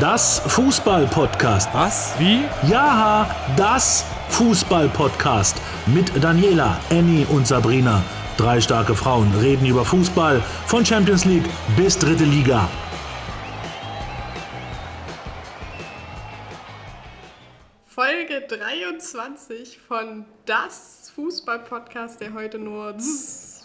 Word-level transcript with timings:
Das 0.00 0.40
Fußball-Podcast. 0.40 1.72
Was? 1.72 2.18
Wie? 2.18 2.42
Ja, 2.68 3.30
das 3.56 4.04
Fußball-Podcast. 4.30 5.56
Mit 5.86 6.10
Daniela, 6.20 6.80
Annie 6.90 7.24
und 7.26 7.46
Sabrina. 7.46 8.02
Drei 8.36 8.60
starke 8.60 8.96
Frauen 8.96 9.32
reden 9.38 9.66
über 9.66 9.84
Fußball 9.84 10.42
von 10.66 10.84
Champions 10.84 11.24
League 11.26 11.44
bis 11.76 11.96
dritte 11.96 12.24
Liga. 12.24 12.68
Folge 17.86 18.44
23 18.48 19.78
von 19.78 20.24
Das 20.44 21.12
Fußball-Podcast, 21.14 22.20
der 22.20 22.34
heute 22.34 22.58
nur 22.58 22.96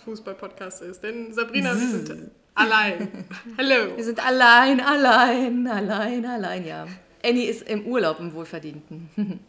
Fußball-Podcast 0.05 0.83
ist. 0.83 1.01
Denn 1.01 1.33
Sabrina, 1.33 1.71
wir 1.73 1.87
sind 1.87 2.31
allein. 2.59 3.25
Hallo. 3.57 3.95
Wir 3.95 4.03
sind 4.03 4.25
allein, 4.25 4.79
allein, 4.81 5.67
allein, 5.67 6.25
allein, 6.25 6.65
ja. 6.65 6.87
Annie 7.23 7.45
ist 7.45 7.63
im 7.63 7.85
Urlaub 7.85 8.19
im 8.19 8.33
Wohlverdienten. 8.33 9.09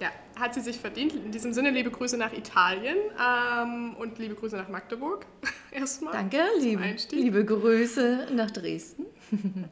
Ja, 0.00 0.10
hat 0.38 0.54
sie 0.54 0.60
sich 0.60 0.78
verdient. 0.78 1.12
In 1.12 1.32
diesem 1.32 1.52
Sinne 1.52 1.70
liebe 1.70 1.90
Grüße 1.90 2.16
nach 2.16 2.32
Italien 2.32 2.96
ähm, 3.20 3.96
und 3.98 4.16
liebe 4.20 4.36
Grüße 4.36 4.56
nach 4.56 4.68
Magdeburg. 4.68 5.26
Erstmal. 5.72 6.12
Danke, 6.12 6.40
liebe, 6.60 6.84
Einstieg. 6.84 7.18
liebe 7.18 7.44
Grüße 7.44 8.28
nach 8.32 8.52
Dresden. 8.52 9.06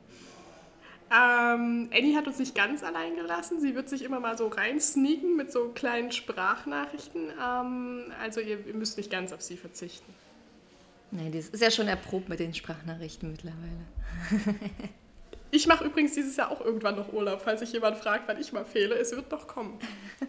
Ähm, 1.08 1.88
Annie 1.95 2.16
hat 2.16 2.26
uns 2.26 2.40
nicht 2.40 2.56
ganz 2.56 2.82
allein 2.82 3.14
gelassen. 3.14 3.60
Sie 3.60 3.76
wird 3.76 3.88
sich 3.88 4.02
immer 4.02 4.18
mal 4.18 4.36
so 4.36 4.48
reinsneaken 4.48 5.36
mit 5.36 5.52
so 5.52 5.68
kleinen 5.68 6.10
Sprachnachrichten. 6.10 7.30
Ähm, 7.40 8.12
also 8.20 8.40
ihr, 8.40 8.66
ihr 8.66 8.74
müsst 8.74 8.96
nicht 8.96 9.08
ganz 9.08 9.32
auf 9.32 9.40
sie 9.40 9.56
verzichten. 9.56 10.12
Nein, 11.10 11.33
das 11.33 11.48
ist 11.48 11.62
ja 11.62 11.70
schon 11.70 11.88
erprobt 11.88 12.28
mit 12.28 12.41
den 12.41 12.52
Sprachnachrichten 12.52 13.30
mittlerweile. 13.30 13.87
Ich 15.51 15.66
mache 15.66 15.84
übrigens 15.84 16.12
dieses 16.12 16.37
Jahr 16.37 16.51
auch 16.51 16.60
irgendwann 16.60 16.96
noch 16.96 17.12
Urlaub, 17.12 17.40
falls 17.40 17.60
sich 17.60 17.73
jemand 17.73 17.96
fragt, 17.96 18.29
wann 18.29 18.38
ich 18.38 18.52
mal 18.52 18.65
fehle. 18.65 18.95
Es 18.96 19.13
wird 19.13 19.30
noch 19.30 19.46
kommen. 19.46 19.79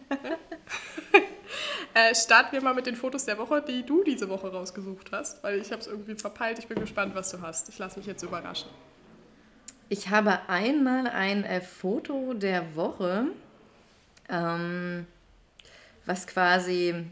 äh, 1.94 2.16
starten 2.16 2.52
wir 2.54 2.62
mal 2.62 2.74
mit 2.74 2.86
den 2.86 2.96
Fotos 2.96 3.26
der 3.26 3.38
Woche, 3.38 3.62
die 3.62 3.86
du 3.86 4.04
diese 4.04 4.30
Woche 4.30 4.52
rausgesucht 4.52 5.12
hast, 5.12 5.44
weil 5.44 5.60
ich 5.60 5.72
habe 5.72 5.82
es 5.82 5.88
irgendwie 5.88 6.16
verpeilt. 6.16 6.60
Ich 6.60 6.68
bin 6.68 6.80
gespannt, 6.80 7.16
was 7.16 7.32
du 7.32 7.42
hast. 7.42 7.68
Ich 7.70 7.78
lasse 7.80 7.98
mich 7.98 8.08
jetzt 8.08 8.24
überraschen. 8.24 8.70
Ich 9.90 10.10
habe 10.10 10.40
einmal 10.48 11.08
ein 11.08 11.44
äh, 11.44 11.62
Foto 11.62 12.34
der 12.34 12.76
Woche, 12.76 13.26
ähm, 14.30 15.08
was 16.06 16.28
quasi, 16.28 17.06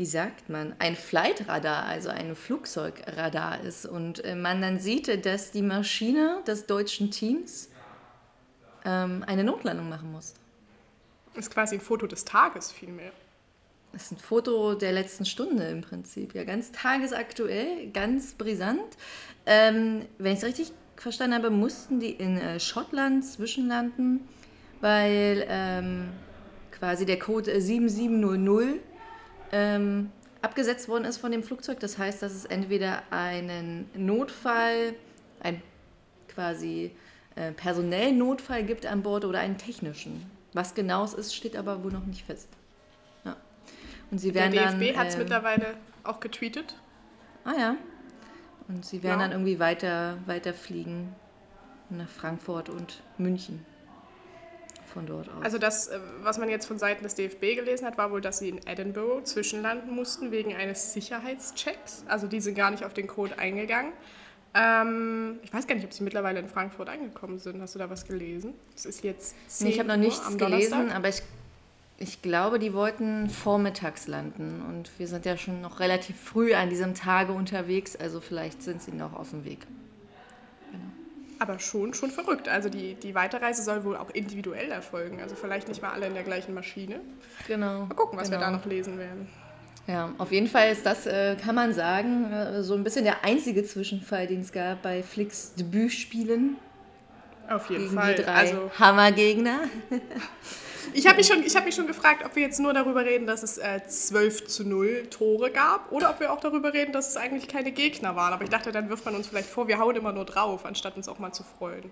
wie 0.00 0.06
sagt 0.06 0.48
man, 0.48 0.74
ein 0.78 0.96
Flightradar, 0.96 1.84
also 1.84 2.08
ein 2.08 2.34
Flugzeugradar 2.34 3.60
ist. 3.60 3.84
Und 3.84 4.24
äh, 4.24 4.34
man 4.34 4.62
dann 4.62 4.78
sieht, 4.78 5.26
dass 5.26 5.50
die 5.50 5.60
Maschine 5.60 6.42
des 6.46 6.64
deutschen 6.64 7.10
Teams 7.10 7.68
ähm, 8.86 9.22
eine 9.26 9.44
Notlandung 9.44 9.90
machen 9.90 10.10
muss. 10.10 10.32
Das 11.34 11.48
ist 11.48 11.52
quasi 11.52 11.74
ein 11.74 11.82
Foto 11.82 12.06
des 12.06 12.24
Tages 12.24 12.72
vielmehr. 12.72 13.12
Das 13.92 14.04
ist 14.04 14.12
ein 14.12 14.16
Foto 14.16 14.72
der 14.72 14.92
letzten 14.92 15.26
Stunde 15.26 15.64
im 15.64 15.82
Prinzip. 15.82 16.34
Ja, 16.34 16.44
ganz 16.44 16.72
tagesaktuell, 16.72 17.90
ganz 17.90 18.32
brisant. 18.32 18.96
Ähm, 19.44 20.06
wenn 20.16 20.32
ich 20.32 20.38
es 20.38 20.44
richtig 20.46 20.72
verstanden 20.96 21.36
habe, 21.36 21.50
mussten 21.50 22.00
die 22.00 22.12
in 22.12 22.38
äh, 22.38 22.58
Schottland 22.58 23.22
zwischenlanden, 23.22 24.26
weil 24.80 25.44
ähm, 25.46 26.08
quasi 26.70 27.04
der 27.04 27.18
Code 27.18 27.52
äh, 27.52 27.60
7700 27.60 28.89
ähm, 29.52 30.10
abgesetzt 30.42 30.88
worden 30.88 31.04
ist 31.04 31.18
von 31.18 31.32
dem 31.32 31.42
Flugzeug. 31.42 31.80
Das 31.80 31.98
heißt, 31.98 32.22
dass 32.22 32.32
es 32.32 32.44
entweder 32.44 33.02
einen 33.10 33.88
Notfall, 33.94 34.94
ein 35.40 35.62
quasi 36.28 36.92
äh, 37.36 37.52
personellen 37.52 38.18
Notfall 38.18 38.64
gibt 38.64 38.86
an 38.86 39.02
Bord 39.02 39.24
oder 39.24 39.40
einen 39.40 39.58
technischen. 39.58 40.30
Was 40.52 40.74
genau 40.74 41.04
es 41.04 41.14
ist, 41.14 41.34
steht 41.34 41.56
aber 41.56 41.84
wohl 41.84 41.92
noch 41.92 42.06
nicht 42.06 42.24
fest. 42.24 42.48
Ja. 43.24 43.36
Und 44.10 44.18
sie 44.18 44.32
Der 44.32 44.52
werden 44.52 44.78
DFB 44.80 44.92
dann, 44.94 45.00
hat 45.00 45.08
es 45.08 45.14
ähm, 45.14 45.20
mittlerweile 45.20 45.74
auch 46.04 46.20
getweetet. 46.20 46.74
Ah 47.44 47.54
ja. 47.58 47.76
Und 48.68 48.84
sie 48.84 49.02
werden 49.02 49.20
Ja. 49.20 49.26
dann 49.26 49.32
irgendwie 49.32 49.58
weiter, 49.58 50.18
weiter 50.26 50.54
fliegen 50.54 51.14
nach 51.88 52.08
Frankfurt 52.08 52.68
und 52.68 53.02
München. 53.18 53.64
Von 54.92 55.06
dort 55.06 55.28
aus. 55.28 55.44
Also 55.44 55.58
das, 55.58 55.88
äh, 55.88 55.98
was 56.22 56.38
man 56.38 56.48
jetzt 56.48 56.66
von 56.66 56.78
Seiten 56.78 57.02
des 57.02 57.14
DFB 57.14 57.56
gelesen 57.56 57.86
hat, 57.86 57.96
war 57.98 58.10
wohl, 58.10 58.20
dass 58.20 58.38
sie 58.38 58.48
in 58.48 58.66
Edinburgh 58.66 59.24
zwischenlanden 59.24 59.94
mussten 59.94 60.30
wegen 60.30 60.54
eines 60.54 60.92
Sicherheitschecks. 60.92 62.04
Also 62.08 62.26
die 62.26 62.40
sind 62.40 62.54
gar 62.54 62.70
nicht 62.70 62.84
auf 62.84 62.92
den 62.92 63.06
Code 63.06 63.38
eingegangen. 63.38 63.92
Ähm, 64.52 65.38
ich 65.42 65.52
weiß 65.52 65.66
gar 65.66 65.76
nicht, 65.76 65.84
ob 65.84 65.92
sie 65.92 66.02
mittlerweile 66.02 66.40
in 66.40 66.48
Frankfurt 66.48 66.88
angekommen 66.88 67.38
sind. 67.38 67.60
Hast 67.62 67.74
du 67.76 67.78
da 67.78 67.88
was 67.88 68.06
gelesen? 68.06 68.54
Es 68.74 68.84
ist 68.84 69.04
jetzt 69.04 69.36
10 69.48 69.66
Nee, 69.66 69.72
ich 69.74 69.78
habe 69.78 69.88
noch 69.88 69.96
nichts 69.96 70.36
gelesen, 70.36 70.70
Donnerstag. 70.70 70.96
aber 70.96 71.08
ich, 71.08 71.22
ich 71.98 72.22
glaube, 72.22 72.58
die 72.58 72.74
wollten 72.74 73.30
vormittags 73.30 74.08
landen. 74.08 74.62
Und 74.68 74.90
wir 74.98 75.06
sind 75.06 75.24
ja 75.24 75.36
schon 75.36 75.60
noch 75.60 75.78
relativ 75.78 76.18
früh 76.18 76.52
an 76.54 76.68
diesem 76.68 76.94
Tage 76.94 77.32
unterwegs, 77.32 77.94
also 77.94 78.20
vielleicht 78.20 78.62
sind 78.62 78.82
sie 78.82 78.92
noch 78.92 79.12
auf 79.12 79.30
dem 79.30 79.44
Weg. 79.44 79.66
Aber 81.40 81.58
schon, 81.58 81.94
schon 81.94 82.10
verrückt. 82.10 82.48
Also 82.50 82.68
die, 82.68 82.94
die 82.94 83.14
Weiterreise 83.14 83.62
soll 83.62 83.82
wohl 83.84 83.96
auch 83.96 84.10
individuell 84.10 84.70
erfolgen. 84.70 85.20
Also 85.22 85.34
vielleicht 85.34 85.68
nicht 85.68 85.80
mal 85.80 85.90
alle 85.90 86.06
in 86.06 86.12
der 86.12 86.22
gleichen 86.22 86.52
Maschine. 86.52 87.00
Genau. 87.48 87.86
Mal 87.86 87.94
gucken, 87.94 88.18
was 88.18 88.30
wir 88.30 88.36
genau. 88.36 88.50
da 88.50 88.56
noch 88.58 88.66
lesen 88.66 88.98
werden. 88.98 89.26
Ja, 89.86 90.12
auf 90.18 90.30
jeden 90.32 90.48
Fall 90.48 90.70
ist 90.70 90.84
das, 90.84 91.06
äh, 91.06 91.36
kann 91.36 91.54
man 91.54 91.72
sagen, 91.72 92.30
äh, 92.30 92.62
so 92.62 92.74
ein 92.74 92.84
bisschen 92.84 93.04
der 93.04 93.24
einzige 93.24 93.64
Zwischenfall, 93.64 94.26
den 94.26 94.42
es 94.42 94.52
gab 94.52 94.82
bei 94.82 95.02
Flicks 95.02 95.54
Debütspielen 95.54 96.56
Auf 97.48 97.70
jeden 97.70 97.90
Fall. 97.90 98.14
die 98.14 98.22
drei 98.22 98.32
Also 98.32 98.70
Hammergegner. 98.78 99.60
Ich 100.94 101.06
habe 101.06 101.16
mich, 101.16 101.26
schon- 101.26 101.42
hab 101.42 101.64
mich 101.64 101.74
schon 101.74 101.86
gefragt, 101.86 102.24
ob 102.24 102.34
wir 102.36 102.42
jetzt 102.42 102.58
nur 102.60 102.72
darüber 102.72 103.04
reden, 103.04 103.26
dass 103.26 103.42
es 103.42 103.58
äh, 103.58 103.80
12 103.86 104.46
zu 104.46 104.64
0 104.66 105.06
Tore 105.10 105.50
gab 105.50 105.90
oder 105.92 106.10
ob 106.10 106.20
wir 106.20 106.32
auch 106.32 106.40
darüber 106.40 106.72
reden, 106.72 106.92
dass 106.92 107.08
es 107.08 107.16
eigentlich 107.16 107.48
keine 107.48 107.72
Gegner 107.72 108.16
waren. 108.16 108.32
Aber 108.32 108.44
ich 108.44 108.50
dachte, 108.50 108.72
dann 108.72 108.88
wirft 108.88 109.04
man 109.04 109.14
uns 109.14 109.26
vielleicht 109.28 109.48
vor, 109.48 109.68
wir 109.68 109.78
hauen 109.78 109.96
immer 109.96 110.12
nur 110.12 110.24
drauf, 110.24 110.64
anstatt 110.64 110.96
uns 110.96 111.08
auch 111.08 111.18
mal 111.18 111.32
zu 111.32 111.42
freuen. 111.44 111.90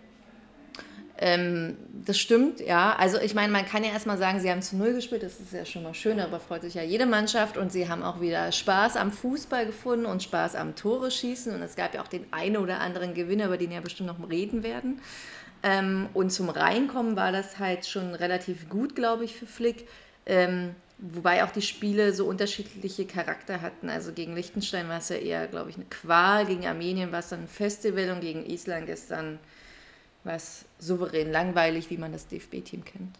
Ähm, 1.20 1.76
das 2.06 2.16
stimmt, 2.16 2.60
ja. 2.60 2.94
Also 2.96 3.18
ich 3.18 3.34
meine, 3.34 3.52
man 3.52 3.66
kann 3.66 3.82
ja 3.82 3.90
erstmal 3.90 4.18
sagen, 4.18 4.38
sie 4.38 4.48
haben 4.50 4.62
zu 4.62 4.76
Null 4.76 4.94
gespielt, 4.94 5.24
das 5.24 5.40
ist 5.40 5.52
ja 5.52 5.64
schon 5.64 5.82
mal 5.82 5.92
schön, 5.94 6.20
aber 6.20 6.38
freut 6.38 6.62
sich 6.62 6.74
ja 6.74 6.82
jede 6.82 7.06
Mannschaft 7.06 7.56
und 7.56 7.72
sie 7.72 7.88
haben 7.88 8.04
auch 8.04 8.20
wieder 8.20 8.52
Spaß 8.52 8.96
am 8.96 9.10
Fußball 9.10 9.66
gefunden 9.66 10.06
und 10.06 10.22
Spaß 10.22 10.54
am 10.54 10.76
Tore 10.76 11.10
schießen 11.10 11.52
und 11.52 11.60
es 11.62 11.74
gab 11.74 11.92
ja 11.94 12.02
auch 12.02 12.08
den 12.08 12.24
einen 12.32 12.56
oder 12.56 12.78
anderen 12.80 13.14
Gewinner, 13.14 13.46
über 13.46 13.56
den 13.56 13.72
ja 13.72 13.80
bestimmt 13.80 14.06
noch 14.08 14.30
reden 14.30 14.62
werden. 14.62 15.00
Ähm, 15.62 16.08
und 16.14 16.30
zum 16.30 16.48
Reinkommen 16.48 17.16
war 17.16 17.32
das 17.32 17.58
halt 17.58 17.86
schon 17.86 18.14
relativ 18.14 18.68
gut, 18.68 18.94
glaube 18.94 19.24
ich, 19.24 19.34
für 19.36 19.46
Flick. 19.46 19.88
Ähm, 20.26 20.74
wobei 20.98 21.44
auch 21.44 21.50
die 21.50 21.62
Spiele 21.62 22.12
so 22.12 22.26
unterschiedliche 22.26 23.06
Charakter 23.06 23.60
hatten. 23.60 23.88
Also 23.88 24.12
gegen 24.12 24.34
Liechtenstein 24.34 24.88
war 24.88 24.98
es 24.98 25.08
ja 25.08 25.16
eher, 25.16 25.46
glaube 25.46 25.70
ich, 25.70 25.76
eine 25.76 25.86
Qual, 25.86 26.46
gegen 26.46 26.66
Armenien 26.66 27.12
war 27.12 27.20
es 27.20 27.28
dann 27.28 27.42
ein 27.42 27.48
Festival 27.48 28.10
und 28.10 28.20
gegen 28.20 28.44
Island 28.46 28.86
gestern 28.86 29.38
war 30.24 30.34
es 30.34 30.64
souverän 30.78 31.30
langweilig, 31.30 31.90
wie 31.90 31.96
man 31.96 32.12
das 32.12 32.26
DFB-Team 32.26 32.84
kennt. 32.84 33.16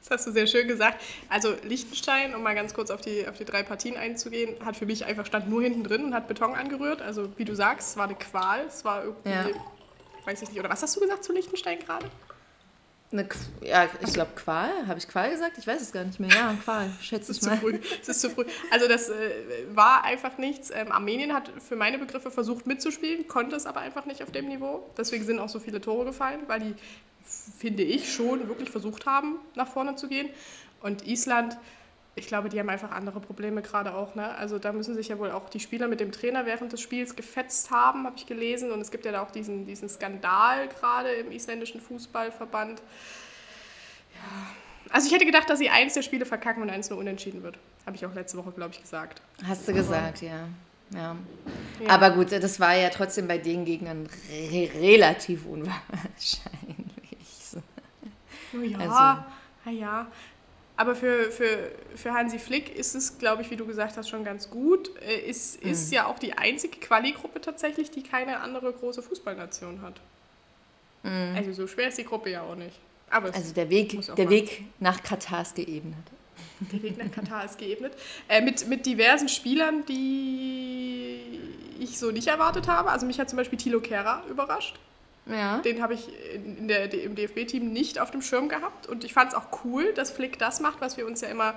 Das 0.00 0.18
hast 0.18 0.26
du 0.26 0.32
sehr 0.32 0.48
schön 0.48 0.66
gesagt. 0.66 1.00
Also 1.28 1.54
Liechtenstein, 1.62 2.34
um 2.34 2.42
mal 2.42 2.56
ganz 2.56 2.74
kurz 2.74 2.90
auf 2.90 3.00
die, 3.00 3.28
auf 3.28 3.38
die 3.38 3.44
drei 3.44 3.62
Partien 3.62 3.96
einzugehen, 3.96 4.56
hat 4.64 4.76
für 4.76 4.86
mich 4.86 5.04
einfach 5.04 5.24
stand 5.24 5.48
nur 5.48 5.62
hinten 5.62 5.84
drin 5.84 6.04
und 6.04 6.14
hat 6.14 6.26
Beton 6.26 6.54
angerührt. 6.56 7.00
Also 7.00 7.32
wie 7.38 7.44
du 7.44 7.54
sagst, 7.54 7.90
es 7.90 7.96
war 7.96 8.06
eine 8.06 8.16
Qual. 8.16 8.66
Es 8.66 8.84
war 8.84 9.04
irgendwie, 9.04 9.30
Ja. 9.30 9.48
Weiß 10.24 10.42
ich 10.42 10.48
nicht, 10.50 10.58
oder 10.58 10.70
was 10.70 10.82
hast 10.82 10.96
du 10.96 11.00
gesagt 11.00 11.24
zu 11.24 11.32
Liechtenstein 11.32 11.78
gerade? 11.78 12.06
Eine, 13.12 13.24
Qu- 13.24 13.36
ja, 13.66 13.88
ich 14.06 14.12
glaube 14.12 14.30
Qual. 14.36 14.70
Habe 14.86 14.98
ich 14.98 15.08
Qual 15.08 15.30
gesagt? 15.30 15.58
Ich 15.58 15.66
weiß 15.66 15.82
es 15.82 15.90
gar 15.90 16.04
nicht 16.04 16.20
mehr. 16.20 16.30
Ja, 16.30 16.54
Qual, 16.62 16.88
schätze 17.00 17.32
ich 17.32 17.42
mal. 17.42 17.58
Es 18.00 18.08
ist 18.08 18.20
zu 18.20 18.30
früh. 18.30 18.44
Also 18.70 18.86
das 18.86 19.08
äh, 19.08 19.32
war 19.74 20.04
einfach 20.04 20.38
nichts. 20.38 20.70
Ähm, 20.70 20.92
Armenien 20.92 21.34
hat 21.34 21.50
für 21.66 21.74
meine 21.74 21.98
Begriffe 21.98 22.30
versucht 22.30 22.68
mitzuspielen, 22.68 23.26
konnte 23.26 23.56
es 23.56 23.66
aber 23.66 23.80
einfach 23.80 24.06
nicht 24.06 24.22
auf 24.22 24.30
dem 24.30 24.46
Niveau. 24.46 24.88
Deswegen 24.96 25.24
sind 25.24 25.40
auch 25.40 25.48
so 25.48 25.58
viele 25.58 25.80
Tore 25.80 26.04
gefallen, 26.04 26.42
weil 26.46 26.60
die, 26.60 26.74
finde 27.58 27.82
ich, 27.82 28.12
schon 28.12 28.46
wirklich 28.46 28.70
versucht 28.70 29.06
haben, 29.06 29.40
nach 29.56 29.66
vorne 29.66 29.96
zu 29.96 30.06
gehen. 30.06 30.30
Und 30.80 31.04
Island, 31.04 31.56
ich 32.20 32.26
glaube, 32.28 32.48
die 32.48 32.60
haben 32.60 32.68
einfach 32.68 32.90
andere 32.92 33.18
Probleme 33.20 33.62
gerade 33.62 33.94
auch. 33.94 34.14
Ne? 34.14 34.32
Also 34.36 34.58
da 34.58 34.72
müssen 34.72 34.94
sich 34.94 35.08
ja 35.08 35.18
wohl 35.18 35.30
auch 35.32 35.48
die 35.48 35.58
Spieler 35.58 35.88
mit 35.88 35.98
dem 36.00 36.12
Trainer 36.12 36.46
während 36.46 36.72
des 36.72 36.80
Spiels 36.80 37.16
gefetzt 37.16 37.70
haben, 37.70 38.06
habe 38.06 38.16
ich 38.16 38.26
gelesen. 38.26 38.70
Und 38.70 38.80
es 38.80 38.90
gibt 38.90 39.04
ja 39.04 39.12
da 39.12 39.22
auch 39.22 39.30
diesen, 39.30 39.66
diesen 39.66 39.88
Skandal 39.88 40.68
gerade 40.68 41.10
im 41.12 41.32
isländischen 41.32 41.80
Fußballverband. 41.80 42.82
Also 44.90 45.06
ich 45.06 45.14
hätte 45.14 45.24
gedacht, 45.26 45.48
dass 45.48 45.58
sie 45.58 45.70
eins 45.70 45.94
der 45.94 46.02
Spiele 46.02 46.26
verkacken 46.26 46.62
und 46.62 46.70
eins 46.70 46.90
nur 46.90 46.98
unentschieden 46.98 47.42
wird. 47.42 47.58
Habe 47.86 47.96
ich 47.96 48.04
auch 48.04 48.14
letzte 48.14 48.36
Woche, 48.38 48.52
glaube 48.52 48.72
ich, 48.74 48.80
gesagt. 48.82 49.22
Hast 49.46 49.66
du 49.66 49.72
gesagt, 49.72 50.22
ja. 50.22 50.46
ja. 50.94 51.16
Ja. 51.80 51.88
Aber 51.88 52.10
gut, 52.10 52.32
das 52.32 52.60
war 52.60 52.76
ja 52.76 52.90
trotzdem 52.90 53.28
bei 53.28 53.38
den 53.38 53.64
Gegnern 53.64 54.08
re 54.30 54.68
relativ 54.80 55.46
unwahrscheinlich. 55.46 56.44
So. 57.40 57.62
Ja, 58.62 58.78
Also- 58.78 59.22
na 59.64 59.72
ja. 59.72 60.06
Aber 60.80 60.94
für, 60.94 61.30
für, 61.30 61.72
für 61.94 62.14
Hansi 62.14 62.38
Flick 62.38 62.74
ist 62.74 62.94
es, 62.94 63.18
glaube 63.18 63.42
ich, 63.42 63.50
wie 63.50 63.56
du 63.56 63.66
gesagt 63.66 63.98
hast, 63.98 64.08
schon 64.08 64.24
ganz 64.24 64.48
gut. 64.48 64.90
Äh, 65.02 65.28
ist, 65.28 65.62
mhm. 65.62 65.72
ist 65.72 65.92
ja 65.92 66.06
auch 66.06 66.18
die 66.18 66.32
einzige 66.32 66.78
Quali-Gruppe 66.78 67.42
tatsächlich, 67.42 67.90
die 67.90 68.02
keine 68.02 68.40
andere 68.40 68.72
große 68.72 69.02
Fußballnation 69.02 69.82
hat. 69.82 70.00
Mhm. 71.02 71.34
Also 71.36 71.52
so 71.52 71.66
schwer 71.66 71.88
ist 71.88 71.98
die 71.98 72.04
Gruppe 72.04 72.30
ja 72.30 72.44
auch 72.44 72.54
nicht. 72.54 72.78
Aber 73.10 73.26
also 73.34 73.52
der 73.52 73.68
Weg, 73.68 74.00
der 74.16 74.30
Weg 74.30 74.64
nach 74.78 75.02
Katar 75.02 75.42
ist 75.42 75.54
geebnet. 75.54 75.98
Der 76.72 76.82
Weg 76.82 76.96
nach 76.96 77.12
Katar 77.12 77.44
ist 77.44 77.58
geebnet. 77.58 77.92
Äh, 78.26 78.40
mit, 78.40 78.66
mit 78.66 78.86
diversen 78.86 79.28
Spielern, 79.28 79.84
die 79.84 81.40
ich 81.78 81.98
so 81.98 82.10
nicht 82.10 82.28
erwartet 82.28 82.68
habe. 82.68 82.90
Also 82.90 83.04
mich 83.04 83.20
hat 83.20 83.28
zum 83.28 83.36
Beispiel 83.36 83.58
Thilo 83.58 83.80
Kehrer 83.80 84.22
überrascht. 84.30 84.78
Ja. 85.26 85.58
Den 85.58 85.82
habe 85.82 85.94
ich 85.94 86.08
in 86.34 86.68
der, 86.68 86.92
im 86.92 87.14
DFB-Team 87.14 87.72
nicht 87.72 88.00
auf 88.00 88.10
dem 88.10 88.22
Schirm 88.22 88.48
gehabt. 88.48 88.86
Und 88.86 89.04
ich 89.04 89.12
fand 89.12 89.32
es 89.32 89.34
auch 89.34 89.64
cool, 89.64 89.92
dass 89.94 90.10
Flick 90.10 90.38
das 90.38 90.60
macht, 90.60 90.80
was 90.80 90.96
wir 90.96 91.06
uns 91.06 91.20
ja 91.20 91.28
immer, 91.28 91.54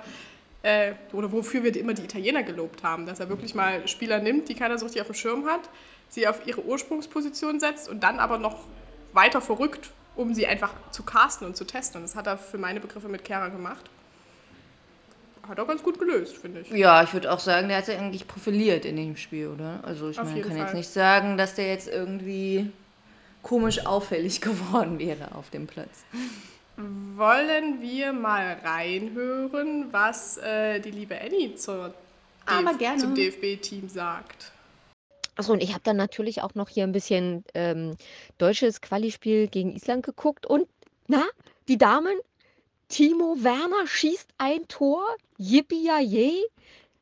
äh, 0.62 0.92
oder 1.12 1.32
wofür 1.32 1.64
wir 1.64 1.74
immer 1.76 1.94
die 1.94 2.04
Italiener 2.04 2.42
gelobt 2.42 2.82
haben. 2.82 3.06
Dass 3.06 3.20
er 3.20 3.28
wirklich 3.28 3.54
mal 3.54 3.86
Spieler 3.88 4.20
nimmt, 4.20 4.48
die 4.48 4.54
keiner 4.54 4.78
so 4.78 4.84
richtig 4.84 5.02
auf 5.02 5.08
dem 5.08 5.14
Schirm 5.14 5.46
hat, 5.46 5.68
sie 6.08 6.28
auf 6.28 6.46
ihre 6.46 6.64
Ursprungsposition 6.64 7.58
setzt 7.58 7.88
und 7.88 8.02
dann 8.02 8.20
aber 8.20 8.38
noch 8.38 8.64
weiter 9.12 9.40
verrückt, 9.40 9.90
um 10.14 10.34
sie 10.34 10.46
einfach 10.46 10.72
zu 10.90 11.02
casten 11.02 11.46
und 11.46 11.56
zu 11.56 11.64
testen. 11.64 11.98
Und 11.98 12.02
das 12.04 12.14
hat 12.16 12.26
er 12.26 12.38
für 12.38 12.58
meine 12.58 12.80
Begriffe 12.80 13.08
mit 13.08 13.24
Kehrer 13.24 13.50
gemacht 13.50 13.90
hat 15.48 15.58
er 15.58 15.66
ganz 15.66 15.82
gut 15.82 15.98
gelöst, 15.98 16.36
finde 16.36 16.60
ich. 16.60 16.70
Ja, 16.70 17.02
ich 17.02 17.12
würde 17.12 17.30
auch 17.32 17.38
sagen, 17.38 17.68
der 17.68 17.78
hat 17.78 17.86
sich 17.86 17.96
eigentlich 17.96 18.26
profiliert 18.26 18.84
in 18.84 18.96
dem 18.96 19.16
Spiel, 19.16 19.48
oder? 19.48 19.80
Also 19.82 20.08
ich 20.10 20.16
meine, 20.16 20.40
kann 20.40 20.52
Fall. 20.52 20.60
jetzt 20.60 20.74
nicht 20.74 20.88
sagen, 20.88 21.36
dass 21.36 21.54
der 21.54 21.68
jetzt 21.68 21.88
irgendwie 21.88 22.70
komisch 23.44 23.86
auffällig 23.86 24.40
geworden 24.40 24.98
wäre 24.98 25.36
auf 25.36 25.50
dem 25.50 25.68
Platz. 25.68 26.04
Wollen 26.76 27.80
wir 27.80 28.12
mal 28.12 28.58
reinhören, 28.64 29.92
was 29.92 30.38
äh, 30.38 30.80
die 30.80 30.90
liebe 30.90 31.20
Annie 31.20 31.54
zur 31.54 31.94
DF 32.48 32.96
zum 32.98 33.14
DFB-Team 33.14 33.88
sagt? 33.88 34.50
Achso, 35.36 35.52
und 35.52 35.62
ich 35.62 35.70
habe 35.70 35.82
dann 35.84 35.96
natürlich 35.96 36.42
auch 36.42 36.54
noch 36.54 36.68
hier 36.68 36.84
ein 36.84 36.92
bisschen 36.92 37.44
ähm, 37.54 37.96
deutsches 38.38 38.80
Quali-Spiel 38.80 39.46
gegen 39.46 39.72
Island 39.72 40.04
geguckt. 40.04 40.46
Und, 40.46 40.68
na, 41.06 41.22
die 41.68 41.78
Damen 41.78 42.16
Timo 42.88 43.36
Werner 43.38 43.86
schießt 43.86 44.28
ein 44.38 44.66
Tor. 44.68 45.04
Yippie 45.38 45.86
yay. 45.86 46.44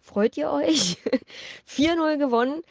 Freut 0.00 0.36
ihr 0.36 0.50
euch? 0.50 0.98
4-0 1.68 2.18
gewonnen. 2.18 2.62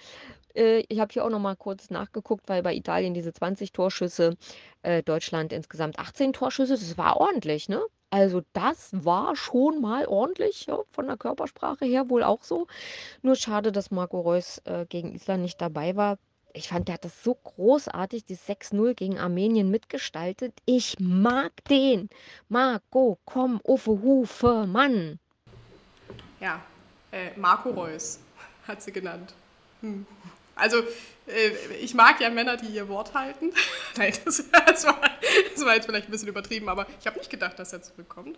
Äh, 0.56 0.84
ich 0.90 1.00
habe 1.00 1.12
hier 1.14 1.26
auch 1.26 1.30
noch 1.30 1.40
mal 1.40 1.56
kurz 1.56 1.90
nachgeguckt, 1.90 2.48
weil 2.50 2.64
bei 2.64 2.74
Italien 2.74 3.14
diese 3.14 3.34
20 3.34 3.72
Torschüsse, 3.72 4.36
äh, 4.84 5.04
Deutschland 5.04 5.54
insgesamt 5.54 6.00
18 6.00 6.34
Torschüsse, 6.34 6.74
das 6.74 6.98
war 6.98 7.18
ordentlich, 7.18 7.70
ne? 7.70 7.82
Also 8.10 8.42
das 8.54 8.90
war 8.92 9.36
schon 9.36 9.80
mal 9.80 10.06
ordentlich, 10.06 10.66
ja, 10.66 10.80
von 10.92 11.08
der 11.08 11.18
Körpersprache 11.18 11.86
her 11.86 12.10
wohl 12.10 12.24
auch 12.24 12.44
so. 12.44 12.68
Nur 13.22 13.36
schade, 13.36 13.72
dass 13.72 13.90
Marco 13.90 14.20
Reus 14.20 14.62
äh, 14.66 14.86
gegen 14.88 15.14
Island 15.14 15.44
nicht 15.44 15.62
dabei 15.62 15.96
war 15.96 16.18
ich 16.54 16.68
fand, 16.68 16.88
der 16.88 16.96
hat 16.96 17.06
das 17.06 17.24
so 17.24 17.36
großartig, 17.36 18.26
die 18.26 18.36
6-0 18.36 18.94
gegen 18.94 19.20
Armenien 19.20 19.70
mitgestaltet. 19.70 20.54
Ich 20.66 21.00
mag 21.00 21.52
den. 21.70 22.10
Marco, 22.50 23.18
komm, 23.26 23.60
Uffe, 23.64 23.92
Hufe, 24.02 24.66
Mann. 24.68 25.20
Ja, 26.40 26.62
äh, 27.12 27.38
Marco 27.38 27.70
Reus 27.70 28.20
hat 28.68 28.82
sie 28.82 28.92
genannt. 28.92 29.34
Hm. 29.82 30.06
Also, 30.56 30.78
äh, 30.80 31.76
ich 31.82 31.94
mag 31.94 32.20
ja 32.20 32.30
Männer, 32.30 32.58
die 32.58 32.68
ihr 32.68 32.88
Wort 32.90 33.14
halten. 33.14 33.52
Nein, 33.98 34.14
das, 34.26 34.44
das, 34.52 34.86
war, 34.86 35.00
das, 35.54 35.66
war, 35.66 35.76
jetzt 35.76 35.86
vielleicht 35.86 36.08
ein 36.08 36.12
bisschen 36.12 36.28
übertrieben, 36.28 36.70
aber 36.70 36.86
ich 37.00 37.08
habe 37.08 37.18
nicht 37.18 37.30
gedacht, 37.30 37.58
dass 37.60 37.74
er 37.74 37.82
zurückkommt. 37.82 38.38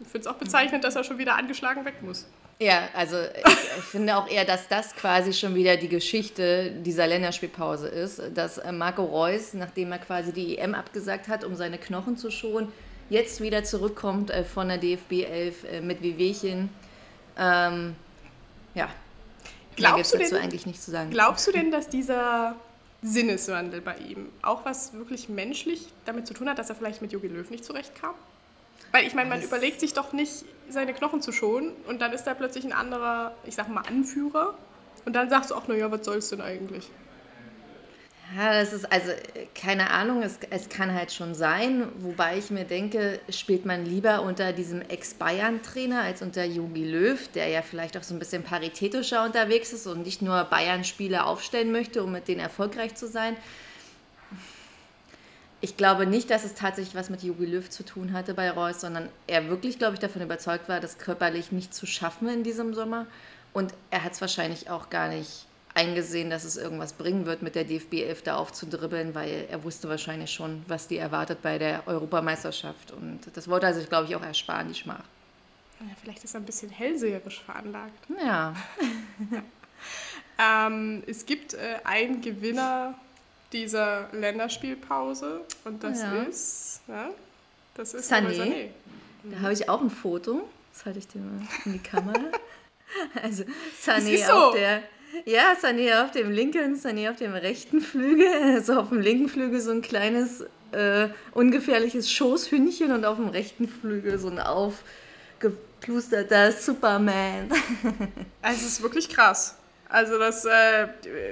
Ich 0.00 0.08
finde 0.08 0.28
es 0.28 0.34
auch 0.34 0.38
bezeichnend, 0.38 0.82
dass 0.84 0.96
er 0.96 1.04
schon 1.04 1.18
wieder 1.18 1.36
angeschlagen 1.36 1.84
weg 1.84 2.02
muss. 2.02 2.26
Ja, 2.58 2.88
also 2.94 3.16
ich, 3.20 3.84
finde 3.84 4.16
auch 4.16 4.28
eher, 4.28 4.44
dass 4.44 4.68
das 4.68 4.94
quasi 4.94 5.32
schon 5.32 5.54
wieder 5.54 5.76
die 5.76 5.88
Geschichte 5.88 6.70
dieser 6.70 7.06
Länderspielpause 7.06 7.88
ist, 7.88 8.22
dass 8.34 8.58
äh, 8.58 8.70
Marco 8.70 9.04
Reus, 9.04 9.54
nachdem 9.54 9.92
er 9.92 9.98
quasi 9.98 10.32
die 10.32 10.58
EM 10.58 10.74
abgesagt 10.74 11.28
hat, 11.28 11.44
um 11.44 11.56
seine 11.56 11.78
Knochen 11.78 12.16
zu 12.16 12.30
schonen, 12.30 12.72
jetzt 13.10 13.40
wieder 13.40 13.64
zurückkommt 13.64 14.30
äh, 14.30 14.44
von 14.44 14.68
der 14.68 14.78
DFB 14.78 15.24
11 15.24 15.64
äh, 15.64 15.80
mit 15.80 16.02
Wehwehchen. 16.02 16.70
Ähm, 17.36 17.96
ja, 18.74 18.88
glaubst 19.76 20.14
du 20.14 20.18
denn. 20.18 20.26
Glaubst 21.10 21.46
du 21.46 21.52
denn, 21.52 21.70
dass 21.70 21.88
dieser 21.88 22.56
Sinneswandel 23.02 23.80
bei 23.80 23.96
ihm 23.98 24.28
auch 24.42 24.64
was 24.64 24.94
wirklich 24.94 25.28
menschlich 25.28 25.86
damit 26.06 26.26
zu 26.26 26.34
tun 26.34 26.48
hat, 26.48 26.58
dass 26.58 26.70
er 26.70 26.74
vielleicht 26.76 27.02
mit 27.02 27.12
Jogi 27.12 27.28
Löw 27.28 27.48
nicht 27.50 27.64
zurechtkam? 27.64 28.14
Weil 28.92 29.06
ich 29.06 29.14
meine, 29.14 29.28
man 29.28 29.42
überlegt 29.42 29.80
sich 29.80 29.92
doch 29.92 30.12
nicht, 30.12 30.44
seine 30.70 30.94
Knochen 30.94 31.20
zu 31.20 31.32
schonen 31.32 31.72
und 31.86 32.00
dann 32.00 32.12
ist 32.12 32.24
da 32.24 32.34
plötzlich 32.34 32.64
ein 32.64 32.72
anderer, 32.72 33.34
ich 33.44 33.54
sag 33.54 33.68
mal, 33.68 33.82
Anführer 33.82 34.54
und 35.04 35.12
dann 35.14 35.28
sagst 35.28 35.50
du 35.50 35.54
auch, 35.54 35.68
naja, 35.68 35.90
was 35.90 36.04
soll's 36.04 36.30
denn 36.30 36.40
eigentlich? 36.40 36.88
Ja, 38.36 38.52
das 38.52 38.72
ist 38.72 38.90
also 38.90 39.12
keine 39.54 39.90
Ahnung, 39.90 40.22
es, 40.22 40.38
es 40.50 40.68
kann 40.68 40.92
halt 40.92 41.12
schon 41.12 41.34
sein, 41.34 41.88
wobei 41.98 42.38
ich 42.38 42.50
mir 42.50 42.64
denke, 42.64 43.20
spielt 43.28 43.64
man 43.64 43.84
lieber 43.84 44.22
unter 44.22 44.52
diesem 44.52 44.80
Ex-Bayern-Trainer 44.82 46.02
als 46.02 46.20
unter 46.20 46.44
Jogi 46.44 46.84
Löw, 46.84 47.28
der 47.28 47.48
ja 47.48 47.62
vielleicht 47.62 47.96
auch 47.96 48.02
so 48.02 48.14
ein 48.14 48.18
bisschen 48.18 48.42
paritätischer 48.42 49.24
unterwegs 49.24 49.72
ist 49.72 49.86
und 49.86 50.04
nicht 50.04 50.22
nur 50.22 50.42
Bayern-Spieler 50.44 51.26
aufstellen 51.26 51.70
möchte, 51.70 52.02
um 52.02 52.12
mit 52.12 52.26
denen 52.26 52.40
erfolgreich 52.40 52.94
zu 52.96 53.06
sein 53.06 53.36
ich 55.64 55.78
glaube 55.78 56.04
nicht, 56.04 56.28
dass 56.28 56.44
es 56.44 56.52
tatsächlich 56.52 56.94
was 56.94 57.08
mit 57.08 57.22
Jogi 57.22 57.46
Löw 57.46 57.70
zu 57.70 57.86
tun 57.86 58.12
hatte 58.12 58.34
bei 58.34 58.50
Reus, 58.50 58.82
sondern 58.82 59.08
er 59.26 59.48
wirklich, 59.48 59.78
glaube 59.78 59.94
ich, 59.94 59.98
davon 59.98 60.20
überzeugt 60.20 60.68
war, 60.68 60.78
das 60.78 60.98
körperlich 60.98 61.52
nicht 61.52 61.72
zu 61.72 61.86
schaffen 61.86 62.28
in 62.28 62.42
diesem 62.42 62.74
Sommer. 62.74 63.06
Und 63.54 63.72
er 63.90 64.04
hat 64.04 64.12
es 64.12 64.20
wahrscheinlich 64.20 64.68
auch 64.68 64.90
gar 64.90 65.08
nicht 65.08 65.46
eingesehen, 65.74 66.30
dass 66.30 66.44
es 66.44 66.56
irgendwas 66.56 66.92
bringen 66.92 67.26
wird, 67.26 67.42
mit 67.42 67.56
der 67.56 67.64
DFB 67.64 67.94
11 67.94 68.22
da 68.22 68.36
aufzudribbeln, 68.36 69.14
weil 69.14 69.46
er 69.50 69.64
wusste 69.64 69.88
wahrscheinlich 69.88 70.30
schon, 70.30 70.64
was 70.68 70.86
die 70.86 70.96
erwartet 70.96 71.42
bei 71.42 71.58
der 71.58 71.86
Europameisterschaft. 71.86 72.92
Und 72.92 73.20
das 73.34 73.48
wollte 73.48 73.66
er 73.66 73.74
sich, 73.74 73.88
glaube 73.88 74.06
ich, 74.06 74.14
auch 74.14 74.22
ersparen, 74.22 74.68
die 74.68 74.74
Schmach. 74.74 75.04
Ja, 75.80 75.86
vielleicht 76.00 76.22
ist 76.22 76.34
er 76.34 76.40
ein 76.40 76.46
bisschen 76.46 76.70
hellseherisch 76.70 77.42
veranlagt. 77.42 78.06
Ja. 78.24 78.54
ähm, 80.38 81.02
es 81.06 81.26
gibt 81.26 81.54
äh, 81.54 81.78
einen 81.82 82.20
Gewinner 82.20 82.94
dieser 83.52 84.08
Länderspielpause 84.12 85.40
und 85.64 85.82
das 85.82 86.00
ja. 86.00 86.22
ist, 86.22 86.80
ja, 86.86 87.10
das 87.74 87.94
ist 87.94 88.12
Sané. 88.12 88.30
Sané. 88.30 88.68
Da 89.24 89.40
habe 89.40 89.52
ich 89.52 89.68
auch 89.68 89.80
ein 89.80 89.90
Foto. 89.90 90.48
Das 90.72 90.86
halte 90.86 90.98
ich 91.00 91.08
dir 91.08 91.20
mal 91.20 91.40
in 91.64 91.72
die 91.74 91.78
Kamera. 91.78 92.20
also 93.22 93.44
Sané 93.80 94.24
so. 94.24 94.32
auf 94.32 94.54
der 94.54 94.82
ja, 95.24 95.54
Sané 95.60 96.04
auf 96.04 96.10
dem 96.10 96.30
linken, 96.30 96.76
Sané 96.76 97.10
auf 97.10 97.16
dem 97.16 97.32
rechten 97.34 97.80
Flügel. 97.80 98.26
Also 98.54 98.80
auf 98.80 98.90
dem 98.90 99.00
linken 99.00 99.28
Flügel 99.28 99.60
so 99.60 99.70
ein 99.70 99.82
kleines, 99.82 100.44
äh, 100.72 101.08
ungefährliches 101.32 102.10
Schoßhündchen 102.10 102.90
und 102.92 103.04
auf 103.04 103.16
dem 103.16 103.28
rechten 103.28 103.68
Flügel 103.68 104.18
so 104.18 104.28
ein 104.28 104.40
aufgeplusterter 104.40 106.50
Superman. 106.52 107.50
also 108.42 108.60
es 108.60 108.66
ist 108.66 108.82
wirklich 108.82 109.08
krass. 109.08 109.56
Also 109.88 110.18
das 110.18 110.44
äh, 110.44 110.88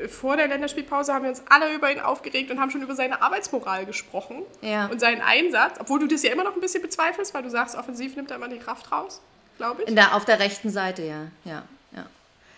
vor 0.08 0.36
der 0.36 0.46
Länderspielpause 0.46 1.12
haben 1.12 1.24
wir 1.24 1.30
uns 1.30 1.42
alle 1.48 1.74
über 1.74 1.90
ihn 1.90 1.98
aufgeregt 1.98 2.50
und 2.50 2.60
haben 2.60 2.70
schon 2.70 2.82
über 2.82 2.94
seine 2.94 3.20
Arbeitsmoral 3.20 3.86
gesprochen 3.86 4.42
ja. 4.60 4.86
und 4.86 5.00
seinen 5.00 5.20
Einsatz, 5.20 5.78
obwohl 5.80 5.98
du 5.98 6.06
das 6.06 6.22
ja 6.22 6.32
immer 6.32 6.44
noch 6.44 6.54
ein 6.54 6.60
bisschen 6.60 6.82
bezweifelst, 6.82 7.34
weil 7.34 7.42
du 7.42 7.50
sagst, 7.50 7.76
offensiv 7.76 8.14
nimmt 8.14 8.30
er 8.30 8.36
immer 8.36 8.48
die 8.48 8.58
Kraft 8.58 8.92
raus, 8.92 9.20
glaube 9.56 9.82
ich. 9.82 9.88
In 9.88 9.96
der, 9.96 10.14
auf 10.14 10.24
der 10.24 10.38
rechten 10.38 10.70
Seite, 10.70 11.02
ja, 11.02 11.26
ja. 11.44 11.64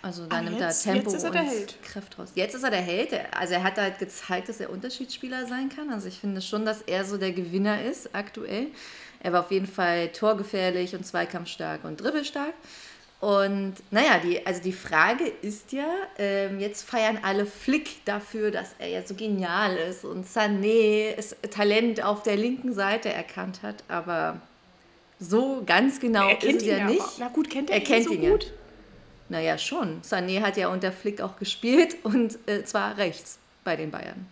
Also 0.05 0.27
da 0.27 0.43
nimmt 0.43 0.61
jetzt, 0.61 0.87
er 0.87 0.93
Tempo 0.93 1.11
jetzt 1.11 1.17
ist 1.17 1.25
er 1.25 1.31
der 1.31 1.43
Held. 1.43 1.83
Kraft 1.83 2.19
raus. 2.19 2.29
Jetzt 2.35 2.55
ist 2.55 2.63
er 2.63 2.71
der 2.71 2.83
Held. 2.83 3.09
Also 3.35 3.55
er 3.55 3.63
hat 3.63 3.79
halt 3.79 3.99
gezeigt, 3.99 4.51
dass 4.51 4.61
er 4.61 4.69
Unterschiedsspieler 4.69 5.47
sein 5.47 5.71
kann. 5.71 5.89
Also 5.91 6.09
ich 6.09 6.19
finde 6.19 6.43
schon, 6.43 6.67
dass 6.67 6.83
er 6.83 7.07
so 7.07 7.17
der 7.17 7.33
Gewinner 7.33 7.83
ist 7.83 8.15
aktuell. 8.15 8.67
Er 9.21 9.33
war 9.33 9.41
auf 9.41 9.51
jeden 9.51 9.67
Fall 9.67 10.09
torgefährlich 10.09 10.95
und 10.95 11.07
zweikampfstark 11.07 11.85
und 11.85 12.03
dribbelstark. 12.03 12.53
Und 13.21 13.77
naja, 13.91 14.21
die, 14.23 14.47
also 14.47 14.61
die 14.63 14.73
Frage 14.73 15.25
ist 15.41 15.73
ja, 15.73 15.89
ähm, 16.19 16.61
jetzt 16.61 16.83
feiern 16.83 17.21
alle 17.23 17.47
Flick 17.47 18.05
dafür, 18.05 18.51
dass 18.51 18.75
er 18.79 18.89
ja 18.89 19.03
so 19.07 19.15
genial 19.15 19.77
ist 19.77 20.05
und 20.05 20.27
Sané 20.27 21.17
das 21.17 21.35
Talent 21.51 22.05
auf 22.05 22.23
der 22.23 22.37
linken 22.37 22.75
Seite 22.75 23.11
erkannt 23.11 23.63
hat, 23.63 23.77
aber 23.89 24.43
so 25.19 25.63
ganz 25.65 26.01
genau 26.01 26.29
er 26.29 26.43
ist 26.43 26.57
es 26.57 26.67
ja 26.67 26.85
nicht. 26.87 27.01
Na 27.19 27.29
gut, 27.29 27.49
kennt 27.49 27.71
er, 27.71 27.77
er 27.77 27.81
ihn 27.81 27.87
kennt 27.87 28.05
so 28.05 28.13
ihn 28.13 28.31
gut? 28.31 28.45
Ja. 28.45 28.51
Naja, 29.29 29.59
schon. 29.59 30.03
Sané 30.03 30.43
hat 30.43 30.57
ja 30.57 30.69
unter 30.69 30.93
Flick 30.93 31.21
auch 31.21 31.37
gespielt 31.37 31.97
und 32.03 32.39
äh, 32.49 32.65
zwar 32.65 32.97
rechts 32.97 33.39
bei 33.65 33.77
den 33.77 33.91
Bayern. 33.91 34.27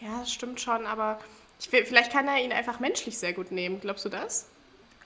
Ja, 0.00 0.20
das 0.20 0.32
stimmt 0.32 0.60
schon, 0.60 0.86
aber 0.86 1.18
ich, 1.58 1.68
vielleicht 1.68 2.12
kann 2.12 2.28
er 2.28 2.42
ihn 2.42 2.52
einfach 2.52 2.78
menschlich 2.78 3.18
sehr 3.18 3.32
gut 3.32 3.50
nehmen. 3.50 3.80
Glaubst 3.80 4.04
du 4.04 4.08
das? 4.08 4.46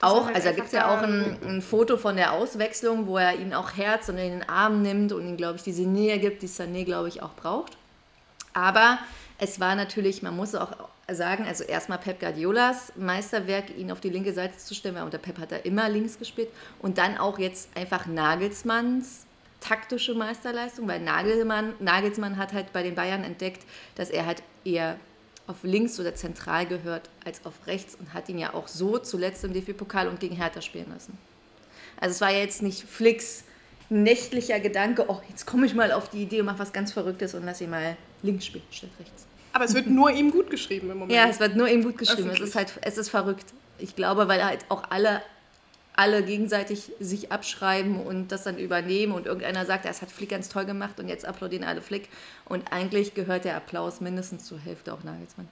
Auch, 0.03 0.27
halt 0.27 0.37
also 0.37 0.49
da 0.49 0.55
gibt 0.55 0.67
es 0.67 0.73
ja 0.73 0.93
auch 0.93 1.03
ein, 1.03 1.39
ein, 1.45 1.63
Foto 1.63 1.97
von 1.97 2.17
der 2.17 2.33
Auswechslung, 2.33 3.07
wo 3.07 3.19
er 3.19 3.39
ihn 3.39 3.55
auch 3.55 3.77
Herz 3.77 4.09
und 4.09 4.19
in 4.19 4.41
den 4.41 4.49
Arm 4.49 4.83
nimmt 4.83 5.13
und 5.13 5.27
ihm, 5.27 5.37
glaube 5.37 5.57
ich, 5.57 5.63
diese 5.63 5.83
Nähe 5.83 6.19
gibt, 6.19 6.43
die 6.43 6.49
Sané, 6.49 6.85
glaube 6.85 7.09
ich, 7.09 7.23
auch 7.23 7.35
braucht. 7.35 7.77
Aber 8.53 8.99
Es 9.39 9.59
war 9.59 9.75
natürlich, 9.75 10.23
man 10.23 10.37
muss 10.37 10.55
auch 10.55 10.71
sagen, 11.11 11.45
also 11.47 11.65
erstmal 11.65 11.99
Pep 11.99 12.21
Guardiolas 12.21 12.93
Meisterwerk, 12.97 13.77
ihn 13.77 13.91
auf 13.91 14.01
die 14.01 14.11
linke 14.11 14.33
Seite 14.33 14.57
zu 14.57 14.75
stellen, 14.75 14.95
weil 14.95 15.03
unter 15.03 15.19
Pep 15.19 15.39
hat 15.39 15.53
er 15.53 15.65
immer 15.65 15.89
links 15.89 16.19
gespielt. 16.19 16.49
Und 16.81 16.99
dann 16.99 17.19
auch 17.19 17.39
jetzt 17.39 17.77
einfach 17.77 18.07
Nagelsmanns 18.07 19.27
taktische 19.61 20.15
Meisterleistung, 20.15 20.89
weil 20.89 21.01
Nagelmann, 21.01 21.75
Nagelsmann 21.79 22.37
hat 22.37 22.53
halt 22.53 22.73
bei 22.73 22.83
den 22.83 22.95
Bayern 22.95 23.23
entdeckt, 23.23 23.65
dass 23.95 24.11
er 24.11 24.27
halt 24.27 24.43
eher 24.65 24.99
auf 25.47 25.63
links 25.63 25.99
oder 25.99 26.15
zentral 26.15 26.67
gehört 26.67 27.09
als 27.25 27.45
auf 27.47 27.55
rechts 27.67 27.95
und 27.95 28.13
hat 28.13 28.29
ihn 28.29 28.39
ja 28.39 28.55
auch 28.55 28.69
so 28.69 28.99
zuletzt 28.99 29.45
im 29.45 29.53
DFB-Pokal 29.53 30.09
und 30.09 30.21
gegen 30.21 30.37
Hertha 30.37 30.61
spielen 30.61 30.91
lassen. 30.93 31.17
Also 32.01 32.15
es 32.15 32.21
war 32.21 32.31
ja 32.31 32.39
jetzt 32.39 32.63
nicht 32.63 32.83
Flicks 32.83 33.45
nächtlicher 33.89 34.59
Gedanke, 34.59 35.05
oh, 35.09 35.21
jetzt 35.29 35.47
komme 35.47 35.67
ich 35.67 35.75
mal 35.75 35.93
auf 35.93 36.09
die 36.09 36.23
Idee 36.23 36.41
und 36.41 36.47
mache 36.47 36.59
was 36.59 36.73
ganz 36.73 36.93
Verrücktes 36.93 37.35
und 37.35 37.45
lass 37.45 37.61
ihn 37.61 37.71
mal 37.71 37.97
links 38.23 38.47
spielen 38.47 38.65
statt 38.71 38.91
rechts. 38.99 39.27
Aber 39.53 39.65
es 39.65 39.75
wird 39.75 39.87
nur 39.87 40.11
ihm 40.11 40.31
gut 40.31 40.51
geschrieben 40.51 40.91
im 40.91 40.99
Moment. 40.99 41.13
Ja, 41.13 41.27
es 41.29 41.41
wird 41.41 41.57
nur 41.57 41.69
ihm 41.69 41.83
gut 41.83 41.99
geschrieben. 41.99 42.31
Es 42.31 42.41
ist 42.41 42.55
halt, 42.55 42.73
es 42.83 42.99
ist 42.99 43.11
verrückt. 43.11 43.53
Ich 43.79 43.97
glaube, 43.97 44.29
weil 44.29 44.45
halt 44.45 44.65
auch 44.69 44.85
alle, 44.91 45.23
alle 45.95 46.23
gegenseitig 46.23 46.93
sich 47.01 47.33
abschreiben 47.33 48.01
und 48.01 48.33
das 48.33 48.45
dann 48.45 48.59
übernehmen 48.59 49.13
und 49.13 49.27
irgendeiner 49.27 49.67
sagt, 49.67 49.85
das 49.85 50.01
hat 50.01 50.11
Flick 50.11 50.31
ganz 50.31 50.49
toll 50.49 50.65
gemacht 50.65 50.99
und 51.01 51.09
jetzt 51.09 51.27
applaudieren 51.27 51.65
alle 51.65 51.83
Flick. 51.83 52.09
Und 52.47 52.73
eigentlich 52.73 53.15
gehört 53.15 53.45
der 53.45 53.57
Applaus 53.57 54.01
mindestens 54.01 54.45
zur 54.45 54.59
Hälfte 54.59 54.95
auch 54.95 55.03
Nagelsmann. 55.03 55.49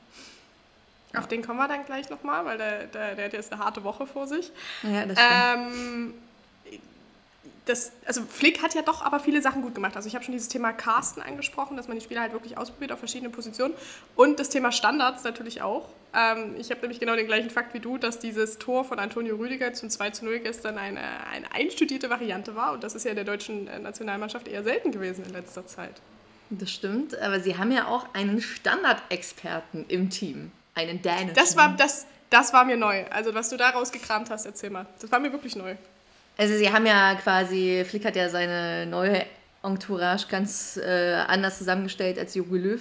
Auf 1.17 1.27
den 1.27 1.43
kommen 1.43 1.59
wir 1.59 1.67
dann 1.67 1.85
gleich 1.85 2.09
nochmal, 2.09 2.45
weil 2.45 2.57
der, 2.57 2.87
der, 2.87 3.17
der 3.17 3.25
hat 3.27 3.33
jetzt 3.33 3.53
eine 3.53 3.63
harte 3.63 3.83
Woche 3.83 4.07
vor 4.07 4.29
sich. 4.29 4.53
Ja, 4.85 5.05
das 5.07 5.19
stimmt. 5.19 5.75
Ähm, 5.75 6.15
das, 7.67 7.93
also 8.07 8.23
Flick 8.23 8.63
hat 8.63 8.75
ja 8.75 8.83
doch 8.83 9.03
aber 9.03 9.21
viele 9.21 9.43
Sachen 9.43 9.63
gut 9.63 9.75
gemacht. 9.75 9.97
Also 9.97 10.09
ich 10.09 10.15
habe 10.15 10.25
schon 10.25 10.33
dieses 10.33 10.49
Thema 10.49 10.73
Casten 10.73 11.23
angesprochen, 11.23 11.77
dass 11.77 11.89
man 11.89 11.99
die 11.99 12.05
Spieler 12.05 12.21
halt 12.21 12.33
wirklich 12.33 12.59
ausprobiert 12.59 12.93
auf 12.93 12.99
verschiedenen 12.99 13.33
Positionen. 13.33 13.75
Und 14.17 14.41
das 14.41 14.49
Thema 14.49 14.73
Standards 14.73 15.25
natürlich 15.25 15.63
auch. 15.63 15.89
Ähm, 16.15 16.57
ich 16.59 16.71
habe 16.71 16.81
nämlich 16.81 17.01
genau 17.01 17.15
den 17.17 17.27
gleichen 17.27 17.51
Fakt 17.51 17.75
wie 17.75 17.81
du, 17.81 17.99
dass 17.99 18.19
dieses 18.19 18.59
Tor 18.59 18.85
von 18.85 18.99
Antonio 18.99 19.37
Rüdiger 19.37 19.73
zum 19.73 19.91
2 19.91 20.11
zu 20.11 20.25
0 20.25 20.41
gestern 20.41 20.79
eine, 20.79 21.01
eine 21.31 21.53
einstudierte 21.53 22.11
Variante 22.11 22.57
war. 22.57 22.73
Und 22.73 22.83
das 22.83 22.95
ist 22.95 23.05
ja 23.05 23.15
der 23.15 23.25
deutschen 23.25 23.69
äh, 23.69 23.79
Nationalmannschaft 23.79 24.49
eher 24.49 24.65
selten 24.65 24.91
gewesen 24.91 25.25
in 25.25 25.33
letzter 25.33 25.67
Zeit. 25.67 26.01
Das 26.51 26.71
stimmt, 26.71 27.17
aber 27.19 27.39
sie 27.39 27.57
haben 27.57 27.71
ja 27.71 27.87
auch 27.87 28.07
einen 28.13 28.41
Standardexperten 28.41 29.85
im 29.87 30.11
Team. 30.11 30.51
Einen 30.75 31.01
dänischen. 31.01 31.35
Das 31.35 31.57
war, 31.57 31.77
das, 31.77 32.07
das 32.29 32.53
war 32.53 32.65
mir 32.65 32.77
neu. 32.77 33.05
Also 33.11 33.35
was 33.35 33.51
du 33.51 33.57
da 33.57 33.71
rausgekramt 33.71 34.31
hast, 34.31 34.47
erzähl 34.47 34.71
mal. 34.71 34.87
Das 35.01 35.13
war 35.13 35.21
mir 35.21 35.33
wirklich 35.33 35.55
neu. 35.55 35.77
Also 36.41 36.57
sie 36.57 36.73
haben 36.73 36.87
ja 36.87 37.17
quasi, 37.17 37.85
Flick 37.87 38.07
hat 38.07 38.17
ja 38.17 38.31
seine 38.31 38.87
neue 38.87 39.27
Entourage 39.63 40.27
ganz 40.31 40.79
äh, 40.79 41.13
anders 41.29 41.59
zusammengestellt, 41.59 42.19
als 42.19 42.35
Jogi 42.35 42.57
Löw 42.57 42.81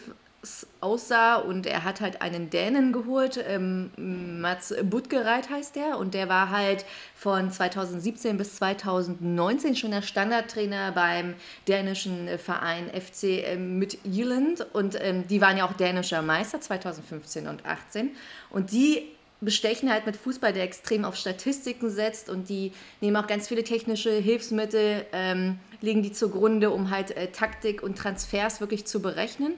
aussah. 0.79 1.35
Und 1.35 1.65
er 1.65 1.83
hat 1.83 1.99
halt 1.99 2.21
einen 2.21 2.49
Dänen 2.49 2.93
geholt, 2.93 3.43
ähm, 3.45 3.91
Mats 4.39 4.73
Budgereit 4.83 5.49
heißt 5.49 5.75
der. 5.75 5.97
Und 5.97 6.13
der 6.13 6.29
war 6.29 6.51
halt 6.51 6.85
von 7.15 7.51
2017 7.51 8.37
bis 8.37 8.55
2019 8.55 9.75
schon 9.75 9.91
der 9.91 10.03
Standardtrainer 10.03 10.93
beim 10.93 11.33
dänischen 11.67 12.29
Verein 12.37 12.89
FC 12.89 13.43
ähm, 13.45 13.77
Midtjylland 13.77 14.67
und 14.71 14.97
ähm, 15.01 15.27
die 15.27 15.41
waren 15.41 15.57
ja 15.57 15.65
auch 15.65 15.73
dänischer 15.73 16.21
Meister 16.21 16.61
2015 16.61 17.49
und 17.49 17.65
18 17.65 18.11
und 18.51 18.71
die 18.71 19.18
bestechen 19.41 19.91
halt 19.91 20.05
mit 20.05 20.17
Fußball, 20.17 20.53
der 20.53 20.63
extrem 20.63 21.05
auf 21.05 21.15
Statistiken 21.15 21.89
setzt 21.89 22.29
und 22.29 22.50
die 22.50 22.74
nehmen 23.01 23.15
auch 23.15 23.27
ganz 23.27 23.48
viele 23.48 23.63
technische 23.63 24.12
Hilfsmittel, 24.12 25.05
ähm, 25.13 25.60
legen 25.81 26.03
die 26.03 26.12
zugrunde, 26.12 26.72
um 26.72 26.89
halt 26.89 27.15
äh, 27.15 27.27
Taktik 27.27 27.81
und 27.81 27.98
Transfers 27.98 28.60
wirklich 28.60 28.86
zu 28.86 29.01
berechnen. 29.01 29.53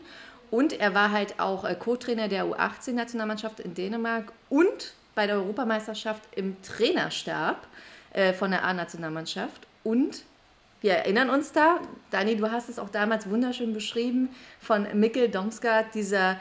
Und 0.51 0.73
er 0.73 0.93
war 0.93 1.11
halt 1.11 1.39
auch 1.39 1.63
äh, 1.63 1.75
Co-Trainer 1.75 2.27
der 2.27 2.45
U18-Nationalmannschaft 2.45 3.59
in 3.59 3.73
Dänemark 3.73 4.31
und 4.49 4.93
bei 5.15 5.25
der 5.25 5.37
Europameisterschaft 5.37 6.21
im 6.35 6.61
Trainerstab 6.61 7.67
äh, 8.13 8.33
von 8.33 8.51
der 8.51 8.63
A-Nationalmannschaft. 8.63 9.67
Und 9.83 10.23
wir 10.81 10.93
erinnern 10.93 11.29
uns 11.29 11.51
da, 11.51 11.79
Dani, 12.09 12.35
du 12.35 12.51
hast 12.51 12.69
es 12.69 12.79
auch 12.79 12.89
damals 12.89 13.29
wunderschön 13.29 13.73
beschrieben, 13.73 14.29
von 14.59 14.87
Mikkel 14.99 15.29
Domsgaard, 15.29 15.93
dieser 15.93 16.37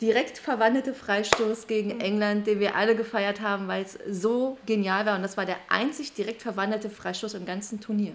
direkt 0.00 0.38
verwandelte 0.38 0.94
Freistoß 0.94 1.66
gegen 1.66 1.94
mhm. 1.94 2.00
England, 2.00 2.46
den 2.46 2.60
wir 2.60 2.76
alle 2.76 2.96
gefeiert 2.96 3.40
haben, 3.40 3.68
weil 3.68 3.84
es 3.84 3.98
so 4.10 4.58
genial 4.66 5.06
war. 5.06 5.16
Und 5.16 5.22
das 5.22 5.36
war 5.36 5.46
der 5.46 5.56
einzig 5.68 6.12
direkt 6.12 6.42
verwandelte 6.42 6.90
Freistoß 6.90 7.34
im 7.34 7.46
ganzen 7.46 7.80
Turnier. 7.80 8.12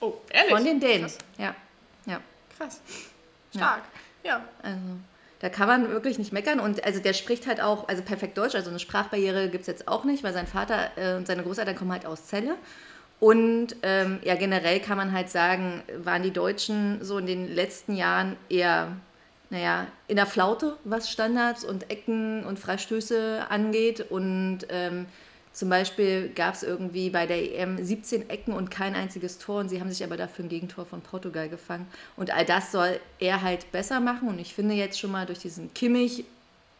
Oh, 0.00 0.14
ehrlich? 0.30 0.52
Von 0.52 0.64
den 0.64 0.80
Dänen. 0.80 1.02
Krass. 1.02 1.18
Ja. 1.38 1.54
ja. 2.06 2.20
Krass. 2.56 2.80
Stark. 3.54 3.82
Ja. 4.22 4.30
ja. 4.30 4.44
Also, 4.62 4.78
da 5.40 5.48
kann 5.48 5.68
man 5.68 5.90
wirklich 5.90 6.18
nicht 6.18 6.32
meckern. 6.32 6.60
Und 6.60 6.84
also 6.84 7.00
der 7.00 7.12
spricht 7.12 7.46
halt 7.46 7.60
auch, 7.60 7.88
also 7.88 8.02
perfekt 8.02 8.36
Deutsch, 8.36 8.54
also 8.54 8.70
eine 8.70 8.78
Sprachbarriere 8.78 9.48
gibt 9.48 9.62
es 9.62 9.66
jetzt 9.66 9.88
auch 9.88 10.04
nicht, 10.04 10.22
weil 10.24 10.32
sein 10.32 10.46
Vater 10.46 10.90
äh, 10.96 11.16
und 11.16 11.26
seine 11.26 11.42
Großeltern 11.42 11.76
kommen 11.76 11.92
halt 11.92 12.06
aus 12.06 12.26
Celle. 12.26 12.56
Und 13.20 13.74
ähm, 13.82 14.20
ja, 14.22 14.36
generell 14.36 14.78
kann 14.80 14.96
man 14.96 15.12
halt 15.12 15.28
sagen, 15.28 15.82
waren 15.96 16.22
die 16.22 16.30
Deutschen 16.30 17.04
so 17.04 17.18
in 17.18 17.26
den 17.26 17.52
letzten 17.52 17.96
Jahren 17.96 18.36
eher 18.48 18.92
naja, 19.50 19.86
in 20.08 20.16
der 20.16 20.26
Flaute, 20.26 20.76
was 20.84 21.10
Standards 21.10 21.64
und 21.64 21.90
Ecken 21.90 22.44
und 22.44 22.58
Freistöße 22.58 23.46
angeht. 23.48 24.10
Und 24.10 24.60
ähm, 24.68 25.06
zum 25.52 25.70
Beispiel 25.70 26.28
gab 26.34 26.54
es 26.54 26.62
irgendwie 26.62 27.10
bei 27.10 27.26
der 27.26 27.58
EM 27.58 27.82
17 27.82 28.28
Ecken 28.28 28.52
und 28.52 28.70
kein 28.70 28.94
einziges 28.94 29.38
Tor. 29.38 29.60
Und 29.60 29.68
sie 29.70 29.80
haben 29.80 29.90
sich 29.90 30.04
aber 30.04 30.16
dafür 30.16 30.44
ein 30.44 30.50
Gegentor 30.50 30.84
von 30.84 31.00
Portugal 31.00 31.48
gefangen. 31.48 31.86
Und 32.16 32.30
all 32.30 32.44
das 32.44 32.72
soll 32.72 33.00
er 33.18 33.42
halt 33.42 33.72
besser 33.72 34.00
machen. 34.00 34.28
Und 34.28 34.38
ich 34.38 34.54
finde 34.54 34.74
jetzt 34.74 35.00
schon 35.00 35.12
mal 35.12 35.26
durch 35.26 35.38
diesen 35.38 35.72
Kimmich 35.72 36.24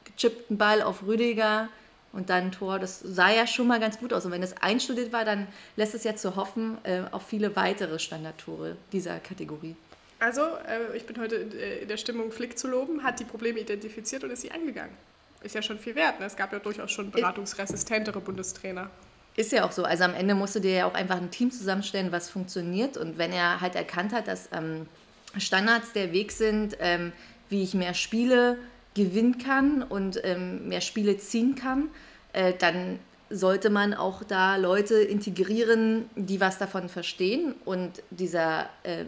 gechippten 0.05 0.59
Ball 0.59 0.83
auf 0.83 1.07
Rüdiger 1.07 1.69
und 2.13 2.31
dann 2.31 2.45
ein 2.45 2.53
Tor, 2.53 2.79
das 2.79 3.01
sah 3.01 3.31
ja 3.31 3.47
schon 3.47 3.67
mal 3.67 3.81
ganz 3.81 3.99
gut 3.99 4.13
aus. 4.13 4.25
Und 4.25 4.33
wenn 4.33 4.41
das 4.41 4.57
einstudiert 4.57 5.13
war, 5.13 5.25
dann 5.25 5.47
lässt 5.77 5.95
es 5.95 6.05
ja 6.05 6.17
zu 6.17 6.37
hoffen 6.37 6.79
äh, 6.85 7.03
auf 7.11 7.27
viele 7.27 7.55
weitere 7.57 7.99
Standardtore 7.99 8.77
dieser 8.93 9.19
Kategorie. 9.19 9.77
Also, 10.21 10.43
äh, 10.43 10.97
ich 10.97 11.07
bin 11.07 11.19
heute 11.21 11.37
äh, 11.37 11.83
in 11.83 11.89
der 11.89 11.97
Stimmung, 11.97 12.33
Flick 12.33 12.59
zu 12.59 12.69
loben, 12.69 13.05
hat 13.05 13.21
die 13.21 13.25
Probleme 13.25 13.61
identifiziert 13.61 14.25
und 14.25 14.31
ist 14.31 14.43
sie 14.43 14.51
angegangen. 14.51 14.95
Ist 15.43 15.55
ja 15.55 15.63
schon 15.63 15.79
viel 15.79 15.95
wert. 15.95 16.19
Ne? 16.19 16.27
Es 16.27 16.37
gab 16.37 16.53
ja 16.53 16.59
durchaus 16.59 16.91
schon 16.91 17.11
beratungsresistentere 17.11 18.21
Bundestrainer. 18.21 18.91
Ist 19.37 19.53
ja 19.53 19.65
auch 19.65 19.71
so. 19.71 19.85
Also 19.85 20.03
am 20.03 20.15
Ende 20.15 20.35
musst 20.35 20.57
du 20.57 20.61
dir 20.61 20.73
ja 20.73 20.87
auch 20.87 20.95
einfach 20.95 21.17
ein 21.17 21.31
Team 21.31 21.53
zusammenstellen, 21.53 22.11
was 22.11 22.29
funktioniert. 22.29 22.97
Und 22.97 23.19
wenn 23.19 23.33
er 23.33 23.61
halt 23.61 23.77
erkannt 23.77 24.13
hat, 24.13 24.27
dass 24.27 24.49
ähm, 24.53 24.89
Standards 25.37 25.93
der 25.93 26.13
Weg 26.13 26.33
sind, 26.33 26.77
ähm, 26.81 27.13
wie 27.49 27.63
ich 27.63 27.75
mehr 27.75 27.95
Spiele 27.95 28.59
gewinnen 28.95 29.39
kann 29.39 29.85
und 29.85 30.21
ähm, 30.25 30.67
mehr 30.67 30.81
Spiele 30.81 31.19
ziehen 31.19 31.55
kann, 31.55 31.89
äh, 32.33 32.53
dann 32.59 32.99
sollte 33.30 33.70
man 33.70 33.94
auch 33.94 34.23
da 34.23 34.56
Leute 34.56 34.94
integrieren, 34.97 36.08
die 36.16 36.40
was 36.40 36.58
davon 36.58 36.88
verstehen. 36.88 37.54
Und 37.64 38.02
dieser 38.11 38.68
äh, 38.82 39.04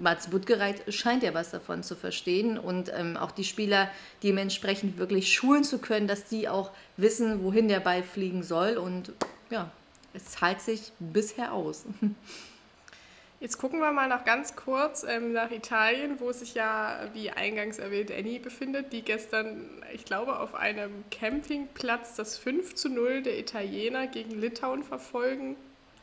Mats 0.00 0.28
Budgereit 0.28 0.82
scheint 0.92 1.22
ja 1.22 1.34
was 1.34 1.50
davon 1.50 1.82
zu 1.82 1.96
verstehen. 1.96 2.58
Und 2.58 2.92
ähm, 2.94 3.16
auch 3.16 3.32
die 3.32 3.44
Spieler 3.44 3.90
dementsprechend 4.22 4.98
wirklich 4.98 5.32
schulen 5.32 5.64
zu 5.64 5.78
können, 5.78 6.06
dass 6.06 6.24
die 6.24 6.48
auch 6.48 6.70
wissen, 6.96 7.42
wohin 7.42 7.68
der 7.68 7.80
Ball 7.80 8.02
fliegen 8.02 8.42
soll. 8.42 8.76
Und 8.76 9.12
ja, 9.50 9.70
es 10.12 10.26
zahlt 10.26 10.60
sich 10.60 10.92
bisher 10.98 11.52
aus. 11.52 11.84
Jetzt 13.44 13.58
gucken 13.58 13.80
wir 13.80 13.92
mal 13.92 14.08
noch 14.08 14.24
ganz 14.24 14.56
kurz 14.56 15.04
ähm, 15.06 15.34
nach 15.34 15.50
Italien, 15.50 16.18
wo 16.18 16.32
sich 16.32 16.54
ja, 16.54 17.10
wie 17.12 17.28
eingangs 17.28 17.78
erwähnt, 17.78 18.10
Annie 18.10 18.40
befindet, 18.40 18.90
die 18.94 19.02
gestern, 19.02 19.82
ich 19.92 20.06
glaube, 20.06 20.38
auf 20.38 20.54
einem 20.54 21.04
Campingplatz 21.10 22.14
das 22.14 22.38
5 22.38 22.74
zu 22.74 22.88
0 22.88 23.20
der 23.20 23.38
Italiener 23.38 24.06
gegen 24.06 24.30
Litauen 24.30 24.82
verfolgen 24.82 25.56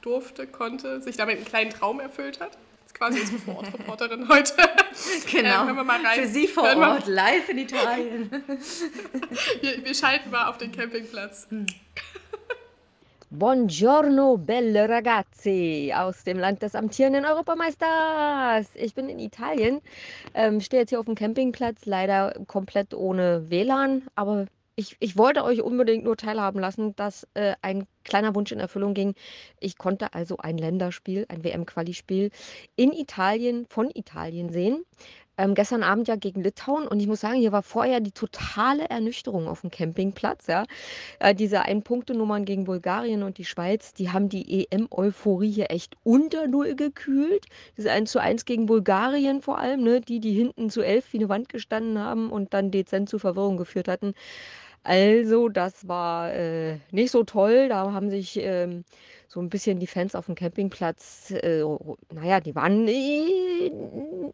durfte, 0.03 0.45
konnte, 0.45 1.01
sich 1.01 1.17
damit 1.17 1.37
einen 1.37 1.45
kleinen 1.45 1.71
Traum 1.71 1.99
erfüllt 1.99 2.39
hat. 2.39 2.51
Das 2.51 2.85
ist 2.85 2.93
quasi 2.93 3.19
unsere 3.21 3.39
Vorortreporterin 3.45 4.29
heute. 4.29 4.53
Genau. 5.31 5.67
Ähm, 5.67 5.77
wir 5.77 5.83
mal 5.83 5.99
rein. 5.99 6.19
Für 6.19 6.27
Sie 6.27 6.47
vor 6.47 6.65
Ort, 6.77 7.07
live 7.07 7.49
in 7.49 7.57
Italien. 7.57 8.29
wir, 9.61 9.83
wir 9.83 9.95
schalten 9.95 10.29
mal 10.29 10.47
auf 10.47 10.59
den 10.59 10.71
Campingplatz. 10.71 11.47
Hm. 11.49 11.65
Buongiorno, 13.33 14.37
belle 14.37 14.89
ragazzi 14.89 15.93
aus 15.95 16.25
dem 16.25 16.37
Land 16.37 16.63
des 16.63 16.75
amtierenden 16.75 17.23
Europameisters. 17.23 18.67
Ich 18.75 18.93
bin 18.93 19.07
in 19.07 19.19
Italien, 19.19 19.79
ähm, 20.33 20.59
stehe 20.59 20.81
jetzt 20.81 20.89
hier 20.89 20.99
auf 20.99 21.05
dem 21.05 21.15
Campingplatz, 21.15 21.85
leider 21.85 22.33
komplett 22.47 22.93
ohne 22.93 23.49
WLAN, 23.49 24.03
aber 24.15 24.47
ich, 24.75 24.97
ich 24.99 25.17
wollte 25.17 25.45
euch 25.45 25.61
unbedingt 25.61 26.03
nur 26.03 26.17
teilhaben 26.17 26.59
lassen, 26.59 26.93
dass 26.97 27.25
äh, 27.33 27.53
ein 27.61 27.87
kleiner 28.03 28.35
Wunsch 28.35 28.51
in 28.51 28.59
Erfüllung 28.59 28.93
ging. 28.93 29.13
Ich 29.61 29.77
konnte 29.77 30.13
also 30.13 30.37
ein 30.37 30.57
Länderspiel, 30.57 31.25
ein 31.29 31.43
WM-Quali-Spiel 31.45 32.31
in 32.75 32.91
Italien, 32.91 33.65
von 33.69 33.91
Italien 33.93 34.49
sehen. 34.49 34.83
Ähm, 35.41 35.55
gestern 35.55 35.81
Abend 35.81 36.07
ja 36.07 36.15
gegen 36.15 36.43
Litauen 36.43 36.87
und 36.87 36.99
ich 36.99 37.07
muss 37.07 37.21
sagen, 37.21 37.39
hier 37.39 37.51
war 37.51 37.63
vorher 37.63 37.99
die 37.99 38.11
totale 38.11 38.85
Ernüchterung 38.89 39.47
auf 39.47 39.61
dem 39.61 39.71
Campingplatz. 39.71 40.45
Ja. 40.47 40.65
Äh, 41.19 41.33
diese 41.33 41.63
Ein-Punkte-Nummern 41.63 42.45
gegen 42.45 42.65
Bulgarien 42.65 43.23
und 43.23 43.39
die 43.39 43.45
Schweiz, 43.45 43.93
die 43.93 44.11
haben 44.11 44.29
die 44.29 44.67
EM-Euphorie 44.71 45.51
hier 45.51 45.71
echt 45.71 45.95
unter 46.03 46.47
Null 46.47 46.75
gekühlt. 46.75 47.47
Das 47.75 47.87
1 47.87 48.11
zu 48.11 48.19
1 48.19 48.45
gegen 48.45 48.67
Bulgarien 48.67 49.41
vor 49.41 49.57
allem, 49.57 49.81
ne, 49.81 50.01
die, 50.01 50.19
die 50.19 50.33
hinten 50.33 50.69
zu 50.69 50.81
elf 50.81 51.11
wie 51.11 51.17
eine 51.17 51.29
Wand 51.29 51.49
gestanden 51.49 51.97
haben 51.97 52.29
und 52.29 52.53
dann 52.53 52.69
dezent 52.69 53.09
zu 53.09 53.17
Verwirrung 53.17 53.57
geführt 53.57 53.87
hatten. 53.87 54.13
Also, 54.83 55.47
das 55.49 55.87
war 55.87 56.33
äh, 56.33 56.79
nicht 56.91 57.11
so 57.11 57.23
toll. 57.23 57.69
Da 57.69 57.91
haben 57.93 58.09
sich 58.09 58.37
ähm, 58.37 58.83
so 59.27 59.39
ein 59.39 59.49
bisschen 59.49 59.79
die 59.79 59.87
Fans 59.87 60.15
auf 60.15 60.25
dem 60.25 60.35
Campingplatz, 60.35 61.31
äh, 61.31 61.63
naja, 62.13 62.39
die 62.41 62.55
waren 62.55 62.87
äh, 62.87 63.71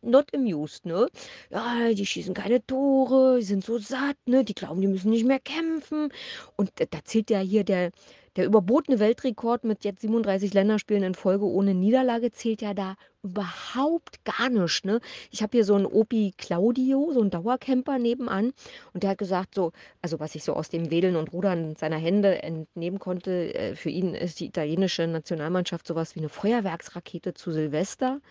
not 0.01 0.34
amused, 0.34 0.86
ne? 0.86 1.08
Ja, 1.50 1.94
die 1.94 2.06
schießen 2.06 2.34
keine 2.34 2.66
Tore, 2.66 3.38
die 3.39 3.46
sind 3.46 3.63
so 3.66 3.77
satt, 3.77 4.18
ne? 4.25 4.44
Die 4.46 4.56
glauben, 4.56 4.82
die 4.82 4.88
müssen 4.88 5.12
nicht 5.12 5.25
mehr 5.25 5.39
kämpfen. 5.39 6.12
Und 6.56 6.72
da 6.77 7.00
zählt 7.04 7.30
ja 7.30 7.39
hier 7.39 7.63
der, 7.63 7.92
der 8.38 8.46
überbotene 8.46 9.00
Weltrekord 9.00 9.63
mit 9.63 9.84
jetzt 9.84 10.01
37 10.01 10.53
Länderspielen 10.53 11.03
in 11.03 11.15
Folge 11.15 11.46
ohne 11.46 11.74
Niederlage 11.74 12.32
zählt 12.32 12.62
ja 12.62 12.74
da 12.74 12.96
überhaupt 13.24 14.24
gar 14.24 14.50
nicht, 14.50 14.86
ne? 14.86 15.01
Ich 15.32 15.41
habe 15.41 15.58
hier 15.58 15.65
so 15.65 15.75
einen 15.75 15.88
Opi 15.88 16.34
Claudio, 16.38 17.12
so 17.13 17.22
einen 17.22 17.32
Dauercamper 17.32 17.98
nebenan 18.00 18.53
und 18.94 19.03
der 19.03 19.12
hat 19.12 19.17
gesagt 19.17 19.56
so 19.56 19.72
also, 20.01 20.20
was 20.20 20.36
ich 20.36 20.44
so 20.44 20.53
aus 20.53 20.70
dem 20.70 20.91
Wedeln 20.91 21.15
und 21.15 21.34
Rudern 21.34 21.75
seiner 21.75 21.98
Hände 21.98 22.41
entnehmen 22.44 23.00
konnte, 23.00 23.53
äh, 23.56 23.75
für 23.75 23.89
ihn 23.89 24.13
ist 24.13 24.39
die 24.39 24.46
italienische 24.46 25.08
Nationalmannschaft 25.08 25.88
sowas 25.88 26.15
wie 26.15 26.20
eine 26.20 26.29
Feuerwerksrakete 26.29 27.34
zu 27.34 27.51
Silvester, 27.51 28.22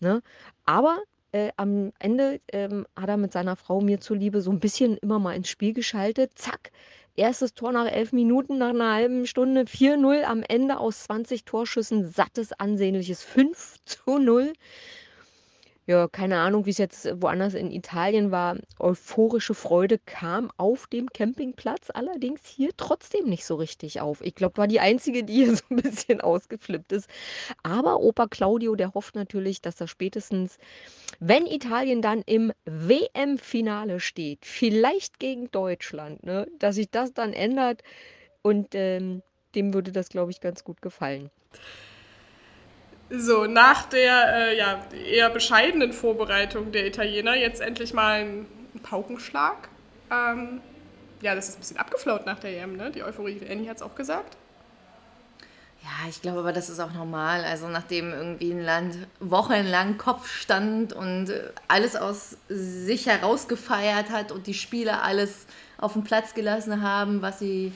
ne? 0.00 0.22
Aber, 0.64 0.98
äh, 1.32 1.50
am 1.56 1.92
Ende, 1.98 2.40
ähm, 2.52 2.86
hat 2.96 3.08
er 3.08 3.16
mit 3.16 3.32
seiner 3.32 3.56
Frau 3.56 3.80
mir 3.80 4.00
zuliebe 4.00 4.40
so 4.40 4.50
ein 4.50 4.60
bisschen 4.60 4.96
immer 4.98 5.18
mal 5.18 5.34
ins 5.34 5.48
Spiel 5.48 5.74
geschaltet. 5.74 6.32
Zack, 6.36 6.70
Erstes 7.18 7.52
Tor 7.52 7.72
nach 7.72 7.90
elf 7.90 8.12
Minuten, 8.12 8.58
nach 8.58 8.68
einer 8.68 8.94
halben 8.94 9.26
Stunde 9.26 9.62
4-0 9.62 10.22
am 10.22 10.44
Ende 10.46 10.78
aus 10.78 11.02
20 11.02 11.44
Torschüssen, 11.44 12.06
sattes, 12.06 12.52
ansehnliches 12.52 13.24
5 13.24 13.78
zu 13.84 14.18
0 14.18 14.52
ja, 15.88 16.06
keine 16.06 16.38
Ahnung, 16.38 16.66
wie 16.66 16.70
es 16.70 16.76
jetzt 16.76 17.08
woanders 17.22 17.54
in 17.54 17.70
Italien 17.70 18.30
war. 18.30 18.58
Euphorische 18.78 19.54
Freude 19.54 19.98
kam 19.98 20.52
auf 20.58 20.86
dem 20.86 21.08
Campingplatz 21.08 21.88
allerdings 21.94 22.42
hier 22.44 22.72
trotzdem 22.76 23.24
nicht 23.24 23.46
so 23.46 23.54
richtig 23.54 23.98
auf. 24.02 24.20
Ich 24.20 24.34
glaube, 24.34 24.58
war 24.58 24.66
die 24.66 24.80
einzige, 24.80 25.24
die 25.24 25.32
hier 25.32 25.56
so 25.56 25.64
ein 25.70 25.76
bisschen 25.76 26.20
ausgeflippt 26.20 26.92
ist. 26.92 27.08
Aber 27.62 28.00
Opa 28.00 28.26
Claudio, 28.26 28.74
der 28.74 28.92
hofft 28.92 29.14
natürlich, 29.14 29.62
dass 29.62 29.80
er 29.80 29.88
spätestens, 29.88 30.58
wenn 31.20 31.46
Italien 31.46 32.02
dann 32.02 32.20
im 32.26 32.52
WM-Finale 32.66 33.98
steht, 33.98 34.40
vielleicht 34.44 35.18
gegen 35.18 35.50
Deutschland, 35.52 36.22
ne, 36.22 36.46
dass 36.58 36.74
sich 36.74 36.90
das 36.90 37.14
dann 37.14 37.32
ändert 37.32 37.82
und 38.42 38.74
ähm, 38.74 39.22
dem 39.54 39.72
würde 39.72 39.90
das, 39.90 40.10
glaube 40.10 40.32
ich, 40.32 40.42
ganz 40.42 40.64
gut 40.64 40.82
gefallen. 40.82 41.30
So, 43.10 43.46
nach 43.46 43.86
der 43.86 44.34
äh, 44.34 44.58
ja, 44.58 44.84
eher 44.92 45.30
bescheidenen 45.30 45.92
Vorbereitung 45.92 46.72
der 46.72 46.86
Italiener 46.86 47.34
jetzt 47.34 47.60
endlich 47.60 47.94
mal 47.94 48.20
ein, 48.20 48.46
ein 48.74 48.80
Paukenschlag. 48.82 49.68
Ähm, 50.10 50.60
ja, 51.22 51.34
das 51.34 51.48
ist 51.48 51.56
ein 51.56 51.60
bisschen 51.60 51.78
abgeflaut 51.78 52.26
nach 52.26 52.38
der 52.38 52.62
EM, 52.62 52.76
ne? 52.76 52.90
Die 52.90 53.02
Euphorie, 53.02 53.40
Annie 53.50 53.68
hat 53.68 53.78
es 53.78 53.82
auch 53.82 53.94
gesagt. 53.94 54.36
Ja, 55.82 56.08
ich 56.08 56.20
glaube 56.20 56.40
aber, 56.40 56.52
das 56.52 56.68
ist 56.68 56.80
auch 56.80 56.92
normal. 56.92 57.44
Also 57.44 57.68
nachdem 57.68 58.12
irgendwie 58.12 58.50
ein 58.50 58.62
Land 58.62 58.96
wochenlang 59.20 59.96
Kopf 59.96 60.28
stand 60.28 60.92
und 60.92 61.32
alles 61.66 61.96
aus 61.96 62.36
sich 62.48 63.06
herausgefeiert 63.06 64.10
hat 64.10 64.32
und 64.32 64.46
die 64.46 64.54
Spieler 64.54 65.02
alles 65.02 65.46
auf 65.78 65.94
den 65.94 66.04
Platz 66.04 66.34
gelassen 66.34 66.82
haben, 66.82 67.22
was 67.22 67.38
sie 67.38 67.72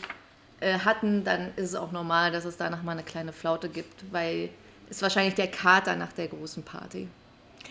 äh, 0.60 0.80
hatten, 0.80 1.24
dann 1.24 1.52
ist 1.56 1.70
es 1.70 1.74
auch 1.74 1.92
normal, 1.92 2.32
dass 2.32 2.44
es 2.44 2.56
danach 2.58 2.82
mal 2.82 2.92
eine 2.92 3.02
kleine 3.02 3.32
Flaute 3.32 3.68
gibt, 3.68 4.12
weil 4.12 4.50
ist 4.92 5.00
wahrscheinlich 5.00 5.34
der 5.34 5.48
Kater 5.48 5.96
nach 5.96 6.12
der 6.12 6.28
großen 6.28 6.62
Party. 6.62 7.08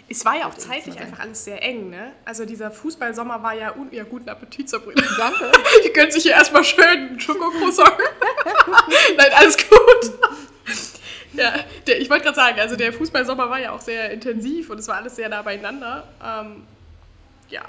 Es 0.09 0.25
war 0.25 0.37
ja 0.37 0.47
auch 0.47 0.55
zeitlich 0.55 0.99
einfach 0.99 1.19
alles 1.19 1.45
sehr 1.45 1.61
eng, 1.61 1.91
ne? 1.91 2.13
Also 2.25 2.45
dieser 2.45 2.71
Fußballsommer 2.71 3.43
war 3.43 3.53
ja, 3.53 3.75
un 3.75 3.89
ja 3.91 4.03
guten 4.03 4.27
Appetit, 4.27 4.67
Sabrina. 4.67 5.03
Danke. 5.17 5.51
Die 5.85 5.89
können 5.89 6.11
sich 6.11 6.23
hier 6.23 6.31
erstmal 6.31 6.63
schön 6.63 6.83
einen 6.83 7.19
Schokocroissant. 7.19 7.93
Nein, 9.17 9.31
alles 9.35 9.55
gut. 9.57 10.11
Ja, 11.33 11.53
der, 11.85 12.01
ich 12.01 12.09
wollte 12.09 12.23
gerade 12.23 12.35
sagen, 12.35 12.59
also 12.59 12.75
der 12.75 12.91
Fußballsommer 12.91 13.49
war 13.49 13.59
ja 13.59 13.71
auch 13.71 13.81
sehr 13.81 14.09
intensiv 14.11 14.71
und 14.71 14.79
es 14.79 14.87
war 14.87 14.95
alles 14.95 15.15
sehr 15.15 15.29
nah 15.29 15.43
beieinander. 15.43 16.07
Ähm, 16.23 16.63
ja, 17.49 17.61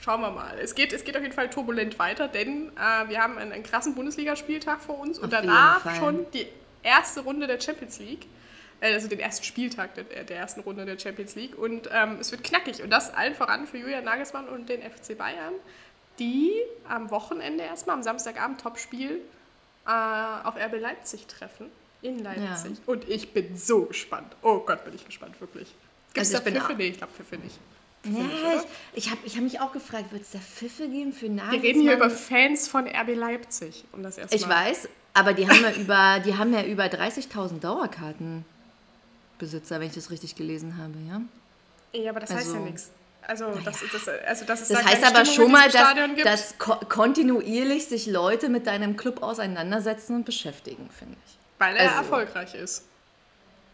schauen 0.00 0.20
wir 0.20 0.30
mal. 0.30 0.56
Es 0.62 0.76
geht, 0.76 0.92
es 0.92 1.02
geht 1.02 1.16
auf 1.16 1.22
jeden 1.22 1.34
Fall 1.34 1.50
turbulent 1.50 1.98
weiter, 1.98 2.28
denn 2.28 2.70
äh, 2.76 3.08
wir 3.08 3.20
haben 3.20 3.38
einen, 3.38 3.50
einen 3.50 3.64
krassen 3.64 3.96
Bundesligaspieltag 3.96 4.80
vor 4.80 5.00
uns 5.00 5.18
und 5.18 5.34
auf 5.34 5.40
danach 5.42 5.96
schon 5.96 6.30
die 6.32 6.46
erste 6.84 7.20
Runde 7.20 7.48
der 7.48 7.60
Champions 7.60 7.98
League. 7.98 8.26
Äh, 8.80 8.92
also 8.94 9.08
den 9.08 9.20
ersten 9.20 9.44
Spieltag 9.44 9.94
der, 9.94 10.24
der 10.24 10.36
ersten 10.36 10.60
Runde 10.60 10.84
der 10.84 10.98
Champions 10.98 11.34
League. 11.34 11.58
Und 11.58 11.88
ähm, 11.92 12.18
es 12.20 12.30
wird 12.30 12.44
knackig. 12.44 12.82
Und 12.82 12.90
das 12.90 13.12
allen 13.12 13.34
voran 13.34 13.66
für 13.66 13.78
Julian 13.78 14.04
Nagelsmann 14.04 14.48
und 14.48 14.68
den 14.68 14.82
FC 14.82 15.16
Bayern, 15.16 15.54
die 16.18 16.52
am 16.88 17.10
Wochenende 17.10 17.64
erstmal, 17.64 17.96
am 17.96 18.02
Samstagabend 18.02 18.60
Topspiel 18.60 19.20
äh, 19.86 19.90
auf 19.90 20.56
RB 20.56 20.80
Leipzig 20.80 21.26
treffen. 21.26 21.66
In 22.02 22.18
Leipzig. 22.18 22.72
Ja. 22.72 22.82
Und 22.86 23.08
ich 23.08 23.32
bin 23.32 23.56
so 23.56 23.86
gespannt. 23.86 24.36
Oh 24.42 24.58
Gott, 24.58 24.84
bin 24.84 24.94
ich 24.94 25.06
gespannt, 25.06 25.40
wirklich. 25.40 25.74
Gibt 26.12 26.26
es 26.26 26.34
also 26.34 26.50
da 26.50 26.60
Pfiffe? 26.60 26.74
Nee, 26.76 26.88
ich 26.88 26.98
glaube 26.98 27.12
Pfiffe 27.14 27.36
nicht. 27.38 27.58
Ja, 28.04 28.62
ich, 28.92 29.04
ich 29.06 29.10
habe 29.10 29.20
ich 29.24 29.36
hab 29.36 29.42
mich 29.42 29.60
auch 29.60 29.72
gefragt, 29.72 30.12
wird 30.12 30.22
es 30.22 30.32
da 30.32 30.38
Pfiffe 30.38 30.88
geben 30.88 31.14
für 31.14 31.30
Nagelsmann? 31.30 31.62
Wir 31.62 31.62
reden 31.62 31.80
hier 31.80 31.94
über 31.94 32.10
Fans 32.10 32.68
von 32.68 32.86
RB 32.86 33.16
Leipzig, 33.16 33.84
um 33.92 34.02
das 34.02 34.18
erstmal. 34.18 34.38
Ich 34.38 34.48
weiß, 34.48 34.88
aber 35.14 35.32
die 35.32 35.48
haben 35.48 35.62
ja 35.62 35.72
über, 35.80 36.20
die 36.20 36.36
haben 36.36 36.52
ja 36.52 36.62
über 36.64 36.84
30.000 36.84 37.60
Dauerkarten. 37.60 38.44
Besitzer, 39.38 39.80
wenn 39.80 39.88
ich 39.88 39.94
das 39.94 40.10
richtig 40.10 40.36
gelesen 40.36 40.78
habe, 40.78 40.94
ja? 41.08 41.20
Ja, 42.00 42.10
aber 42.10 42.20
das 42.20 42.30
also, 42.30 42.40
heißt 42.40 42.48
ja 42.48 42.54
also, 42.54 42.66
nichts. 42.66 42.90
Also, 43.26 43.44
ja. 43.46 43.60
das, 43.64 43.80
das, 43.90 44.08
also 44.26 44.44
das, 44.44 44.60
ist 44.62 44.70
das 44.70 44.82
da 44.82 44.90
heißt 44.90 45.04
aber 45.04 45.24
Stimmung 45.24 45.50
schon 45.50 45.52
mal, 45.52 45.70
dass, 45.70 46.24
dass 46.24 46.58
ko 46.58 46.76
kontinuierlich 46.88 47.86
sich 47.86 48.06
Leute 48.06 48.48
mit 48.48 48.66
deinem 48.66 48.96
Club 48.96 49.22
auseinandersetzen 49.22 50.16
und 50.16 50.24
beschäftigen, 50.24 50.90
finde 50.90 51.16
ich. 51.24 51.38
Weil 51.58 51.76
er 51.76 51.90
also, 51.90 52.02
erfolgreich 52.02 52.54
ist. 52.54 52.84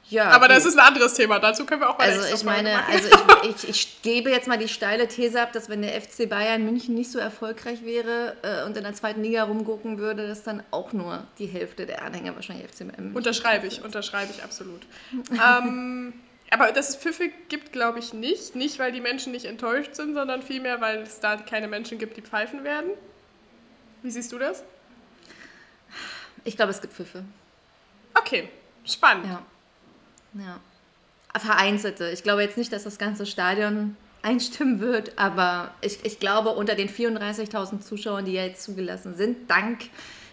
Ja, 0.08 0.30
aber 0.30 0.48
gut. 0.48 0.56
das 0.56 0.64
ist 0.64 0.76
ein 0.76 0.84
anderes 0.84 1.14
Thema. 1.14 1.38
Dazu 1.38 1.64
können 1.64 1.82
wir 1.82 1.90
auch 1.90 1.98
mal 1.98 2.08
Also 2.08 2.34
ich 2.34 2.42
meine, 2.42 2.84
also 2.86 3.08
ich, 3.08 3.64
ich, 3.64 3.68
ich, 3.68 4.02
gebe 4.02 4.30
jetzt 4.30 4.48
mal 4.48 4.58
die 4.58 4.68
steile 4.68 5.06
These 5.06 5.40
ab, 5.40 5.52
dass 5.52 5.68
wenn 5.68 5.82
der 5.82 6.00
FC 6.00 6.28
Bayern 6.28 6.64
München 6.64 6.94
nicht 6.94 7.12
so 7.12 7.18
erfolgreich 7.18 7.84
wäre 7.84 8.36
äh, 8.42 8.64
und 8.64 8.76
in 8.76 8.82
der 8.82 8.94
zweiten 8.94 9.22
Liga 9.22 9.44
rumgucken 9.44 9.98
würde, 9.98 10.26
dass 10.26 10.42
dann 10.42 10.62
auch 10.72 10.92
nur 10.92 11.24
die 11.38 11.46
Hälfte 11.46 11.86
der 11.86 12.02
Anhänger 12.02 12.34
wahrscheinlich 12.34 12.66
FC 12.66 12.78
Bayern 12.80 12.96
München 12.96 13.16
Unterschreibe 13.16 13.66
ich, 13.66 13.84
unterschreibe 13.84 14.32
ich 14.36 14.42
absolut. 14.42 14.82
ähm, 15.30 16.12
aber 16.50 16.72
dass 16.72 16.88
es 16.88 16.96
Pfiffe 16.96 17.30
gibt, 17.48 17.72
glaube 17.72 18.00
ich 18.00 18.12
nicht. 18.12 18.56
Nicht, 18.56 18.80
weil 18.80 18.90
die 18.90 19.00
Menschen 19.00 19.32
nicht 19.32 19.44
enttäuscht 19.44 19.94
sind, 19.94 20.14
sondern 20.14 20.42
vielmehr, 20.42 20.80
weil 20.80 21.02
es 21.02 21.20
da 21.20 21.36
keine 21.36 21.68
Menschen 21.68 21.98
gibt, 21.98 22.16
die 22.16 22.22
pfeifen 22.22 22.64
werden. 22.64 22.90
Wie 24.02 24.10
siehst 24.10 24.32
du 24.32 24.38
das? 24.38 24.64
Ich 26.44 26.56
glaube, 26.56 26.72
es 26.72 26.80
gibt 26.80 26.94
Pfiffe. 26.94 27.24
Okay, 28.14 28.48
spannend. 28.84 29.26
Ja. 29.26 29.42
Ja. 30.34 30.60
Vereinzelte. 31.38 32.10
Ich 32.10 32.22
glaube 32.22 32.42
jetzt 32.42 32.56
nicht, 32.56 32.72
dass 32.72 32.84
das 32.84 32.98
ganze 32.98 33.24
Stadion 33.24 33.96
einstimmen 34.22 34.80
wird, 34.80 35.18
aber 35.18 35.72
ich, 35.80 36.04
ich 36.04 36.18
glaube, 36.18 36.50
unter 36.50 36.74
den 36.74 36.88
34.000 36.88 37.80
Zuschauern, 37.80 38.24
die 38.24 38.32
ja 38.32 38.44
jetzt 38.44 38.62
zugelassen 38.62 39.16
sind, 39.16 39.50
dank 39.50 39.88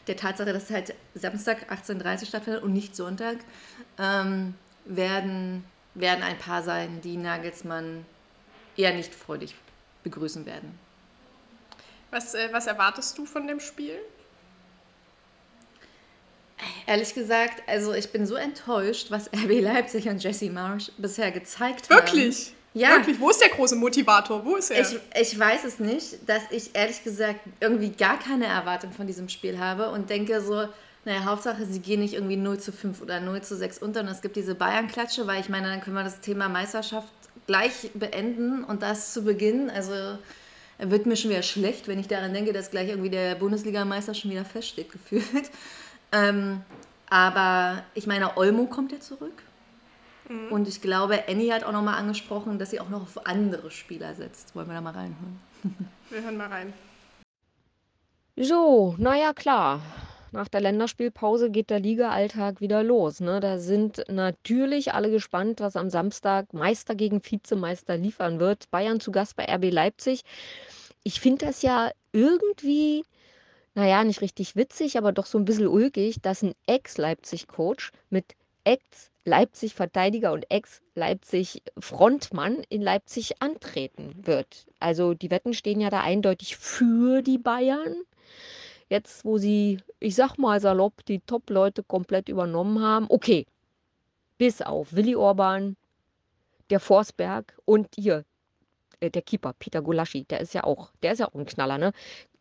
der 0.07 0.17
Tatsache, 0.17 0.53
dass 0.53 0.63
es 0.63 0.71
halt 0.71 0.93
Samstag 1.15 1.71
18.30 1.71 2.21
Uhr 2.21 2.25
stattfindet 2.27 2.63
und 2.63 2.73
nicht 2.73 2.95
Sonntag, 2.95 3.38
ähm, 3.99 4.55
werden, 4.86 5.63
werden 5.93 6.23
ein 6.23 6.38
paar 6.38 6.63
sein, 6.63 7.01
die 7.01 7.17
Nagelsmann 7.17 8.05
eher 8.75 8.93
nicht 8.93 9.13
freudig 9.13 9.55
begrüßen 10.03 10.45
werden. 10.45 10.77
Was, 12.10 12.33
äh, 12.33 12.49
was 12.51 12.67
erwartest 12.67 13.17
du 13.17 13.25
von 13.25 13.47
dem 13.47 13.60
Spiel? 13.60 13.99
Ehrlich 16.85 17.13
gesagt, 17.13 17.61
also 17.67 17.93
ich 17.93 18.11
bin 18.11 18.25
so 18.25 18.35
enttäuscht, 18.35 19.11
was 19.11 19.27
RB 19.27 19.61
Leipzig 19.61 20.07
und 20.09 20.23
Jesse 20.23 20.49
Marsch 20.49 20.91
bisher 20.97 21.31
gezeigt 21.31 21.89
haben. 21.89 21.97
Wirklich? 21.97 22.53
Ja. 22.73 22.89
Wirklich? 22.89 23.19
Wo 23.19 23.29
ist 23.29 23.41
der 23.41 23.49
große 23.49 23.75
Motivator? 23.75 24.45
Wo 24.45 24.55
ist 24.55 24.71
er? 24.71 24.81
Ich, 24.81 24.99
ich 25.19 25.39
weiß 25.39 25.63
es 25.65 25.79
nicht, 25.79 26.17
dass 26.27 26.43
ich 26.51 26.75
ehrlich 26.75 27.03
gesagt 27.03 27.39
irgendwie 27.59 27.89
gar 27.89 28.19
keine 28.19 28.45
Erwartung 28.45 28.91
von 28.91 29.07
diesem 29.07 29.29
Spiel 29.29 29.59
habe 29.59 29.89
und 29.89 30.09
denke 30.09 30.41
so, 30.41 30.67
naja, 31.05 31.25
Hauptsache, 31.25 31.65
sie 31.65 31.79
gehen 31.79 32.01
nicht 32.01 32.13
irgendwie 32.13 32.35
0 32.35 32.59
zu 32.59 32.71
5 32.71 33.01
oder 33.01 33.19
0 33.19 33.41
zu 33.41 33.55
6 33.55 33.79
unter 33.79 34.01
und 34.01 34.07
es 34.07 34.21
gibt 34.21 34.35
diese 34.35 34.55
Bayern-Klatsche, 34.55 35.25
weil 35.25 35.39
ich 35.39 35.49
meine, 35.49 35.69
dann 35.69 35.81
können 35.81 35.95
wir 35.95 36.03
das 36.03 36.19
Thema 36.19 36.49
Meisterschaft 36.49 37.07
gleich 37.47 37.91
beenden 37.93 38.63
und 38.63 38.81
das 38.81 39.13
zu 39.13 39.23
Beginn. 39.23 39.69
Also 39.69 40.17
wird 40.77 41.05
mir 41.05 41.15
schon 41.15 41.31
wieder 41.31 41.43
schlecht, 41.43 41.87
wenn 41.87 41.97
ich 41.97 42.07
daran 42.07 42.33
denke, 42.33 42.53
dass 42.53 42.69
gleich 42.69 42.89
irgendwie 42.89 43.09
der 43.09 43.35
Bundesligameister 43.35 44.13
schon 44.13 44.31
wieder 44.31 44.45
feststeht, 44.45 44.91
gefühlt. 44.91 45.49
Ähm, 46.11 46.61
aber 47.09 47.83
ich 47.93 48.07
meine, 48.07 48.37
Olmo 48.37 48.65
kommt 48.65 48.91
ja 48.91 48.99
zurück. 48.99 49.43
Mhm. 50.29 50.51
Und 50.51 50.67
ich 50.67 50.81
glaube, 50.81 51.23
Annie 51.27 51.53
hat 51.53 51.63
auch 51.63 51.71
nochmal 51.71 51.95
angesprochen, 51.95 52.59
dass 52.59 52.71
sie 52.71 52.79
auch 52.79 52.89
noch 52.89 53.01
auf 53.01 53.25
andere 53.25 53.71
Spieler 53.71 54.13
setzt. 54.15 54.55
Wollen 54.55 54.67
wir 54.67 54.75
da 54.75 54.81
mal 54.81 54.93
reinhören? 54.93 55.39
Wir 56.09 56.21
hören 56.23 56.37
mal 56.37 56.47
rein. 56.47 56.73
So, 58.37 58.95
naja, 58.97 59.33
klar. 59.33 59.81
Nach 60.31 60.47
der 60.47 60.61
Länderspielpause 60.61 61.49
geht 61.49 61.69
der 61.69 61.79
Liga-Alltag 61.79 62.61
wieder 62.61 62.83
los. 62.83 63.19
Ne? 63.19 63.39
Da 63.39 63.57
sind 63.57 64.03
natürlich 64.09 64.93
alle 64.93 65.09
gespannt, 65.09 65.61
was 65.61 65.75
am 65.75 65.89
Samstag 65.89 66.53
Meister 66.53 66.95
gegen 66.95 67.21
Vizemeister 67.23 67.97
liefern 67.97 68.39
wird. 68.39 68.69
Bayern 68.69 68.99
zu 68.99 69.11
Gast 69.11 69.35
bei 69.35 69.45
RB 69.45 69.71
Leipzig. 69.71 70.23
Ich 71.03 71.19
finde 71.19 71.45
das 71.45 71.61
ja 71.61 71.91
irgendwie, 72.11 73.03
naja, 73.77 74.03
nicht 74.03 74.19
richtig 74.21 74.55
witzig, 74.55 74.97
aber 74.97 75.11
doch 75.11 75.27
so 75.27 75.37
ein 75.37 75.45
bisschen 75.45 75.67
ulkig, 75.67 76.19
dass 76.23 76.41
ein 76.41 76.55
Ex-Leipzig-Coach 76.65 77.91
mit 78.09 78.25
Ex-Leipzig-Verteidiger 78.63 80.33
und 80.33 80.49
Ex-Leipzig-Frontmann 80.49 82.63
in 82.69 82.81
Leipzig 82.81 83.39
antreten 83.39 84.15
wird. 84.25 84.65
Also 84.79 85.13
die 85.13 85.29
Wetten 85.29 85.53
stehen 85.53 85.79
ja 85.79 85.91
da 85.91 86.01
eindeutig 86.01 86.57
für 86.57 87.21
die 87.21 87.37
Bayern. 87.37 87.97
Jetzt, 88.89 89.23
wo 89.25 89.37
sie, 89.37 89.77
ich 89.99 90.15
sag 90.15 90.39
mal 90.39 90.59
salopp, 90.59 91.05
die 91.05 91.19
Top-Leute 91.19 91.83
komplett 91.83 92.29
übernommen 92.29 92.81
haben. 92.81 93.05
Okay, 93.09 93.45
bis 94.39 94.63
auf 94.63 94.93
Willi 94.93 95.15
Orban, 95.15 95.77
der 96.71 96.79
Forsberg 96.79 97.55
und 97.65 97.89
hier, 97.93 98.25
äh, 99.01 99.11
der 99.11 99.21
Keeper, 99.21 99.53
Peter 99.59 99.83
Gulaschi, 99.83 100.23
der 100.23 100.41
ist 100.41 100.55
ja 100.55 100.63
auch, 100.63 100.89
der 101.03 101.11
ist 101.11 101.19
ja 101.19 101.27
auch 101.27 101.35
ein 101.35 101.45
Knaller, 101.45 101.77
ne? 101.77 101.91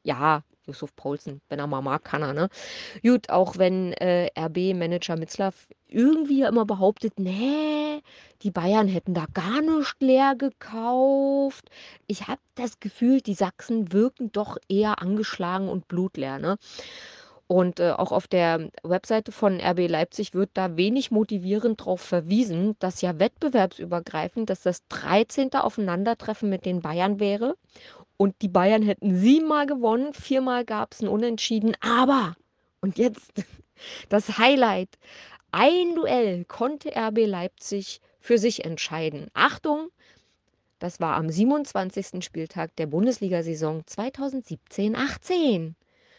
Ja, 0.02 0.42
Yusuf 0.66 0.94
Paulsen, 0.96 1.40
wenn 1.48 1.58
er 1.58 1.66
mal 1.66 1.82
mag, 1.82 2.04
kann 2.04 2.22
er, 2.22 2.32
ne? 2.32 2.48
Gut, 3.02 3.30
auch 3.30 3.58
wenn 3.58 3.92
äh, 3.94 4.30
RB-Manager 4.38 5.16
Mitzlaff 5.16 5.68
irgendwie 5.88 6.40
ja 6.40 6.48
immer 6.48 6.66
behauptet, 6.66 7.18
nee, 7.18 8.02
die 8.42 8.50
Bayern 8.50 8.88
hätten 8.88 9.14
da 9.14 9.26
gar 9.32 9.62
nicht 9.62 9.96
leer 10.00 10.34
gekauft. 10.36 11.70
Ich 12.06 12.26
habe 12.28 12.40
das 12.54 12.80
Gefühl, 12.80 13.20
die 13.20 13.34
Sachsen 13.34 13.92
wirken 13.92 14.32
doch 14.32 14.56
eher 14.68 15.00
angeschlagen 15.00 15.68
und 15.68 15.88
blutleer, 15.88 16.38
ne? 16.38 16.56
Und 17.48 17.78
äh, 17.78 17.92
auch 17.92 18.10
auf 18.10 18.26
der 18.26 18.70
Webseite 18.82 19.30
von 19.30 19.60
RB 19.60 19.88
Leipzig 19.88 20.34
wird 20.34 20.50
da 20.54 20.76
wenig 20.76 21.12
motivierend 21.12 21.80
darauf 21.80 22.00
verwiesen, 22.00 22.74
dass 22.80 23.02
ja 23.02 23.20
wettbewerbsübergreifend, 23.20 24.50
dass 24.50 24.62
das 24.62 24.84
13. 24.88 25.54
Aufeinandertreffen 25.54 26.48
mit 26.48 26.64
den 26.66 26.80
Bayern 26.80 27.20
wäre 27.20 27.54
und 28.16 28.34
die 28.42 28.48
Bayern 28.48 28.82
hätten 28.82 29.16
siebenmal 29.16 29.66
gewonnen, 29.66 30.14
viermal 30.14 30.64
gab 30.64 30.92
es 30.92 31.02
ein 31.02 31.08
Unentschieden. 31.08 31.76
Aber, 31.80 32.36
und 32.80 32.98
jetzt 32.98 33.32
das 34.08 34.38
Highlight, 34.38 34.90
ein 35.52 35.94
Duell 35.94 36.44
konnte 36.44 36.90
RB 36.96 37.26
Leipzig 37.26 38.00
für 38.20 38.38
sich 38.38 38.64
entscheiden. 38.64 39.28
Achtung, 39.34 39.88
das 40.78 41.00
war 41.00 41.16
am 41.16 41.30
27. 41.30 42.22
Spieltag 42.24 42.74
der 42.76 42.86
Bundesliga-Saison 42.86 43.82
2017-18. 43.82 45.74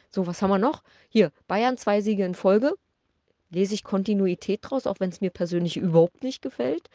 So, 0.10 0.26
was 0.26 0.42
haben 0.42 0.50
wir 0.50 0.58
noch? 0.58 0.84
Hier, 1.10 1.32
Bayern 1.48 1.78
zwei 1.78 2.02
Siege 2.02 2.26
in 2.26 2.34
Folge. 2.34 2.74
Lese 3.50 3.76
ich 3.76 3.84
Kontinuität 3.84 4.60
draus, 4.64 4.88
auch 4.88 5.00
wenn 5.00 5.10
es 5.10 5.22
mir 5.22 5.30
persönlich 5.30 5.78
überhaupt 5.78 6.24
nicht 6.24 6.42
gefällt. 6.42 6.90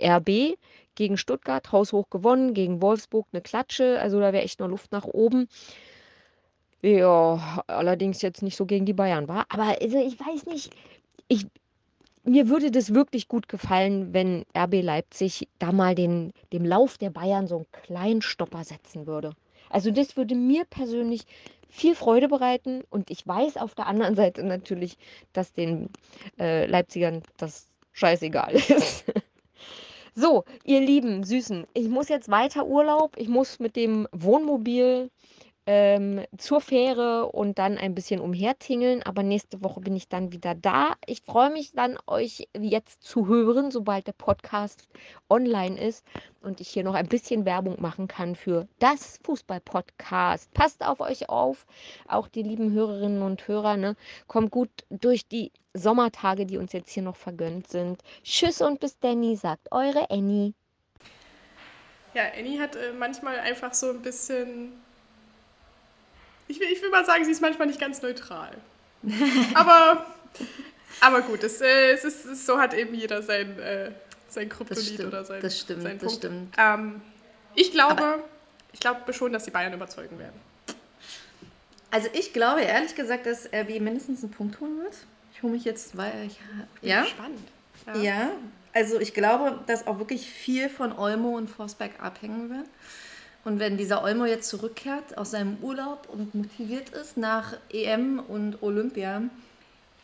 RB 0.00 0.56
gegen 0.98 1.16
Stuttgart 1.16 1.70
haushoch 1.70 2.10
gewonnen, 2.10 2.54
gegen 2.54 2.82
Wolfsburg 2.82 3.28
eine 3.32 3.40
Klatsche, 3.40 4.00
also 4.00 4.18
da 4.18 4.32
wäre 4.32 4.42
echt 4.42 4.58
noch 4.58 4.66
Luft 4.66 4.90
nach 4.90 5.04
oben. 5.04 5.48
Ja, 6.82 7.62
allerdings 7.68 8.20
jetzt 8.20 8.42
nicht 8.42 8.56
so 8.56 8.66
gegen 8.66 8.84
die 8.84 8.92
Bayern 8.92 9.28
war. 9.28 9.46
Aber 9.48 9.80
also 9.80 9.98
ich 9.98 10.18
weiß 10.18 10.46
nicht, 10.46 10.74
ich, 11.28 11.46
mir 12.24 12.48
würde 12.48 12.72
das 12.72 12.94
wirklich 12.94 13.28
gut 13.28 13.48
gefallen, 13.48 14.12
wenn 14.12 14.44
RB 14.56 14.82
Leipzig 14.82 15.48
da 15.60 15.70
mal 15.70 15.94
den, 15.94 16.32
dem 16.52 16.64
Lauf 16.64 16.98
der 16.98 17.10
Bayern 17.10 17.46
so 17.46 17.56
einen 17.58 17.66
kleinen 17.70 18.22
Stopper 18.22 18.64
setzen 18.64 19.06
würde. 19.06 19.30
Also 19.70 19.92
das 19.92 20.16
würde 20.16 20.34
mir 20.34 20.64
persönlich 20.64 21.22
viel 21.68 21.94
Freude 21.94 22.26
bereiten 22.26 22.82
und 22.90 23.08
ich 23.10 23.24
weiß 23.24 23.56
auf 23.56 23.76
der 23.76 23.86
anderen 23.86 24.16
Seite 24.16 24.42
natürlich, 24.42 24.96
dass 25.32 25.52
den 25.52 25.90
äh, 26.40 26.66
Leipzigern 26.66 27.22
das 27.36 27.68
scheißegal 27.92 28.54
ist. 28.54 29.04
So, 30.20 30.42
ihr 30.64 30.80
lieben 30.80 31.22
Süßen, 31.22 31.68
ich 31.74 31.88
muss 31.88 32.08
jetzt 32.08 32.28
weiter 32.28 32.66
Urlaub. 32.66 33.12
Ich 33.16 33.28
muss 33.28 33.60
mit 33.60 33.76
dem 33.76 34.08
Wohnmobil 34.10 35.10
ähm, 35.70 36.24
zur 36.38 36.62
Fähre 36.62 37.26
und 37.26 37.58
dann 37.58 37.76
ein 37.76 37.94
bisschen 37.94 38.20
umhertingeln. 38.20 39.02
Aber 39.02 39.22
nächste 39.22 39.62
Woche 39.62 39.80
bin 39.80 39.94
ich 39.94 40.08
dann 40.08 40.32
wieder 40.32 40.54
da. 40.54 40.94
Ich 41.04 41.20
freue 41.20 41.50
mich 41.50 41.72
dann, 41.72 41.98
euch 42.06 42.48
jetzt 42.58 43.02
zu 43.02 43.26
hören, 43.28 43.70
sobald 43.70 44.06
der 44.06 44.14
Podcast 44.14 44.88
online 45.28 45.78
ist 45.78 46.06
und 46.40 46.62
ich 46.62 46.70
hier 46.70 46.84
noch 46.84 46.94
ein 46.94 47.06
bisschen 47.06 47.44
Werbung 47.44 47.82
machen 47.82 48.08
kann 48.08 48.34
für 48.34 48.66
das 48.78 49.20
Fußball-Podcast. 49.24 50.54
Passt 50.54 50.82
auf 50.82 51.00
euch 51.00 51.28
auf, 51.28 51.66
auch 52.08 52.28
die 52.28 52.42
lieben 52.42 52.72
Hörerinnen 52.72 53.20
und 53.20 53.46
Hörer. 53.46 53.76
Ne? 53.76 53.94
Kommt 54.26 54.50
gut 54.50 54.70
durch 54.88 55.28
die 55.28 55.52
Sommertage, 55.74 56.46
die 56.46 56.56
uns 56.56 56.72
jetzt 56.72 56.90
hier 56.90 57.02
noch 57.02 57.16
vergönnt 57.16 57.68
sind. 57.68 58.02
Tschüss 58.22 58.62
und 58.62 58.80
bis 58.80 58.98
Danny, 59.00 59.36
sagt 59.36 59.70
eure 59.70 60.10
Annie. 60.10 60.54
Ja, 62.14 62.22
Annie 62.38 62.58
hat 62.58 62.74
äh, 62.74 62.94
manchmal 62.98 63.38
einfach 63.40 63.74
so 63.74 63.90
ein 63.90 64.00
bisschen 64.00 64.72
ich 66.58 66.60
will, 66.60 66.72
ich 66.76 66.82
will 66.82 66.90
mal 66.90 67.04
sagen, 67.04 67.24
sie 67.24 67.30
ist 67.30 67.40
manchmal 67.40 67.66
nicht 67.66 67.80
ganz 67.80 68.02
neutral. 68.02 68.50
aber, 69.54 70.06
aber 71.00 71.22
gut, 71.22 71.42
es, 71.44 71.60
äh, 71.60 71.92
es 71.92 72.04
ist, 72.04 72.46
so 72.46 72.58
hat 72.58 72.74
eben 72.74 72.94
jeder 72.94 73.22
sein, 73.22 73.58
äh, 73.58 73.92
sein 74.28 74.48
Kryptonit 74.48 75.00
oder 75.00 75.24
sein 75.24 75.40
Das 75.40 75.58
stimmt, 75.58 75.82
sein 75.82 75.98
das 75.98 76.14
stimmt. 76.14 76.54
Ähm, 76.58 77.00
ich 77.54 77.70
glaube, 77.72 78.02
aber 78.02 78.18
ich 78.72 78.80
glaube 78.80 79.12
schon, 79.12 79.32
dass 79.32 79.44
die 79.44 79.50
Bayern 79.50 79.72
überzeugen 79.72 80.18
werden. 80.18 80.38
Also 81.90 82.08
ich 82.12 82.32
glaube 82.32 82.62
ehrlich 82.62 82.94
gesagt, 82.94 83.26
dass 83.26 83.46
RB 83.46 83.80
mindestens 83.80 84.22
einen 84.22 84.32
Punkt 84.32 84.60
holen 84.60 84.78
wird. 84.82 84.94
Ich 85.32 85.42
hole 85.42 85.52
mich 85.52 85.64
jetzt, 85.64 85.96
weil 85.96 86.26
ich 86.26 86.38
ja 86.82 87.06
spannend. 87.06 87.48
Ja. 87.86 87.96
ja, 87.96 88.30
also 88.74 89.00
ich 89.00 89.14
glaube, 89.14 89.60
dass 89.66 89.86
auch 89.86 89.98
wirklich 89.98 90.28
viel 90.28 90.68
von 90.68 90.92
Olmo 90.92 91.36
und 91.36 91.48
Forsberg 91.48 91.92
abhängen 92.02 92.50
wird. 92.50 92.66
Und 93.48 93.60
wenn 93.60 93.78
dieser 93.78 94.04
Olmo 94.04 94.26
jetzt 94.26 94.50
zurückkehrt 94.50 95.16
aus 95.16 95.30
seinem 95.30 95.56
Urlaub 95.62 96.06
und 96.12 96.34
motiviert 96.34 96.90
ist 96.90 97.16
nach 97.16 97.54
EM 97.72 98.20
und 98.20 98.62
Olympia, 98.62 99.22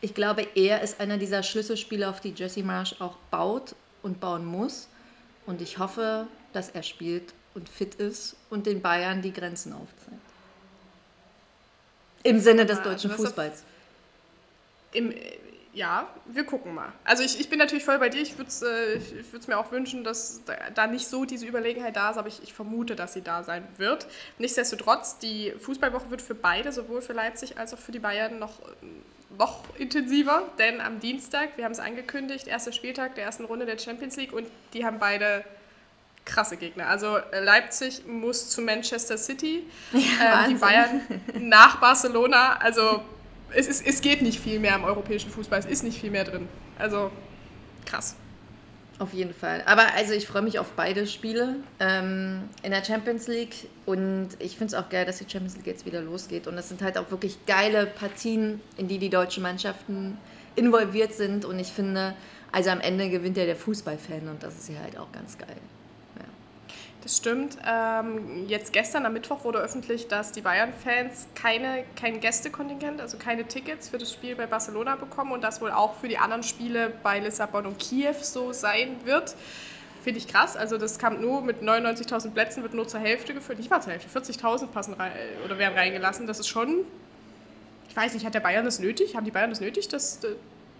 ich 0.01 0.15
glaube, 0.15 0.47
er 0.55 0.81
ist 0.81 0.99
einer 0.99 1.19
dieser 1.19 1.43
Schlüsselspieler, 1.43 2.09
auf 2.09 2.19
die 2.21 2.33
Jesse 2.35 2.63
Marsch 2.63 2.95
auch 2.99 3.17
baut 3.29 3.75
und 4.01 4.19
bauen 4.19 4.47
muss. 4.47 4.87
Und 5.45 5.61
ich 5.61 5.77
hoffe, 5.77 6.25
dass 6.53 6.69
er 6.69 6.81
spielt 6.81 7.35
und 7.53 7.69
fit 7.69 7.93
ist 7.93 8.35
und 8.49 8.65
den 8.65 8.81
Bayern 8.81 9.21
die 9.21 9.31
Grenzen 9.31 9.73
aufzeigt. 9.73 10.21
Im 12.23 12.39
Sinne 12.39 12.65
des 12.65 12.81
deutschen 12.81 13.11
Fußballs. 13.11 13.61
Im, 14.91 15.13
ja, 15.75 16.07
wir 16.25 16.45
gucken 16.45 16.73
mal. 16.73 16.93
Also 17.03 17.21
ich, 17.21 17.39
ich 17.39 17.49
bin 17.49 17.59
natürlich 17.59 17.83
voll 17.83 17.99
bei 17.99 18.07
dir. 18.07 18.21
Ich 18.21 18.37
würde 18.37 18.47
es 18.47 18.61
äh, 18.61 18.99
mir 19.47 19.57
auch 19.57 19.71
wünschen, 19.71 20.05
dass 20.05 20.41
da, 20.73 20.87
nicht 20.87 21.07
so 21.07 21.25
diese 21.25 21.45
Überlegenheit 21.45 21.97
da 21.97 22.11
ist, 22.11 22.17
aber 22.17 22.29
ich, 22.29 22.41
ich, 22.41 22.53
vermute, 22.53 22.95
dass 22.95 23.13
sie 23.13 23.21
da 23.21 23.43
sein 23.43 23.67
wird. 23.77 24.07
Nichtsdestotrotz, 24.39 25.19
die 25.19 25.51
Fußballwoche 25.59 26.09
wird 26.09 26.21
für 26.21 26.33
beide, 26.33 26.71
sowohl 26.71 27.01
für 27.01 27.11
Leipzig 27.11 27.57
als 27.57 27.73
auch 27.73 27.77
für 27.77 27.91
die 27.91 27.99
Bayern, 27.99 28.39
noch, 28.39 28.53
noch 29.37 29.63
intensiver. 29.77 30.43
Denn 30.57 30.79
am 30.79 31.01
Dienstag, 31.01 31.57
wir 31.57 31.65
haben 31.65 31.73
es 31.73 31.79
angekündigt, 31.79 32.47
erster 32.47 32.71
Spieltag 32.71 33.15
der 33.15 33.25
ersten 33.25 33.43
Runde 33.43 33.65
der 33.65 33.77
Champions 33.77 34.15
League 34.15 34.31
und 34.31 34.47
die 34.73 34.85
haben 34.85 34.97
beide 34.97 35.43
krasse 36.23 36.55
Gegner. 36.55 36.87
Also 36.87 37.17
äh, 37.17 37.43
Leipzig 37.43 38.05
muss 38.07 38.49
zu 38.49 38.61
Manchester 38.61 39.17
City, 39.17 39.63
ja, 39.91 40.45
äh, 40.45 40.47
die 40.47 40.55
Bayern 40.55 41.01
nach 41.39 41.81
Barcelona. 41.81 42.57
Also 42.59 43.03
es, 43.53 43.67
ist, 43.67 43.85
es 43.85 44.01
geht 44.01 44.21
nicht 44.21 44.39
viel 44.39 44.59
mehr 44.59 44.75
im 44.75 44.83
europäischen 44.83 45.29
Fußball, 45.29 45.59
es 45.59 45.65
ist 45.65 45.83
nicht 45.83 45.99
viel 45.99 46.11
mehr 46.11 46.23
drin. 46.23 46.47
Also 46.77 47.11
krass. 47.85 48.15
Auf 48.97 49.13
jeden 49.13 49.33
Fall. 49.33 49.61
Aber 49.65 49.93
also 49.93 50.13
ich 50.13 50.25
freue 50.25 50.41
mich 50.41 50.57
auf 50.57 50.71
beide 50.71 51.05
Spiele 51.05 51.57
ähm, 51.81 52.43
in 52.63 52.71
der 52.71 52.83
Champions 52.83 53.27
League 53.27 53.67
und 53.85 54.29
ich 54.39 54.57
finde 54.57 54.67
es 54.67 54.73
auch 54.73 54.87
geil, 54.87 55.05
dass 55.05 55.17
die 55.17 55.29
Champions 55.29 55.57
League 55.57 55.67
jetzt 55.67 55.85
wieder 55.85 56.01
losgeht. 56.01 56.47
Und 56.47 56.55
das 56.55 56.69
sind 56.69 56.81
halt 56.81 56.97
auch 56.97 57.11
wirklich 57.11 57.45
geile 57.45 57.87
Partien, 57.87 58.61
in 58.77 58.87
die 58.87 58.97
die 58.97 59.09
deutschen 59.09 59.43
Mannschaften 59.43 60.17
involviert 60.55 61.13
sind. 61.13 61.43
Und 61.43 61.59
ich 61.59 61.73
finde, 61.73 62.15
also 62.53 62.69
am 62.69 62.79
Ende 62.79 63.09
gewinnt 63.09 63.35
ja 63.35 63.45
der 63.45 63.57
Fußballfan 63.57 64.29
und 64.29 64.41
das 64.41 64.55
ist 64.55 64.69
ja 64.69 64.79
halt 64.81 64.97
auch 64.97 65.11
ganz 65.11 65.37
geil. 65.37 65.57
Das 67.05 67.17
stimmt. 67.17 67.59
Ähm, 67.63 68.47
jetzt 68.47 68.73
gestern 68.73 69.05
am 69.05 69.13
Mittwoch 69.13 69.43
wurde 69.43 69.59
öffentlich, 69.59 70.07
dass 70.07 70.31
die 70.31 70.41
Bayern-Fans 70.41 71.27
keine, 71.35 71.83
kein 71.95 72.19
Gästekontingent, 72.19 72.99
also 72.99 73.17
keine 73.17 73.45
Tickets 73.45 73.89
für 73.89 73.99
das 73.99 74.11
Spiel 74.11 74.35
bei 74.35 74.47
Barcelona 74.47 74.95
bekommen 74.95 75.31
und 75.31 75.43
das 75.43 75.61
wohl 75.61 75.69
auch 75.69 75.93
für 75.97 76.07
die 76.07 76.17
anderen 76.17 76.41
Spiele 76.41 76.91
bei 77.03 77.19
Lissabon 77.19 77.67
und 77.67 77.77
Kiew 77.77 78.15
so 78.21 78.53
sein 78.53 78.95
wird. 79.03 79.35
Finde 80.03 80.17
ich 80.17 80.27
krass. 80.27 80.57
Also 80.57 80.79
das 80.79 80.97
kam 80.97 81.21
nur 81.21 81.43
mit 81.43 81.61
99.000 81.61 82.31
Plätzen, 82.31 82.63
wird 82.63 82.73
nur 82.73 82.87
zur 82.87 83.01
Hälfte 83.01 83.35
geführt. 83.35 83.59
Nicht 83.59 83.69
mal 83.69 83.81
zur 83.81 83.93
Hälfte, 83.93 84.09
40.000 84.19 84.65
passen 84.65 84.95
rein, 84.95 85.11
oder 85.45 85.59
werden 85.59 85.77
reingelassen. 85.77 86.25
Das 86.25 86.39
ist 86.39 86.47
schon, 86.47 86.85
ich 87.87 87.95
weiß 87.95 88.15
nicht, 88.15 88.25
hat 88.25 88.33
der 88.33 88.39
Bayern 88.39 88.65
das 88.65 88.79
nötig? 88.79 89.15
Haben 89.15 89.25
die 89.25 89.31
Bayern 89.31 89.51
das 89.51 89.61
nötig, 89.61 89.89
dass 89.89 90.23
äh, 90.23 90.29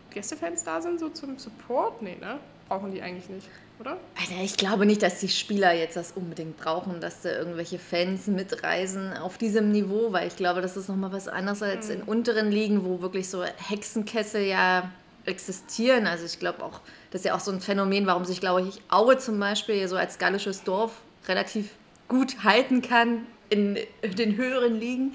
Gästefans 0.10 0.64
da 0.64 0.82
sind, 0.82 1.00
so 1.00 1.10
zum 1.10 1.38
Support? 1.38 2.02
Nee, 2.02 2.18
ne? 2.20 2.40
brauchen 2.68 2.92
die 2.92 3.02
eigentlich 3.02 3.30
nicht, 3.30 3.48
oder? 3.80 3.98
Alter, 4.20 4.44
ich 4.44 4.58
glaube 4.58 4.86
nicht, 4.86 5.02
dass 5.02 5.20
die 5.20 5.30
Spieler 5.30 5.74
jetzt 5.74 5.96
das 5.96 6.14
unbedingt 6.14 6.58
brauchen, 6.58 7.00
dass 7.00 7.22
da 7.22 7.30
irgendwelche 7.30 7.80
Fans 7.80 8.28
mitreisen 8.28 9.14
auf 9.14 9.38
diesem 9.38 9.72
Niveau, 9.72 10.12
weil 10.12 10.28
ich 10.28 10.36
glaube, 10.36 10.62
das 10.62 10.78
ist 10.78 10.90
nochmal 10.90 11.12
was 11.12 11.28
anderes 11.28 11.62
als 11.62 11.90
in 11.90 12.02
unteren 12.02 12.52
Ligen, 12.52 12.86
wo 12.86 13.02
wirklich 13.02 13.30
so 13.30 13.44
Hexenkessel 13.44 14.44
ja 14.44 14.90
existieren. 15.26 16.08
Also 16.08 16.26
ich 16.26 16.40
glaube 16.40 16.64
auch, 16.64 16.82
das 17.12 17.22
ist 17.22 17.26
ja 17.26 17.36
auch 17.36 17.40
so 17.40 17.52
ein 17.52 17.62
Phänomen, 17.62 18.06
warum 18.06 18.26
sich, 18.26 18.40
glaube 18.40 18.62
ich, 18.62 18.82
Aue 18.90 19.18
zum 19.18 19.40
Beispiel 19.40 19.88
so 19.88 19.98
als 19.98 20.18
gallisches 20.18 20.64
Dorf 20.64 21.02
relativ 21.28 21.72
gut 22.08 22.44
halten 22.44 22.82
kann 22.82 23.26
in 23.50 23.78
den 24.04 24.38
höheren 24.38 24.80
Ligen. 24.80 25.14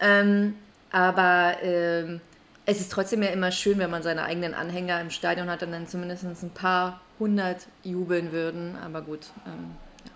Ähm, 0.00 0.54
aber 0.90 1.56
ähm, 1.62 2.20
es 2.66 2.80
ist 2.80 2.92
trotzdem 2.92 3.22
ja 3.22 3.30
immer 3.30 3.50
schön, 3.50 3.78
wenn 3.78 3.90
man 3.90 4.02
seine 4.02 4.24
eigenen 4.24 4.54
Anhänger 4.54 5.00
im 5.00 5.10
Stadion 5.10 5.50
hat 5.50 5.62
und 5.62 5.72
dann 5.72 5.86
zumindest 5.86 6.24
ein 6.24 6.50
paar 6.50 7.00
hundert 7.22 7.68
jubeln 7.84 8.32
würden. 8.32 8.76
Aber 8.76 9.00
gut, 9.02 9.26
ähm, 9.46 9.70
ja. 10.04 10.10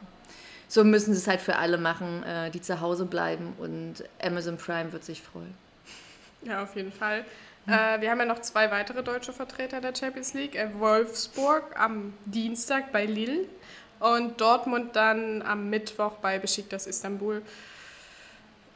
so 0.66 0.82
müssen 0.82 1.14
sie 1.14 1.20
es 1.20 1.28
halt 1.28 1.40
für 1.40 1.56
alle 1.56 1.78
machen, 1.78 2.24
äh, 2.24 2.50
die 2.50 2.60
zu 2.60 2.80
Hause 2.80 3.06
bleiben 3.06 3.54
und 3.58 4.04
Amazon 4.20 4.56
Prime 4.56 4.92
wird 4.92 5.04
sich 5.04 5.22
freuen. 5.22 5.54
Ja, 6.42 6.62
auf 6.62 6.74
jeden 6.74 6.92
Fall. 6.92 7.24
Äh, 7.66 8.00
wir 8.00 8.10
haben 8.10 8.18
ja 8.18 8.26
noch 8.26 8.40
zwei 8.40 8.70
weitere 8.70 9.02
deutsche 9.02 9.32
Vertreter 9.32 9.80
der 9.80 9.94
Champions 9.94 10.34
League. 10.34 10.56
Äh, 10.56 10.68
Wolfsburg 10.78 11.78
am 11.78 12.12
Dienstag 12.24 12.92
bei 12.92 13.06
Lille 13.06 13.46
und 14.00 14.40
Dortmund 14.40 14.94
dann 14.94 15.42
am 15.42 15.70
Mittwoch 15.70 16.14
bei 16.18 16.38
Besiktas 16.38 16.86
Istanbul. 16.86 17.42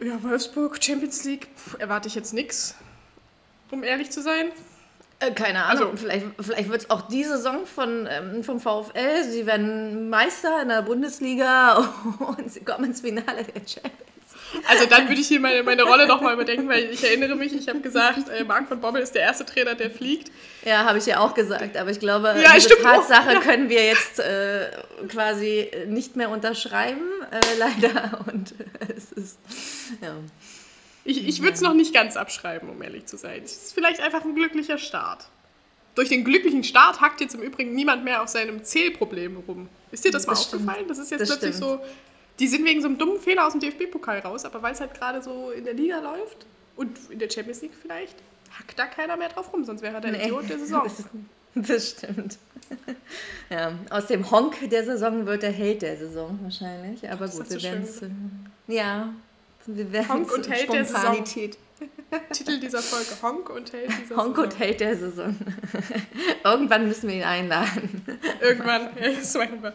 Ja, 0.00 0.22
Wolfsburg, 0.22 0.82
Champions 0.82 1.24
League, 1.24 1.48
pff, 1.56 1.76
erwarte 1.78 2.08
ich 2.08 2.14
jetzt 2.14 2.32
nichts, 2.32 2.74
um 3.70 3.82
ehrlich 3.84 4.10
zu 4.10 4.22
sein. 4.22 4.50
Äh, 5.20 5.32
keine 5.32 5.64
Ahnung, 5.64 5.90
Also- 5.92 5.96
vielleicht, 5.98 6.26
vielleicht 6.40 6.68
wird 6.70 6.80
es 6.82 6.90
auch 6.90 7.02
die 7.08 7.24
Saison 7.24 7.66
von, 7.66 8.08
ähm, 8.10 8.42
vom 8.42 8.58
VfL. 8.60 9.24
Sie 9.28 9.46
werden 9.46 10.08
Meister 10.08 10.62
in 10.62 10.68
der 10.68 10.82
Bundesliga 10.82 11.76
und 12.36 12.50
sie 12.50 12.60
kommen 12.60 12.86
ins 12.86 13.00
Finale 13.02 13.44
der 13.44 13.60
Champions. 13.66 13.94
Also 14.68 14.84
dann 14.86 15.08
würde 15.08 15.20
ich 15.20 15.28
hier 15.28 15.38
meine, 15.38 15.62
meine 15.62 15.84
Rolle 15.84 16.08
nochmal 16.08 16.34
überdenken, 16.34 16.68
weil 16.68 16.90
ich 16.90 17.04
erinnere 17.04 17.36
mich, 17.36 17.54
ich 17.54 17.68
habe 17.68 17.78
gesagt, 17.80 18.28
äh, 18.30 18.42
Marc 18.42 18.66
von 18.66 18.80
Bommel 18.80 19.00
ist 19.00 19.14
der 19.14 19.22
erste 19.22 19.44
Trainer, 19.46 19.76
der 19.76 19.92
fliegt. 19.92 20.32
Ja, 20.64 20.84
habe 20.84 20.98
ich 20.98 21.06
ja 21.06 21.20
auch 21.20 21.34
gesagt, 21.34 21.76
aber 21.76 21.90
ich 21.90 22.00
glaube, 22.00 22.34
Ja, 22.42 22.54
diese 22.54 22.76
Tatsache 22.82 23.34
ja. 23.34 23.40
können 23.40 23.68
wir 23.68 23.84
jetzt 23.84 24.18
äh, 24.18 24.70
quasi 25.06 25.70
nicht 25.86 26.16
mehr 26.16 26.30
unterschreiben, 26.30 27.02
äh, 27.30 27.38
leider. 27.58 28.24
Und 28.32 28.54
es 28.96 29.12
ist, 29.12 29.38
ja. 30.02 30.14
Ich, 31.04 31.26
ich 31.26 31.40
würde 31.42 31.54
es 31.54 31.60
noch 31.60 31.74
nicht 31.74 31.94
ganz 31.94 32.16
abschreiben, 32.16 32.68
um 32.68 32.80
ehrlich 32.82 33.06
zu 33.06 33.16
sein. 33.16 33.42
Es 33.44 33.52
ist 33.56 33.72
vielleicht 33.72 34.00
einfach 34.00 34.24
ein 34.24 34.34
glücklicher 34.34 34.78
Start. 34.78 35.28
Durch 35.94 36.08
den 36.08 36.24
glücklichen 36.24 36.62
Start 36.62 37.00
hackt 37.00 37.20
jetzt 37.20 37.34
im 37.34 37.40
Übrigen 37.42 37.74
niemand 37.74 38.04
mehr 38.04 38.22
auf 38.22 38.28
seinem 38.28 38.62
Zählproblem 38.62 39.38
rum. 39.48 39.68
Ist 39.90 40.04
dir 40.04 40.12
das 40.12 40.26
mal 40.26 40.34
Das 40.34 40.44
stimmt. 40.44 40.62
aufgefallen? 40.62 40.88
Das 40.88 40.98
ist 40.98 41.10
jetzt 41.10 41.20
Das 41.22 41.28
plötzlich 41.30 41.56
stimmt. 41.56 41.70
so. 41.70 41.80
Die 42.38 42.46
sind 42.48 42.64
wegen 42.64 42.80
so 42.80 42.88
einem 42.88 42.96
dummen 42.98 43.18
Fehler 43.20 43.46
aus 43.46 43.52
dem 43.52 43.60
DFB-Pokal 43.60 44.20
raus, 44.20 44.44
aber 44.44 44.62
weil 44.62 44.72
es 44.72 44.80
halt 44.80 44.94
gerade 44.94 45.20
so 45.22 45.50
in 45.50 45.64
der 45.64 45.74
Liga 45.74 45.98
läuft 46.00 46.46
und 46.76 46.96
in 47.10 47.18
der 47.18 47.28
Champions 47.28 47.60
League 47.62 47.72
vielleicht, 47.80 48.14
hackt 48.58 48.78
da 48.78 48.86
keiner 48.86 49.16
mehr 49.16 49.28
drauf 49.28 49.52
rum, 49.52 49.64
sonst 49.64 49.82
wäre 49.82 49.94
er 49.96 50.00
der 50.00 50.12
Nee. 50.12 50.24
Idiot 50.24 50.48
der 50.48 50.58
Saison. 50.58 50.82
Das, 50.84 50.98
ist- 51.00 51.08
das 51.68 51.90
stimmt. 51.90 52.38
ja, 53.50 53.72
aus 53.90 54.06
dem 54.06 54.30
Honk 54.30 54.54
der 54.70 54.84
Saison 54.84 55.26
wird 55.26 55.42
der 55.42 55.50
Held 55.50 55.82
der 55.82 55.96
Saison 55.98 56.38
wahrscheinlich. 56.42 57.10
Aber 57.10 57.26
Das 57.26 57.36
gut, 57.36 57.50
wir 57.50 57.62
werden 57.62 57.82
es. 57.82 58.00
Ja, 58.68 59.12
wir 59.66 60.08
Honk 60.08 60.32
und 60.32 60.48
Held 60.48 60.72
der 60.72 60.84
Saison. 60.84 61.24
Titel 62.32 62.60
dieser 62.60 62.82
Folge: 62.82 63.10
Honk 63.22 63.50
und 63.50 63.72
Held 63.72 63.90
dieser 64.02 64.16
Honk 64.16 64.36
Saison. 64.36 64.44
und 64.44 64.58
Held 64.58 64.80
der 64.80 64.96
Saison. 64.96 65.36
Irgendwann 66.44 66.88
müssen 66.88 67.08
wir 67.08 67.16
ihn 67.16 67.24
einladen. 67.24 68.04
Irgendwann, 68.40 68.88
ja, 69.00 69.10
das 69.12 69.34
machen 69.34 69.62
wir. 69.62 69.72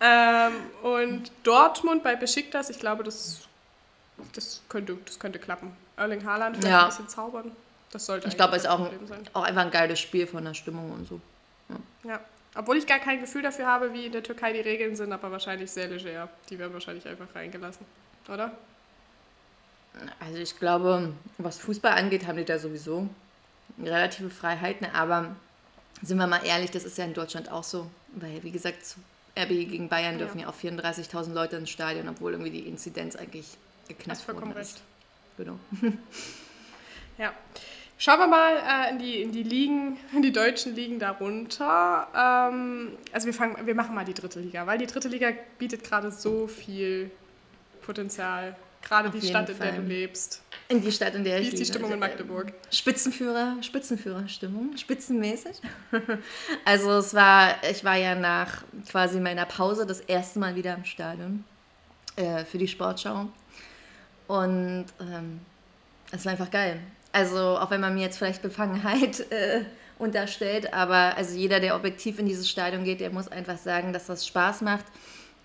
Ähm, 0.00 0.52
und 0.82 1.32
Dortmund 1.42 2.02
bei 2.02 2.16
Besiktas, 2.16 2.70
ich 2.70 2.78
glaube, 2.78 3.02
das, 3.02 3.40
das, 4.34 4.62
könnte, 4.68 4.96
das 5.04 5.18
könnte 5.18 5.38
klappen. 5.38 5.72
Erling 5.96 6.24
Haaland 6.24 6.56
vielleicht 6.56 6.70
Ja. 6.70 6.82
ein 6.82 6.88
bisschen 6.88 7.08
zaubern. 7.08 7.52
Das 7.92 8.04
sollte 8.06 8.28
Ich 8.28 8.36
glaube, 8.36 8.56
es 8.56 8.64
ist 8.64 8.68
auch, 8.68 8.90
auch 9.32 9.42
einfach 9.42 9.62
ein 9.62 9.70
geiles 9.70 9.98
Spiel 10.00 10.26
von 10.26 10.44
der 10.44 10.54
Stimmung 10.54 10.90
und 10.92 11.08
so. 11.08 11.20
Ja. 12.04 12.20
Obwohl 12.54 12.76
ich 12.76 12.86
gar 12.86 12.98
kein 12.98 13.20
Gefühl 13.20 13.42
dafür 13.42 13.66
habe, 13.66 13.92
wie 13.92 14.06
in 14.06 14.12
der 14.12 14.22
Türkei 14.22 14.52
die 14.52 14.60
Regeln 14.60 14.96
sind, 14.96 15.12
aber 15.12 15.30
wahrscheinlich 15.30 15.70
sehr 15.70 15.88
leger. 15.88 16.28
Die 16.50 16.58
werden 16.58 16.72
wahrscheinlich 16.72 17.06
einfach 17.06 17.26
reingelassen. 17.34 17.84
Oder? 18.28 18.50
Also 20.20 20.38
ich 20.38 20.58
glaube, 20.58 21.12
was 21.38 21.58
Fußball 21.58 21.92
angeht, 21.92 22.26
haben 22.26 22.36
die 22.36 22.44
da 22.44 22.58
sowieso 22.58 23.08
relative 23.82 24.30
Freiheiten, 24.30 24.86
aber 24.92 25.36
sind 26.02 26.18
wir 26.18 26.26
mal 26.26 26.44
ehrlich, 26.44 26.70
das 26.70 26.84
ist 26.84 26.98
ja 26.98 27.04
in 27.04 27.14
Deutschland 27.14 27.50
auch 27.50 27.64
so. 27.64 27.90
Weil, 28.14 28.42
wie 28.42 28.50
gesagt, 28.50 28.84
zu 28.84 29.00
RB 29.38 29.48
gegen 29.48 29.88
Bayern 29.88 30.18
dürfen 30.18 30.38
ja, 30.38 30.48
auch 30.48 30.54
34.000 30.54 31.32
Leute 31.32 31.56
ins 31.56 31.70
Stadion, 31.70 32.08
obwohl 32.08 32.32
irgendwie 32.32 32.50
die 32.50 32.68
Inzidenz 32.68 33.16
eigentlich 33.16 33.56
geknackt 33.88 34.26
worden 34.28 34.52
recht. 34.52 34.76
ist. 34.76 34.82
Genau. 35.36 35.58
Ja. 37.18 37.32
Schauen 37.98 38.18
wir 38.18 38.26
mal 38.26 38.56
äh, 38.56 38.90
in, 38.90 38.98
die, 38.98 39.22
in 39.22 39.32
die 39.32 39.42
Ligen, 39.42 39.96
in 40.14 40.20
die 40.20 40.32
deutschen 40.32 40.74
Ligen 40.74 40.98
darunter. 40.98 42.08
Ähm, 42.14 42.90
also 43.10 43.24
wir, 43.24 43.32
fangen, 43.32 43.66
wir 43.66 43.74
machen 43.74 43.94
mal 43.94 44.04
die 44.04 44.12
dritte 44.12 44.38
Liga, 44.38 44.66
weil 44.66 44.76
die 44.76 44.86
dritte 44.86 45.08
Liga 45.08 45.32
bietet 45.58 45.82
gerade 45.82 46.10
so 46.10 46.46
viel 46.46 47.10
Potenzial. 47.80 48.54
Gerade 48.86 49.08
Auf 49.08 49.14
die 49.14 49.26
Stadt, 49.26 49.48
in 49.50 49.58
der 49.58 49.66
Fall. 49.72 49.76
du 49.80 49.82
lebst. 49.82 50.42
In 50.68 50.80
die 50.80 50.92
Stadt, 50.92 51.14
in 51.14 51.24
der 51.24 51.38
Wie 51.38 51.42
ich 51.42 51.48
ist 51.48 51.52
die 51.54 51.58
lebe. 51.64 51.66
Stimmung 51.72 51.92
in 51.92 52.02
Also, 52.02 52.12
Magdeburg? 52.18 52.52
Spitzenführer, 52.70 53.56
Spitzenführerstimmung, 53.60 54.76
spitzenmäßig. 54.76 55.60
Also 56.64 56.92
es 56.92 57.14
war, 57.14 57.54
ich 57.68 57.84
war 57.84 57.96
ja 57.96 58.14
nach 58.14 58.62
quasi 58.90 59.20
meiner 59.20 59.44
Pause 59.46 59.86
das 59.86 60.00
erste 60.00 60.38
Mal 60.38 60.54
wieder 60.56 60.74
im 60.74 60.84
Stadion 60.84 61.44
äh, 62.16 62.44
für 62.44 62.58
die 62.58 62.68
Sportschau. 62.68 63.28
Und 64.28 64.86
ähm, 65.00 65.40
es 66.12 66.24
war 66.24 66.32
einfach 66.32 66.50
geil. 66.50 66.80
Also 67.12 67.58
auch 67.58 67.70
wenn 67.70 67.80
man 67.80 67.94
mir 67.94 68.02
jetzt 68.02 68.18
vielleicht 68.18 68.42
Befangenheit 68.42 69.20
äh, 69.32 69.64
unterstellt, 69.98 70.72
aber 70.74 71.16
also 71.16 71.36
jeder, 71.36 71.60
der 71.60 71.74
objektiv 71.76 72.18
in 72.18 72.26
dieses 72.26 72.48
Stadion 72.48 72.84
geht, 72.84 73.00
der 73.00 73.10
muss 73.10 73.28
einfach 73.28 73.56
sagen, 73.56 73.92
dass 73.92 74.06
das 74.06 74.26
Spaß 74.26 74.60
macht. 74.62 74.84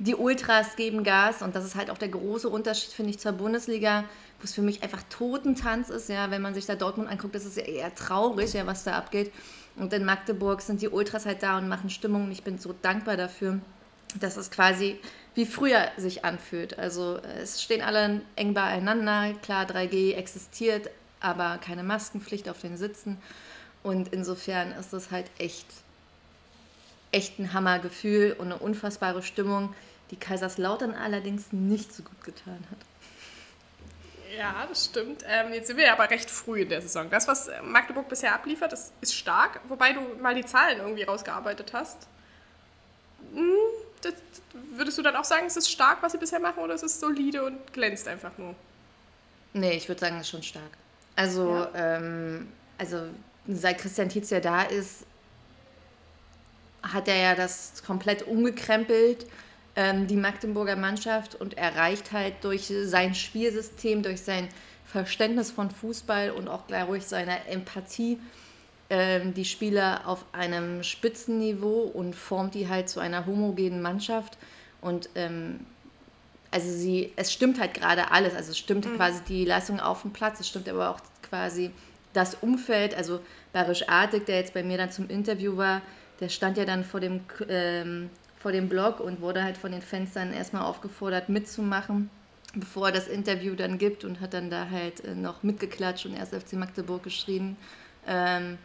Die 0.03 0.15
Ultras 0.15 0.75
geben 0.77 1.03
Gas 1.03 1.43
und 1.43 1.55
das 1.55 1.63
ist 1.63 1.75
halt 1.75 1.91
auch 1.91 1.97
der 1.99 2.07
große 2.07 2.49
Unterschied, 2.49 2.91
finde 2.91 3.11
ich, 3.11 3.19
zur 3.19 3.33
Bundesliga, 3.33 4.05
wo 4.39 4.45
es 4.45 4.55
für 4.55 4.63
mich 4.63 4.81
einfach 4.81 5.03
Totentanz 5.11 5.91
ist, 5.91 6.09
ja, 6.09 6.31
wenn 6.31 6.41
man 6.41 6.55
sich 6.55 6.65
da 6.65 6.73
Dortmund 6.73 7.07
anguckt, 7.07 7.35
das 7.35 7.45
ist 7.45 7.55
ja 7.55 7.65
eher 7.65 7.93
traurig, 7.93 8.53
ja, 8.53 8.65
was 8.65 8.83
da 8.83 8.93
abgeht. 8.93 9.31
Und 9.75 9.93
in 9.93 10.03
Magdeburg 10.03 10.63
sind 10.63 10.81
die 10.81 10.89
Ultras 10.89 11.27
halt 11.27 11.43
da 11.43 11.59
und 11.59 11.67
machen 11.67 11.91
Stimmung 11.91 12.23
und 12.23 12.31
ich 12.31 12.41
bin 12.41 12.57
so 12.57 12.73
dankbar 12.81 13.15
dafür, 13.15 13.59
dass 14.19 14.37
es 14.37 14.49
quasi 14.49 14.99
wie 15.35 15.45
früher 15.45 15.89
sich 15.97 16.25
anfühlt. 16.25 16.79
Also 16.79 17.17
äh, 17.17 17.41
es 17.43 17.61
stehen 17.61 17.83
alle 17.83 18.21
eng 18.35 18.55
beieinander, 18.55 19.35
klar, 19.43 19.67
3G 19.67 20.15
existiert, 20.15 20.89
aber 21.19 21.59
keine 21.59 21.83
Maskenpflicht 21.83 22.49
auf 22.49 22.59
den 22.59 22.75
Sitzen. 22.75 23.19
Und 23.83 24.11
insofern 24.11 24.71
ist 24.71 24.93
das 24.93 25.11
halt 25.11 25.29
echt, 25.37 25.67
echt 27.11 27.37
ein 27.37 27.53
Hammergefühl 27.53 28.35
und 28.39 28.47
eine 28.47 28.57
unfassbare 28.57 29.21
Stimmung, 29.21 29.75
die 30.11 30.17
Kaiserslautern 30.17 30.93
allerdings 30.93 31.51
nicht 31.51 31.93
so 31.93 32.03
gut 32.03 32.23
getan 32.23 32.59
hat. 32.69 32.77
Ja, 34.37 34.65
das 34.67 34.85
stimmt. 34.85 35.23
Ähm, 35.27 35.53
jetzt 35.53 35.67
sind 35.67 35.77
wir 35.77 35.85
ja 35.85 35.93
aber 35.93 36.09
recht 36.09 36.29
früh 36.29 36.61
in 36.61 36.69
der 36.69 36.81
Saison. 36.81 37.09
Das, 37.09 37.27
was 37.27 37.47
äh, 37.47 37.61
Magdeburg 37.61 38.07
bisher 38.07 38.33
abliefert, 38.33 38.71
das 38.71 38.91
ist 39.01 39.13
stark. 39.13 39.59
Wobei 39.67 39.93
du 39.93 40.01
mal 40.21 40.35
die 40.35 40.45
Zahlen 40.45 40.79
irgendwie 40.79 41.03
rausgearbeitet 41.03 41.73
hast. 41.73 42.07
Hm, 43.33 43.53
das, 44.01 44.13
würdest 44.53 44.97
du 44.97 45.01
dann 45.01 45.15
auch 45.15 45.25
sagen, 45.25 45.45
es 45.47 45.57
ist 45.57 45.69
stark, 45.69 46.01
was 46.01 46.13
sie 46.13 46.17
bisher 46.17 46.39
machen, 46.39 46.59
oder 46.63 46.73
ist 46.73 46.83
es 46.83 46.99
solide 46.99 47.43
und 47.43 47.73
glänzt 47.73 48.07
einfach 48.07 48.37
nur? 48.37 48.55
Nee, 49.53 49.73
ich 49.73 49.87
würde 49.87 49.99
sagen, 49.99 50.15
es 50.15 50.23
ist 50.23 50.29
schon 50.29 50.43
stark. 50.43 50.71
Also, 51.15 51.67
ähm, 51.75 52.47
also 52.77 53.03
seit 53.47 53.79
Christian 53.79 54.09
Tietz 54.09 54.29
ja 54.29 54.39
da 54.39 54.63
ist, 54.63 55.05
hat 56.83 57.07
er 57.07 57.17
ja 57.17 57.35
das 57.35 57.83
komplett 57.85 58.23
umgekrempelt, 58.23 59.25
die 59.75 60.17
Magdeburger 60.17 60.75
Mannschaft, 60.75 61.35
und 61.35 61.57
erreicht 61.57 62.11
halt 62.11 62.43
durch 62.43 62.71
sein 62.83 63.15
Spielsystem, 63.15 64.03
durch 64.03 64.21
sein 64.21 64.49
Verständnis 64.85 65.51
von 65.51 65.71
Fußball 65.71 66.31
und 66.31 66.49
auch 66.49 66.63
durch 66.67 67.05
seine 67.05 67.47
Empathie 67.47 68.19
ähm, 68.89 69.33
die 69.33 69.45
Spieler 69.45 70.01
auf 70.05 70.25
einem 70.33 70.83
Spitzenniveau 70.83 71.83
und 71.83 72.13
formt 72.13 72.53
die 72.55 72.67
halt 72.67 72.89
zu 72.89 72.99
einer 72.99 73.25
homogenen 73.25 73.81
Mannschaft. 73.81 74.37
Und 74.81 75.09
ähm, 75.15 75.61
also 76.51 76.69
sie, 76.69 77.13
es 77.15 77.31
stimmt 77.31 77.57
halt 77.57 77.73
gerade 77.73 78.11
alles. 78.11 78.35
Also 78.35 78.51
es 78.51 78.57
stimmt 78.57 78.85
quasi 78.97 79.21
die 79.23 79.45
Leistung 79.45 79.79
auf 79.79 80.01
dem 80.01 80.11
Platz, 80.11 80.41
es 80.41 80.49
stimmt 80.49 80.67
aber 80.67 80.89
auch 80.89 80.99
quasi 81.21 81.71
das 82.11 82.35
Umfeld. 82.35 82.93
Also 82.93 83.21
Barisch 83.53 83.87
Artig, 83.87 84.25
der 84.25 84.35
jetzt 84.35 84.53
bei 84.53 84.61
mir 84.61 84.77
dann 84.77 84.91
zum 84.91 85.09
Interview 85.09 85.55
war, 85.55 85.81
der 86.19 86.27
stand 86.27 86.57
ja 86.57 86.65
dann 86.65 86.83
vor 86.83 86.99
dem, 86.99 87.21
ähm, 87.47 88.09
vor 88.41 88.51
dem 88.51 88.69
Blog 88.69 88.99
und 88.99 89.21
wurde 89.21 89.43
halt 89.43 89.57
von 89.57 89.71
den 89.71 89.81
Fans 89.81 90.13
dann 90.13 90.33
erstmal 90.33 90.63
aufgefordert 90.63 91.29
mitzumachen, 91.29 92.09
bevor 92.55 92.87
er 92.87 92.93
das 92.93 93.07
Interview 93.07 93.55
dann 93.55 93.77
gibt 93.77 94.03
und 94.03 94.19
hat 94.19 94.33
dann 94.33 94.49
da 94.49 94.69
halt 94.69 95.03
äh, 95.03 95.13
noch 95.13 95.43
mitgeklatscht 95.43 96.05
und 96.05 96.15
erst 96.15 96.33
FC 96.33 96.53
Magdeburg 96.53 97.03
geschrieben. 97.03 97.57
Ähm, 98.07 98.57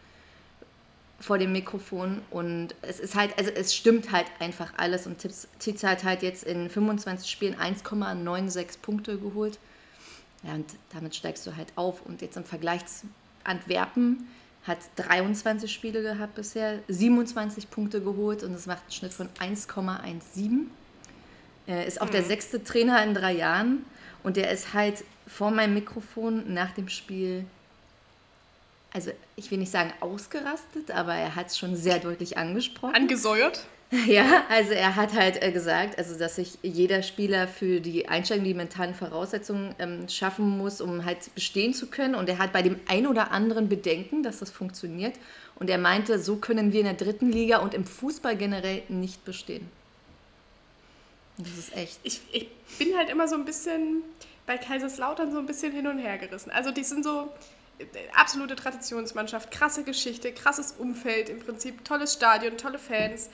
vor 1.19 1.39
dem 1.39 1.53
Mikrofon 1.53 2.21
und 2.31 2.75
es 2.83 3.01
ist 3.01 3.15
halt, 3.15 3.39
also 3.39 3.51
es 3.51 3.75
stimmt 3.75 4.13
halt 4.13 4.27
einfach 4.39 4.75
alles 4.77 5.07
und 5.07 5.17
Tizza 5.59 5.89
hat 5.89 6.05
halt 6.05 6.23
jetzt 6.23 6.45
in 6.45 6.69
25 6.69 7.31
Spielen 7.31 7.55
1,96 7.55 8.81
Punkte 8.83 9.17
geholt. 9.19 9.59
Ja, 10.43 10.53
und 10.55 10.67
damit 10.93 11.15
steigst 11.15 11.47
du 11.47 11.57
halt 11.57 11.69
auf 11.77 12.05
und 12.05 12.21
jetzt 12.21 12.37
im 12.37 12.45
Vergleich 12.45 12.85
zu 12.85 13.07
Antwerpen 13.45 14.29
hat 14.67 14.79
23 14.97 15.73
Spiele 15.73 16.03
gehabt 16.03 16.35
bisher, 16.35 16.81
27 16.89 17.71
Punkte 17.71 18.01
geholt 18.01 18.43
und 18.43 18.53
es 18.55 18.67
macht 18.67 18.83
einen 18.83 18.93
Schnitt 18.93 19.13
von 19.13 19.29
1,17. 19.41 20.67
Er 21.67 21.87
ist 21.87 22.01
auch 22.01 22.07
mhm. 22.07 22.13
der 22.13 22.23
sechste 22.25 22.63
Trainer 22.63 23.03
in 23.05 23.15
drei 23.15 23.33
Jahren 23.33 23.85
und 24.23 24.37
der 24.37 24.51
ist 24.51 24.75
halt 24.75 25.05
vor 25.27 25.51
meinem 25.51 25.75
Mikrofon 25.75 26.53
nach 26.53 26.73
dem 26.73 26.89
Spiel, 26.89 27.45
also 28.93 29.11
ich 29.37 29.51
will 29.51 29.59
nicht 29.59 29.73
sagen 29.73 29.93
ausgerastet, 30.01 30.91
aber 30.91 31.15
er 31.15 31.35
hat 31.35 31.49
es 31.49 31.59
schon 31.59 31.77
sehr 31.77 31.99
deutlich 31.99 32.39
angesprochen. 32.39 32.95
Angesäuert? 32.95 33.67
Ja, 34.07 34.45
also 34.49 34.73
er 34.73 34.97
hat 34.97 35.13
halt 35.15 35.43
äh, 35.43 35.53
gesagt, 35.53 35.99
also 35.99 36.19
dass 36.19 36.37
sich 36.37 36.59
jeder 36.63 37.03
Spieler 37.03 37.47
für 37.47 37.81
die 37.81 38.09
Einstellung, 38.09 38.45
die 38.45 38.55
mentalen 38.55 38.95
Voraussetzungen 38.95 39.75
ähm, 39.79 40.09
schaffen 40.09 40.59
muss, 40.59 40.81
um 40.81 41.05
halt 41.05 41.33
bestehen 41.35 41.73
zu 41.73 41.87
können. 41.87 42.15
Und 42.15 42.29
er 42.29 42.39
hat 42.39 42.53
bei 42.53 42.63
dem 42.63 42.81
ein 42.89 43.07
oder 43.07 43.31
anderen 43.31 43.69
Bedenken, 43.69 44.23
dass 44.23 44.41
das 44.41 44.51
funktioniert. 44.51 45.15
Und 45.55 45.71
er 45.71 45.79
meinte, 45.79 46.19
so 46.19 46.37
können 46.37 46.73
wir 46.73 46.81
in 46.81 46.87
der 46.87 46.95
dritten 46.95 47.31
Liga 47.31 47.59
und 47.59 47.75
im 47.75 47.85
Fußball 47.85 48.37
generell 48.37 48.83
nicht 48.89 49.25
bestehen. 49.25 49.69
Das 51.39 51.57
ist 51.57 51.77
echt. 51.77 52.01
Ich, 52.03 52.21
ich 52.33 52.49
bin 52.79 52.97
halt 52.97 53.11
immer 53.11 53.29
so 53.29 53.37
ein 53.37 53.45
bisschen 53.45 54.03
bei 54.47 54.59
Kaiserslautern 54.59 55.33
so 55.33 55.39
ein 55.39 55.47
bisschen 55.47 55.73
hin 55.73 55.87
und 55.87 55.99
her 55.99 56.19
gerissen. 56.19 56.51
Also 56.51 56.71
die 56.71 56.85
sind 56.85 57.05
so 57.05 57.29
äh, 57.79 57.85
absolute 58.15 58.57
Traditionsmannschaft, 58.57 59.51
krasse 59.51 59.85
Geschichte, 59.85 60.33
krasses 60.33 60.73
Umfeld 60.73 61.29
im 61.29 61.41
Prinzip, 61.41 61.85
tolles 61.85 62.15
Stadion, 62.15 62.57
tolle 62.57 62.79
Fans. 62.79 63.29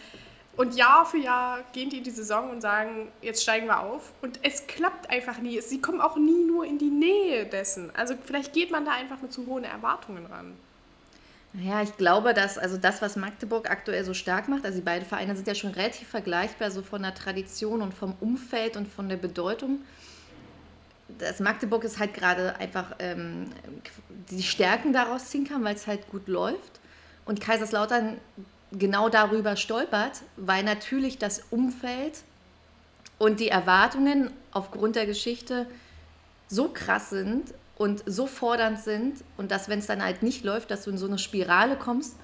Und 0.56 0.74
Jahr 0.74 1.06
für 1.06 1.18
Jahr 1.18 1.60
gehen 1.72 1.88
die 1.88 1.98
in 1.98 2.04
die 2.04 2.10
Saison 2.10 2.50
und 2.50 2.60
sagen, 2.60 3.08
jetzt 3.22 3.42
steigen 3.42 3.66
wir 3.66 3.80
auf. 3.80 4.12
Und 4.20 4.38
es 4.42 4.66
klappt 4.66 5.08
einfach 5.08 5.38
nie. 5.38 5.60
Sie 5.60 5.80
kommen 5.80 6.00
auch 6.00 6.16
nie 6.16 6.44
nur 6.44 6.66
in 6.66 6.78
die 6.78 6.90
Nähe 6.90 7.46
dessen. 7.46 7.90
Also 7.96 8.14
vielleicht 8.22 8.52
geht 8.52 8.70
man 8.70 8.84
da 8.84 8.92
einfach 8.92 9.20
mit 9.22 9.32
zu 9.32 9.46
hohen 9.46 9.64
Erwartungen 9.64 10.26
ran. 10.26 10.54
Ja, 11.54 11.82
ich 11.82 11.96
glaube, 11.96 12.32
dass 12.32 12.58
also 12.58 12.78
das, 12.78 13.02
was 13.02 13.16
Magdeburg 13.16 13.70
aktuell 13.70 14.04
so 14.04 14.14
stark 14.14 14.48
macht, 14.48 14.64
also 14.64 14.78
die 14.78 14.84
beiden 14.84 15.06
Vereine 15.06 15.36
sind 15.36 15.46
ja 15.46 15.54
schon 15.54 15.70
relativ 15.70 16.08
vergleichbar, 16.08 16.70
so 16.70 16.82
von 16.82 17.02
der 17.02 17.14
Tradition 17.14 17.82
und 17.82 17.92
vom 17.92 18.14
Umfeld 18.20 18.76
und 18.76 18.88
von 18.88 19.08
der 19.08 19.18
Bedeutung. 19.18 19.80
Das 21.18 21.40
Magdeburg 21.40 21.84
ist 21.84 21.98
halt 21.98 22.14
gerade 22.14 22.56
einfach 22.56 22.96
ähm, 23.00 23.52
die 24.30 24.42
Stärken 24.42 24.94
daraus 24.94 25.26
ziehen 25.26 25.46
kann, 25.46 25.62
weil 25.62 25.74
es 25.74 25.86
halt 25.86 26.08
gut 26.10 26.26
läuft. 26.26 26.80
Und 27.26 27.40
Kaiserslautern 27.40 28.16
genau 28.72 29.08
darüber 29.08 29.56
stolpert, 29.56 30.22
weil 30.36 30.64
natürlich 30.64 31.18
das 31.18 31.42
Umfeld 31.50 32.22
und 33.18 33.40
die 33.40 33.48
Erwartungen 33.48 34.30
aufgrund 34.52 34.96
der 34.96 35.06
Geschichte 35.06 35.66
so 36.48 36.68
krass 36.68 37.10
sind 37.10 37.54
und 37.76 38.02
so 38.06 38.26
fordernd 38.26 38.80
sind 38.80 39.24
und 39.36 39.50
dass, 39.50 39.68
wenn 39.68 39.78
es 39.78 39.86
dann 39.86 40.02
halt 40.02 40.22
nicht 40.22 40.44
läuft, 40.44 40.70
dass 40.70 40.84
du 40.84 40.90
in 40.90 40.98
so 40.98 41.06
eine 41.06 41.18
Spirale 41.18 41.76
kommst, 41.76 42.16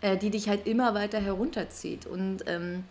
äh, 0.00 0.16
die 0.16 0.30
dich 0.30 0.48
halt 0.48 0.66
immer 0.66 0.94
weiter 0.94 1.20
herunterzieht. 1.20 2.06
Und 2.06 2.44
ähm, 2.46 2.84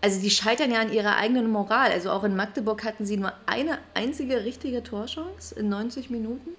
also 0.00 0.20
die 0.20 0.30
scheitern 0.30 0.70
ja 0.70 0.80
an 0.80 0.92
ihrer 0.92 1.16
eigenen 1.16 1.50
Moral. 1.50 1.90
Also 1.92 2.10
auch 2.10 2.24
in 2.24 2.34
Magdeburg 2.34 2.84
hatten 2.84 3.06
sie 3.06 3.16
nur 3.16 3.32
eine 3.46 3.78
einzige 3.94 4.44
richtige 4.44 4.82
Torchance 4.82 5.54
in 5.54 5.68
90 5.68 6.10
Minuten. 6.10 6.50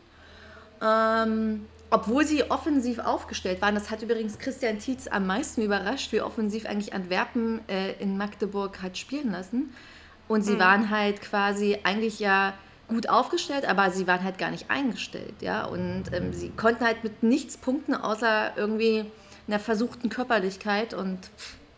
Ähm, 0.81 1.65
obwohl 1.93 2.25
sie 2.25 2.49
offensiv 2.49 2.97
aufgestellt 2.97 3.61
waren. 3.61 3.75
Das 3.75 3.91
hat 3.91 4.01
übrigens 4.01 4.39
Christian 4.39 4.79
Tietz 4.79 5.07
am 5.07 5.27
meisten 5.27 5.61
überrascht, 5.61 6.11
wie 6.11 6.21
offensiv 6.21 6.65
eigentlich 6.65 6.91
Antwerpen 6.91 7.61
äh, 7.69 7.91
in 7.99 8.17
Magdeburg 8.17 8.81
hat 8.81 8.97
spielen 8.97 9.31
lassen. 9.31 9.71
Und 10.27 10.41
sie 10.41 10.53
mhm. 10.53 10.59
waren 10.59 10.89
halt 10.89 11.21
quasi 11.21 11.77
eigentlich 11.83 12.19
ja 12.19 12.55
gut 12.87 13.09
aufgestellt, 13.09 13.69
aber 13.69 13.91
sie 13.91 14.07
waren 14.07 14.23
halt 14.23 14.39
gar 14.39 14.49
nicht 14.49 14.71
eingestellt, 14.71 15.35
ja. 15.41 15.65
Und 15.65 16.05
ähm, 16.13 16.33
sie 16.33 16.49
konnten 16.49 16.83
halt 16.83 17.03
mit 17.03 17.21
nichts 17.21 17.57
punkten, 17.57 17.93
außer 17.93 18.53
irgendwie 18.57 19.05
einer 19.47 19.59
versuchten 19.59 20.09
Körperlichkeit 20.09 20.95
und 20.95 21.19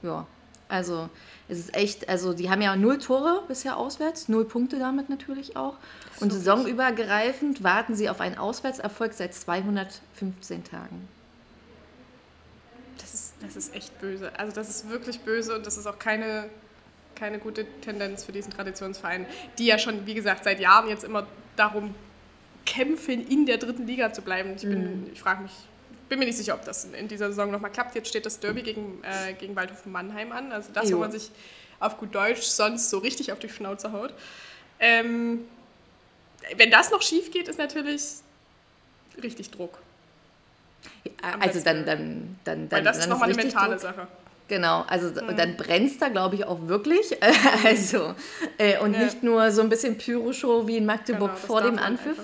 ja, 0.01 0.25
also 0.69 1.09
es 1.47 1.59
ist 1.59 1.75
echt, 1.75 2.09
also 2.09 2.33
die 2.33 2.49
haben 2.49 2.61
ja 2.61 2.75
null 2.75 2.97
Tore 2.97 3.43
bisher 3.47 3.77
auswärts, 3.77 4.29
null 4.29 4.45
Punkte 4.45 4.79
damit 4.79 5.09
natürlich 5.09 5.55
auch. 5.55 5.75
Und 6.19 6.31
so 6.31 6.37
saisonübergreifend 6.37 7.63
warten 7.63 7.95
sie 7.95 8.09
auf 8.09 8.19
einen 8.19 8.37
Auswärtserfolg 8.37 9.13
seit 9.13 9.33
215 9.33 10.63
Tagen. 10.63 11.07
Das 12.97 13.13
ist, 13.13 13.33
das 13.41 13.55
ist 13.55 13.75
echt 13.75 13.99
böse. 14.01 14.37
Also 14.39 14.53
das 14.53 14.69
ist 14.69 14.89
wirklich 14.89 15.19
böse 15.19 15.55
und 15.55 15.67
das 15.67 15.77
ist 15.77 15.85
auch 15.85 15.99
keine, 15.99 16.49
keine 17.13 17.37
gute 17.37 17.65
Tendenz 17.81 18.23
für 18.23 18.31
diesen 18.31 18.51
Traditionsverein, 18.51 19.27
die 19.59 19.67
ja 19.67 19.77
schon, 19.77 20.07
wie 20.07 20.15
gesagt, 20.15 20.45
seit 20.45 20.59
Jahren 20.59 20.89
jetzt 20.89 21.03
immer 21.03 21.27
darum 21.55 21.93
kämpfen, 22.65 23.27
in 23.27 23.45
der 23.45 23.57
dritten 23.57 23.85
Liga 23.85 24.11
zu 24.11 24.23
bleiben. 24.23 24.55
Ich, 24.55 24.63
mhm. 24.63 25.11
ich 25.13 25.21
frage 25.21 25.43
mich, 25.43 25.51
bin 26.09 26.19
mir 26.19 26.25
nicht 26.25 26.37
sicher, 26.37 26.53
ob 26.53 26.65
das 26.65 26.85
in 26.85 27.07
dieser 27.07 27.29
Saison 27.29 27.51
nochmal 27.51 27.71
klappt. 27.71 27.95
Jetzt 27.95 28.09
steht 28.09 28.25
das 28.25 28.39
Derby 28.39 28.61
gegen, 28.61 29.03
äh, 29.03 29.33
gegen 29.33 29.55
Waldhof 29.55 29.85
Mannheim 29.85 30.31
an. 30.31 30.51
Also 30.51 30.69
das, 30.73 30.89
jo. 30.89 30.97
wo 30.97 31.01
man 31.01 31.11
sich 31.11 31.31
auf 31.79 31.97
gut 31.97 32.13
Deutsch 32.13 32.41
sonst 32.41 32.89
so 32.89 32.99
richtig 32.99 33.31
auf 33.31 33.39
die 33.39 33.49
Schnauze 33.49 33.91
haut. 33.91 34.13
Ähm, 34.79 35.45
wenn 36.57 36.71
das 36.71 36.91
noch 36.91 37.01
schief 37.01 37.31
geht, 37.31 37.47
ist 37.47 37.59
natürlich 37.59 38.03
richtig 39.21 39.51
Druck. 39.51 39.79
Ja, 41.05 41.37
also 41.39 41.59
dann, 41.59 41.85
dann, 41.85 42.39
dann, 42.43 42.69
dann. 42.69 42.71
Weil 42.71 42.83
das 42.83 42.97
dann 42.97 43.03
ist 43.03 43.09
nochmal 43.09 43.29
eine 43.29 43.41
mentale 43.41 43.75
Druck. 43.75 43.81
Sache. 43.81 44.07
Genau, 44.47 44.85
also 44.87 45.07
mhm. 45.07 45.35
dann 45.35 45.57
brennt 45.57 45.91
es 45.91 45.97
da, 45.97 46.09
glaube 46.09 46.35
ich, 46.35 46.45
auch 46.45 46.67
wirklich. 46.67 47.17
also, 47.63 48.13
äh, 48.59 48.77
und 48.79 48.93
ja. 48.93 49.05
nicht 49.05 49.23
nur 49.23 49.51
so 49.51 49.61
ein 49.61 49.69
bisschen 49.69 49.97
Pyroshow 49.97 50.67
wie 50.67 50.77
in 50.77 50.85
Magdeburg 50.85 51.35
genau, 51.35 51.47
vor 51.47 51.61
dem 51.63 51.79
Anpfiff. 51.79 52.19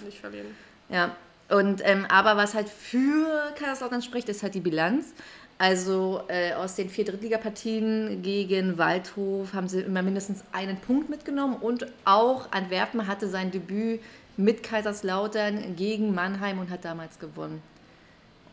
Ja, 0.89 1.15
und, 1.51 1.81
ähm, 1.83 2.05
aber 2.09 2.37
was 2.37 2.53
halt 2.53 2.69
für 2.69 3.53
Kaiserslautern 3.55 4.01
spricht, 4.01 4.29
ist 4.29 4.41
halt 4.41 4.55
die 4.55 4.61
Bilanz. 4.61 5.13
Also 5.57 6.23
äh, 6.27 6.53
aus 6.53 6.75
den 6.75 6.89
vier 6.89 7.05
Drittligapartien 7.05 8.23
gegen 8.23 8.79
Waldhof 8.79 9.53
haben 9.53 9.67
sie 9.67 9.81
immer 9.81 10.01
mindestens 10.01 10.43
einen 10.53 10.77
Punkt 10.77 11.09
mitgenommen 11.09 11.57
und 11.57 11.85
auch 12.03 12.51
Antwerpen 12.51 13.05
hatte 13.05 13.27
sein 13.27 13.51
Debüt 13.51 13.99
mit 14.37 14.63
Kaiserslautern 14.63 15.75
gegen 15.75 16.15
Mannheim 16.15 16.57
und 16.57 16.71
hat 16.71 16.83
damals 16.83 17.19
gewonnen. 17.19 17.61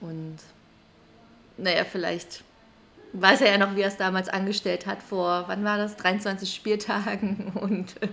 Und 0.02 0.37
naja, 1.56 1.84
vielleicht 1.84 2.44
weiß 3.14 3.40
er 3.40 3.52
ja 3.52 3.58
noch, 3.58 3.74
wie 3.74 3.80
er 3.80 3.88
es 3.88 3.96
damals 3.96 4.28
angestellt 4.28 4.87
hat 4.87 5.02
vor, 5.02 5.44
wann 5.46 5.64
war 5.64 5.78
das, 5.78 5.96
23 5.96 6.52
Spieltagen 6.52 7.52
und 7.61 8.02
äh, 8.02 8.08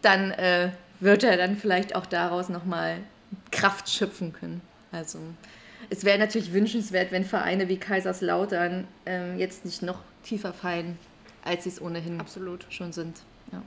dann 0.00 0.32
äh, 0.32 0.70
wird 0.98 1.22
er 1.24 1.36
dann 1.36 1.56
vielleicht 1.56 1.94
auch 1.94 2.06
daraus 2.06 2.48
nochmal 2.48 2.98
Kraft 3.52 3.88
schöpfen 3.88 4.32
können. 4.32 4.60
Also 4.90 5.20
es 5.90 6.04
wäre 6.04 6.18
natürlich 6.18 6.52
wünschenswert, 6.52 7.12
wenn 7.12 7.24
Vereine 7.24 7.68
wie 7.68 7.76
Kaiserslautern 7.76 8.88
ähm, 9.06 9.38
jetzt 9.38 9.64
nicht 9.64 9.82
noch 9.82 10.00
tiefer 10.24 10.52
fallen, 10.52 10.98
als 11.44 11.64
sie 11.64 11.70
es 11.70 11.80
ohnehin 11.80 12.20
Absolut. 12.20 12.66
schon 12.70 12.92
sind. 12.92 13.18
Ja. 13.52 13.62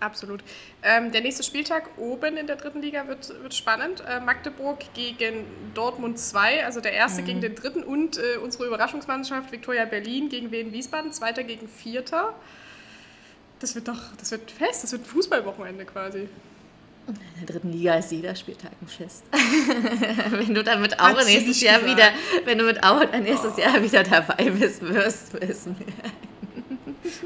Absolut. 0.00 0.44
Ähm, 0.82 1.10
der 1.10 1.22
nächste 1.22 1.42
Spieltag 1.42 1.90
oben 1.96 2.36
in 2.36 2.46
der 2.46 2.56
dritten 2.56 2.80
Liga 2.80 3.08
wird, 3.08 3.30
wird 3.42 3.54
spannend. 3.54 4.02
Äh, 4.08 4.20
Magdeburg 4.20 4.78
gegen 4.94 5.44
Dortmund 5.74 6.18
2, 6.18 6.64
also 6.64 6.80
der 6.80 6.92
erste 6.92 7.22
mhm. 7.22 7.26
gegen 7.26 7.40
den 7.40 7.54
dritten 7.56 7.82
und 7.82 8.16
äh, 8.16 8.38
unsere 8.42 8.66
Überraschungsmannschaft 8.66 9.50
Viktoria 9.50 9.84
Berlin 9.86 10.28
gegen 10.28 10.52
Wien 10.52 10.72
Wiesbaden, 10.72 11.12
zweiter 11.12 11.42
gegen 11.42 11.68
vierter. 11.68 12.32
Das 13.58 13.74
wird 13.74 13.88
doch, 13.88 14.00
das 14.18 14.30
wird 14.30 14.50
fest, 14.50 14.84
das 14.84 14.92
wird 14.92 15.04
Fußballwochenende 15.04 15.84
quasi. 15.84 16.28
In 17.08 17.46
der 17.46 17.54
dritten 17.54 17.72
Liga 17.72 17.94
ist 17.94 18.12
jeder 18.12 18.34
Spieltag 18.34 18.72
ein 18.82 18.86
Fest. 18.86 19.24
wenn 20.30 20.54
du 20.54 20.62
damit 20.62 21.00
auch 21.00 21.24
nächstes 21.24 21.60
Jahr 21.62 21.80
gesagt. 21.80 21.96
wieder, 21.96 22.10
wenn 22.44 22.58
du 22.58 22.64
mit 22.64 22.84
auch 22.84 23.02
dann 23.04 23.22
nächstes 23.22 23.54
oh. 23.56 23.60
Jahr 23.60 23.82
wieder 23.82 24.02
dabei 24.02 24.50
bist, 24.50 24.86
wirst 24.86 25.32
du 25.32 25.40
wissen. 25.40 25.76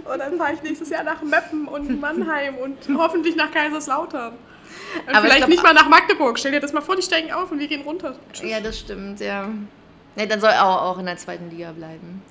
und 0.04 0.18
dann 0.18 0.36
fahre 0.38 0.54
ich 0.54 0.62
nächstes 0.62 0.90
Jahr 0.90 1.02
nach 1.02 1.20
Meppen 1.22 1.66
und 1.66 2.00
Mannheim 2.00 2.56
und 2.56 2.76
hoffentlich 2.96 3.34
nach 3.34 3.50
Kaiserslautern. 3.50 4.34
Und 4.34 5.08
Aber 5.08 5.22
vielleicht 5.22 5.38
glaub, 5.38 5.50
nicht 5.50 5.62
mal 5.62 5.74
nach 5.74 5.88
Magdeburg. 5.88 6.38
Stell 6.38 6.52
dir 6.52 6.60
das 6.60 6.72
mal 6.72 6.80
vor, 6.80 6.94
die 6.94 7.02
steigen 7.02 7.32
auf 7.32 7.50
und 7.50 7.58
wir 7.58 7.66
gehen 7.66 7.82
runter. 7.82 8.14
Tschüss. 8.32 8.48
Ja, 8.48 8.60
das 8.60 8.78
stimmt, 8.78 9.20
ja. 9.20 9.48
Nee, 10.14 10.26
dann 10.26 10.40
soll 10.40 10.50
er 10.50 10.66
auch, 10.66 10.82
auch 10.82 10.98
in 10.98 11.06
der 11.06 11.16
zweiten 11.16 11.50
Liga 11.50 11.72
bleiben. 11.72 12.22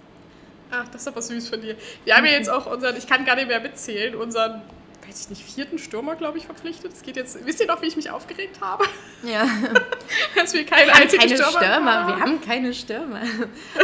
Ach, 0.69 0.87
das 0.87 1.01
ist 1.01 1.07
aber 1.07 1.21
süß 1.21 1.49
von 1.49 1.61
dir. 1.61 1.75
Wir 2.05 2.15
haben 2.15 2.25
ja 2.25 2.31
jetzt 2.31 2.49
auch 2.49 2.65
unseren, 2.71 2.95
ich 2.95 3.07
kann 3.07 3.25
gar 3.25 3.35
nicht 3.35 3.47
mehr 3.47 3.59
mitzählen, 3.59 4.15
unseren 4.15 4.61
weiß 5.05 5.21
ich 5.21 5.29
nicht, 5.29 5.43
vierten 5.43 5.77
Stürmer, 5.77 6.15
glaube 6.15 6.37
ich, 6.37 6.45
verpflichtet. 6.45 6.93
Es 6.93 7.01
geht 7.01 7.15
jetzt, 7.15 7.45
wisst 7.45 7.59
ihr 7.59 7.67
noch, 7.67 7.81
wie 7.81 7.87
ich 7.87 7.95
mich 7.95 8.09
aufgeregt 8.09 8.61
habe? 8.61 8.85
Ja. 9.23 9.47
Dass 10.35 10.53
wir 10.53 10.65
keine 10.65 10.93
einzigen 10.93 11.21
keine 11.21 11.35
Stürmer, 11.35 11.51
Stürmer 11.51 11.93
haben. 11.93 12.07
Wir 12.07 12.19
haben 12.19 12.41
keine 12.41 12.73
Stürmer. 12.73 13.21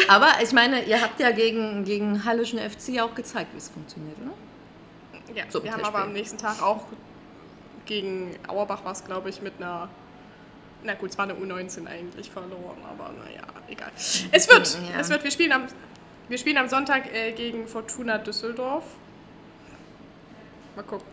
Aber 0.07 0.27
ich 0.41 0.51
meine, 0.51 0.83
ihr 0.83 1.01
habt 1.01 1.19
ja 1.19 1.31
gegen, 1.31 1.83
gegen 1.83 2.23
Hallischen 2.25 2.59
FC 2.59 2.99
auch 3.01 3.15
gezeigt, 3.15 3.53
wie 3.53 3.57
es 3.57 3.69
funktioniert, 3.69 4.17
oder? 4.19 5.35
Ja, 5.35 5.43
so 5.49 5.63
wir 5.63 5.71
haben 5.73 5.83
aber 5.83 5.99
am 5.99 6.13
nächsten 6.13 6.37
Tag 6.37 6.61
auch 6.61 6.85
gegen 7.85 8.35
Auerbach 8.47 8.83
war 8.85 8.93
es, 8.93 9.03
glaube 9.03 9.29
ich, 9.29 9.41
mit 9.41 9.53
einer 9.57 9.89
na 10.83 10.93
gut, 10.93 11.09
es 11.09 11.17
war 11.17 11.25
eine 11.27 11.33
U19 11.33 11.87
eigentlich 11.87 12.29
verloren, 12.29 12.77
aber 12.87 13.11
naja, 13.13 13.41
egal. 13.67 13.91
Es 13.95 14.47
wird, 14.49 14.77
Ja. 14.93 14.99
es 14.99 15.09
wird, 15.09 15.23
wir 15.23 15.31
spielen 15.31 15.51
am, 15.51 15.67
wir 16.29 16.37
spielen 16.37 16.57
am 16.57 16.67
Sonntag 16.67 17.13
äh, 17.13 17.31
gegen 17.33 17.67
Fortuna 17.67 18.17
Düsseldorf. 18.17 18.85
Mal 20.77 20.83
gucken. 20.83 21.07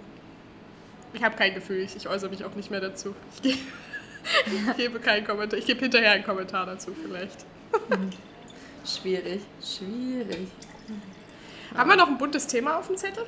Ich 1.14 1.24
habe 1.24 1.36
kein 1.36 1.54
Gefühl, 1.54 1.78
ich, 1.78 1.96
ich 1.96 2.06
äußere 2.06 2.28
mich 2.28 2.44
auch 2.44 2.54
nicht 2.54 2.70
mehr 2.70 2.82
dazu. 2.82 3.14
Ich, 3.36 3.40
ge 3.40 3.54
ich 4.46 4.76
gebe 4.76 5.00
keinen 5.00 5.26
Kommentar, 5.26 5.58
ich 5.58 5.64
gebe 5.64 5.80
hinterher 5.80 6.12
einen 6.12 6.22
Kommentar 6.22 6.66
dazu 6.66 6.92
vielleicht. 6.92 7.46
Schwierig, 8.84 9.40
schwierig. 9.62 10.48
Haben 11.74 11.88
wir 11.88 11.96
noch 11.96 12.08
ein 12.08 12.18
buntes 12.18 12.46
Thema 12.46 12.78
auf 12.78 12.88
dem 12.88 12.98
Zettel? 12.98 13.24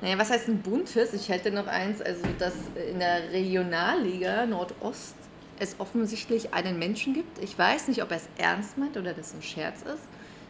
Naja, 0.00 0.16
was 0.16 0.30
heißt 0.30 0.48
ein 0.48 0.62
buntes? 0.62 1.12
Ich 1.12 1.28
hätte 1.28 1.50
noch 1.50 1.66
eins, 1.66 2.00
also 2.00 2.22
dass 2.38 2.54
in 2.90 2.98
der 2.98 3.30
Regionalliga 3.30 4.46
Nordost 4.46 5.14
es 5.58 5.78
offensichtlich 5.78 6.54
einen 6.54 6.78
Menschen 6.78 7.12
gibt. 7.12 7.38
Ich 7.40 7.58
weiß 7.58 7.88
nicht, 7.88 8.02
ob 8.02 8.12
er 8.12 8.16
es 8.16 8.28
ernst 8.38 8.78
meint 8.78 8.96
oder 8.96 9.12
das 9.12 9.34
ein 9.34 9.42
Scherz 9.42 9.82
ist, 9.82 10.08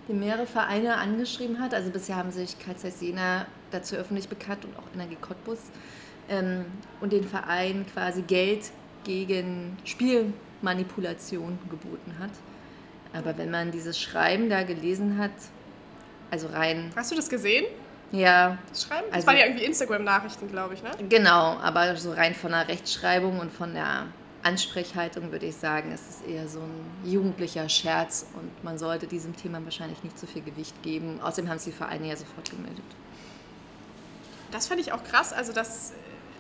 die 0.09 0.13
mehrere 0.13 0.47
Vereine 0.47 0.97
angeschrieben 0.97 1.61
hat. 1.61 1.75
Also 1.75 1.91
bisher 1.91 2.17
haben 2.17 2.31
sich 2.31 2.57
KZ 2.59 3.01
Jena 3.03 3.47
dazu 3.71 3.97
öffentlich 3.97 4.29
bekannt 4.29 4.65
und 4.65 4.77
auch 4.79 4.85
Energie 4.95 5.17
Cottbus 5.21 5.59
ähm, 6.29 6.65
und 7.01 7.13
den 7.13 7.25
Verein 7.25 7.85
quasi 7.93 8.23
Geld 8.23 8.71
gegen 9.05 9.77
Spielmanipulation 10.63 11.59
geboten 11.71 12.15
hat. 12.21 12.31
Aber 13.13 13.37
wenn 13.39 13.51
man 13.51 13.71
dieses 13.71 13.99
Schreiben 14.01 14.49
da 14.51 14.63
gelesen 14.63 15.19
hat, 15.19 15.31
also 16.31 16.49
rein, 16.49 16.91
Hast 16.97 17.11
du 17.13 17.17
das 17.17 17.29
gesehen? 17.29 17.65
ja, 18.13 18.59
Das 18.69 18.83
Schreiben? 18.85 19.07
Das 19.09 19.15
Also- 19.17 19.27
waren 19.29 19.37
ja 19.39 19.47
irgendwie 19.47 19.65
Instagram-Nachrichten, 19.65 20.49
glaube 20.51 20.75
ich, 20.75 20.83
ne? 20.83 20.91
Genau, 21.09 21.57
aber 21.63 21.97
so 21.97 22.13
rein 22.13 22.35
von 22.35 22.51
der 22.53 22.69
Rechtschreibung 22.69 23.39
und 23.41 23.53
von 23.53 23.75
der 23.75 24.07
Ansprechhaltung 24.47 25.33
würde 25.33 25.47
ich 25.47 25.57
sagen, 25.57 25.91
es 25.93 26.09
ist 26.09 26.27
eher 26.27 26.47
so 26.47 26.61
ein 26.61 26.87
jugendlicher 27.05 27.69
Scherz 27.69 28.27
und 28.35 28.65
man 28.65 28.79
sollte 28.79 29.09
diesem 29.09 29.35
Thema 29.35 29.63
wahrscheinlich 29.65 30.03
nicht 30.05 30.19
so 30.19 30.27
viel 30.27 30.43
Gewicht 30.43 30.83
geben. 30.83 31.21
Außerdem 31.21 31.51
haben 31.51 31.57
es 31.57 31.65
die 31.65 31.73
Vereine 31.73 32.09
ja 32.09 32.17
sofort 32.17 32.49
gemeldet. 32.51 32.85
Das 34.53 34.69
fand 34.69 34.81
ich 34.81 34.93
auch 34.93 35.03
krass. 35.03 35.33
Also 35.33 35.53
das, 35.53 35.93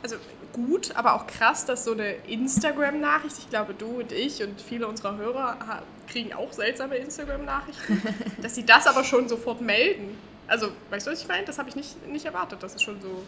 also 0.04 0.16
gut, 0.52 0.94
aber 0.94 1.14
auch 1.14 1.26
krass, 1.26 1.66
dass 1.66 1.84
so 1.84 1.92
eine 1.92 2.12
Instagram-Nachricht, 2.28 3.38
ich 3.38 3.50
glaube 3.50 3.74
du 3.74 3.98
und 3.98 4.12
ich 4.12 4.40
und 4.40 4.60
viele 4.60 4.86
unserer 4.86 5.16
Hörer 5.16 5.82
kriegen 6.06 6.32
auch 6.32 6.52
seltsame 6.52 6.96
Instagram-Nachrichten, 6.96 8.02
dass 8.40 8.54
sie 8.54 8.64
das 8.64 8.86
aber 8.86 9.02
schon 9.02 9.28
sofort 9.28 9.60
melden. 9.60 10.16
Also, 10.46 10.68
weißt 10.90 11.08
du, 11.08 11.10
was 11.10 11.22
ich 11.22 11.28
meine? 11.28 11.44
Das 11.44 11.58
habe 11.58 11.68
ich 11.68 11.74
nicht, 11.74 12.06
nicht 12.06 12.24
erwartet, 12.24 12.62
dass 12.62 12.76
es 12.76 12.82
schon 12.82 13.02
so, 13.02 13.24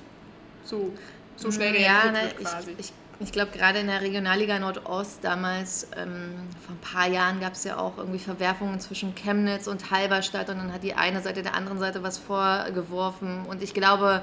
so, 0.62 0.92
so 1.34 1.50
schnell 1.50 1.74
ja, 1.74 2.02
reagiert 2.02 2.12
ne, 2.12 2.22
wird 2.22 2.48
quasi. 2.48 2.70
ich, 2.70 2.78
ich, 2.78 2.92
ich 3.20 3.32
glaube 3.32 3.50
gerade 3.50 3.80
in 3.80 3.88
der 3.88 4.00
Regionalliga 4.00 4.58
Nordost 4.58 5.18
damals, 5.22 5.88
ähm, 5.96 6.48
vor 6.64 6.74
ein 6.74 6.80
paar 6.80 7.08
Jahren 7.08 7.40
gab 7.40 7.54
es 7.54 7.64
ja 7.64 7.78
auch 7.78 7.98
irgendwie 7.98 8.18
Verwerfungen 8.18 8.78
zwischen 8.80 9.14
Chemnitz 9.14 9.66
und 9.66 9.90
Halberstadt 9.90 10.48
und 10.50 10.58
dann 10.58 10.72
hat 10.72 10.82
die 10.82 10.94
eine 10.94 11.20
Seite 11.20 11.42
der 11.42 11.54
anderen 11.54 11.78
Seite 11.78 12.02
was 12.02 12.18
vorgeworfen 12.18 13.44
und 13.46 13.62
ich 13.62 13.74
glaube, 13.74 14.22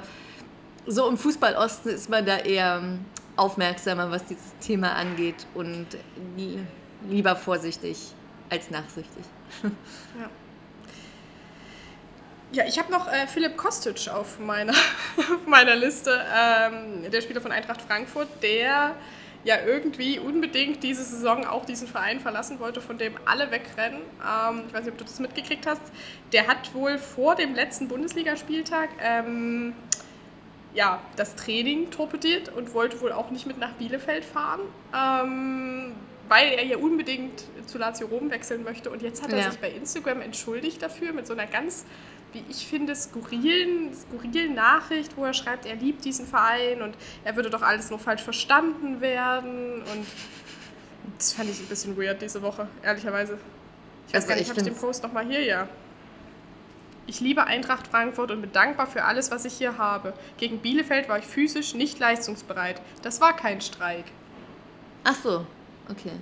so 0.86 1.08
im 1.08 1.16
Fußballosten 1.18 1.90
ist 1.90 2.08
man 2.08 2.24
da 2.24 2.38
eher 2.38 2.78
ähm, 2.82 3.04
aufmerksamer, 3.36 4.10
was 4.10 4.24
dieses 4.24 4.56
Thema 4.60 4.94
angeht 4.94 5.46
und 5.54 5.86
li- 6.36 6.64
lieber 7.08 7.36
vorsichtig 7.36 8.14
als 8.48 8.70
nachsichtig. 8.70 9.24
Ja. 9.62 9.70
Ja, 12.52 12.64
ich 12.66 12.78
habe 12.78 12.92
noch 12.92 13.08
äh, 13.12 13.26
Philipp 13.26 13.56
Kostic 13.56 14.08
auf 14.08 14.38
meiner, 14.38 14.72
auf 15.16 15.46
meiner 15.46 15.74
Liste, 15.74 16.24
ähm, 16.34 17.10
der 17.10 17.20
Spieler 17.20 17.40
von 17.40 17.52
Eintracht 17.52 17.82
Frankfurt, 17.82 18.28
der 18.42 18.94
ja 19.44 19.56
irgendwie 19.64 20.18
unbedingt 20.18 20.82
diese 20.82 21.04
Saison 21.04 21.44
auch 21.44 21.64
diesen 21.64 21.86
Verein 21.86 22.18
verlassen 22.20 22.58
wollte, 22.58 22.80
von 22.80 22.98
dem 22.98 23.14
alle 23.26 23.50
wegrennen. 23.50 24.00
Ähm, 24.22 24.62
ich 24.68 24.74
weiß 24.74 24.84
nicht, 24.84 24.92
ob 24.92 24.98
du 24.98 25.04
das 25.04 25.18
mitgekriegt 25.20 25.66
hast. 25.66 25.82
Der 26.32 26.46
hat 26.46 26.72
wohl 26.74 26.98
vor 26.98 27.34
dem 27.34 27.54
letzten 27.54 27.88
Bundesligaspieltag 27.88 28.90
ähm, 29.00 29.74
ja, 30.74 31.00
das 31.16 31.34
Training 31.36 31.90
torpediert 31.90 32.48
und 32.50 32.74
wollte 32.74 33.00
wohl 33.00 33.12
auch 33.12 33.30
nicht 33.30 33.46
mit 33.46 33.58
nach 33.58 33.72
Bielefeld 33.72 34.24
fahren, 34.24 34.60
ähm, 34.94 35.92
weil 36.28 36.48
er 36.52 36.64
ja 36.64 36.76
unbedingt 36.76 37.44
zu 37.66 37.78
Lazio 37.78 38.08
Rom 38.08 38.30
wechseln 38.30 38.62
möchte. 38.64 38.90
Und 38.90 39.00
jetzt 39.02 39.22
hat 39.22 39.32
er 39.32 39.38
Ja. 39.38 39.50
sich 39.50 39.60
bei 39.60 39.70
Instagram 39.70 40.20
entschuldigt 40.20 40.82
dafür 40.82 41.12
mit 41.12 41.26
so 41.26 41.32
einer 41.32 41.46
ganz, 41.46 41.84
wie 42.36 42.44
ich 42.50 42.66
finde, 42.66 42.94
skurrilen, 42.94 43.94
skurrilen 43.94 44.54
Nachricht, 44.54 45.16
wo 45.16 45.24
er 45.24 45.32
schreibt, 45.32 45.64
er 45.64 45.76
liebt 45.76 46.04
diesen 46.04 46.26
Verein 46.26 46.82
und 46.82 46.94
er 47.24 47.34
würde 47.34 47.48
doch 47.50 47.62
alles 47.62 47.88
nur 47.90 47.98
falsch 47.98 48.22
verstanden 48.22 49.00
werden. 49.00 49.82
Und 49.82 50.06
das 51.16 51.32
fand 51.32 51.48
ich 51.48 51.60
ein 51.60 51.66
bisschen 51.66 51.96
weird 51.96 52.20
diese 52.20 52.42
Woche, 52.42 52.68
ehrlicherweise. 52.82 53.38
Ich 54.08 54.14
weiß 54.14 54.22
Also 54.22 54.28
gar 54.28 54.34
nicht, 54.34 54.44
ich 54.44 54.50
habe 54.50 54.60
ich 54.60 54.66
den 54.66 54.76
Post 54.76 55.02
nochmal 55.02 55.26
hier? 55.26 55.42
Ja. 55.42 55.68
Ich 57.06 57.20
liebe 57.20 57.44
Eintracht 57.44 57.86
Frankfurt 57.86 58.30
und 58.32 58.42
bin 58.42 58.52
dankbar 58.52 58.86
für 58.86 59.04
alles, 59.04 59.30
was 59.30 59.44
ich 59.44 59.54
hier 59.54 59.78
habe. 59.78 60.12
Gegen 60.38 60.58
Bielefeld 60.58 61.08
war 61.08 61.18
ich 61.18 61.24
physisch 61.24 61.74
nicht 61.74 61.98
leistungsbereit. 61.98 62.82
Das 63.02 63.20
war 63.20 63.34
kein 63.34 63.60
Streik. 63.60 64.04
Ach 65.04 65.14
so, 65.14 65.46
okay. 65.88 66.12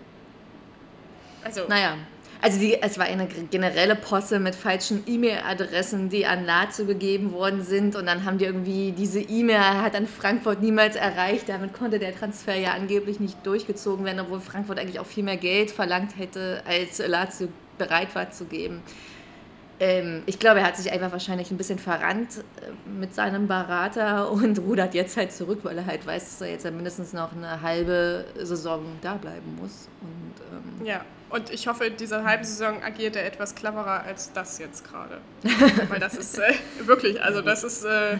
Also, 1.42 1.66
Naja, 1.68 1.96
also 2.44 2.58
die, 2.58 2.74
es 2.82 2.98
war 2.98 3.06
eine 3.06 3.26
generelle 3.26 3.96
Posse 3.96 4.38
mit 4.38 4.54
falschen 4.54 5.02
E-Mail-Adressen, 5.06 6.10
die 6.10 6.26
an 6.26 6.44
Lazio 6.44 6.84
gegeben 6.84 7.32
worden 7.32 7.62
sind 7.62 7.96
und 7.96 8.04
dann 8.04 8.26
haben 8.26 8.36
die 8.36 8.44
irgendwie, 8.44 8.92
diese 8.92 9.20
E-Mail 9.20 9.60
hat 9.60 9.94
dann 9.94 10.06
Frankfurt 10.06 10.60
niemals 10.60 10.94
erreicht, 10.94 11.48
damit 11.48 11.72
konnte 11.72 11.98
der 11.98 12.14
Transfer 12.14 12.54
ja 12.54 12.72
angeblich 12.74 13.18
nicht 13.18 13.46
durchgezogen 13.46 14.04
werden, 14.04 14.20
obwohl 14.20 14.40
Frankfurt 14.40 14.78
eigentlich 14.78 15.00
auch 15.00 15.06
viel 15.06 15.24
mehr 15.24 15.38
Geld 15.38 15.70
verlangt 15.70 16.18
hätte, 16.18 16.62
als 16.66 16.98
Lazio 16.98 17.48
bereit 17.78 18.14
war 18.14 18.30
zu 18.30 18.44
geben. 18.44 18.82
Ähm, 19.80 20.22
ich 20.26 20.38
glaube, 20.38 20.60
er 20.60 20.66
hat 20.66 20.76
sich 20.76 20.92
einfach 20.92 21.12
wahrscheinlich 21.12 21.50
ein 21.50 21.56
bisschen 21.56 21.78
verrannt 21.78 22.44
äh, 22.60 22.90
mit 22.90 23.14
seinem 23.14 23.48
Berater 23.48 24.30
und 24.30 24.58
rudert 24.58 24.92
jetzt 24.92 25.16
halt 25.16 25.32
zurück, 25.32 25.60
weil 25.62 25.78
er 25.78 25.86
halt 25.86 26.06
weiß, 26.06 26.24
dass 26.24 26.40
er 26.42 26.50
jetzt 26.50 26.64
mindestens 26.66 27.14
noch 27.14 27.32
eine 27.32 27.62
halbe 27.62 28.26
Saison 28.38 28.82
da 29.00 29.14
bleiben 29.14 29.56
muss. 29.58 29.88
Und 30.02 30.82
ähm, 30.82 30.86
ja. 30.86 31.04
Und 31.34 31.50
ich 31.50 31.66
hoffe, 31.66 31.86
in 31.86 31.96
dieser 31.96 32.22
halben 32.22 32.44
Saison 32.44 32.80
agiert 32.84 33.16
er 33.16 33.26
etwas 33.26 33.56
cleverer 33.56 34.04
als 34.04 34.32
das 34.32 34.60
jetzt 34.60 34.84
gerade. 34.88 35.18
Weil 35.88 35.98
das 35.98 36.14
ist 36.14 36.38
äh, 36.38 36.54
wirklich, 36.78 37.20
also 37.20 37.42
das 37.42 37.64
ist 37.64 37.84
äh, 37.84 38.18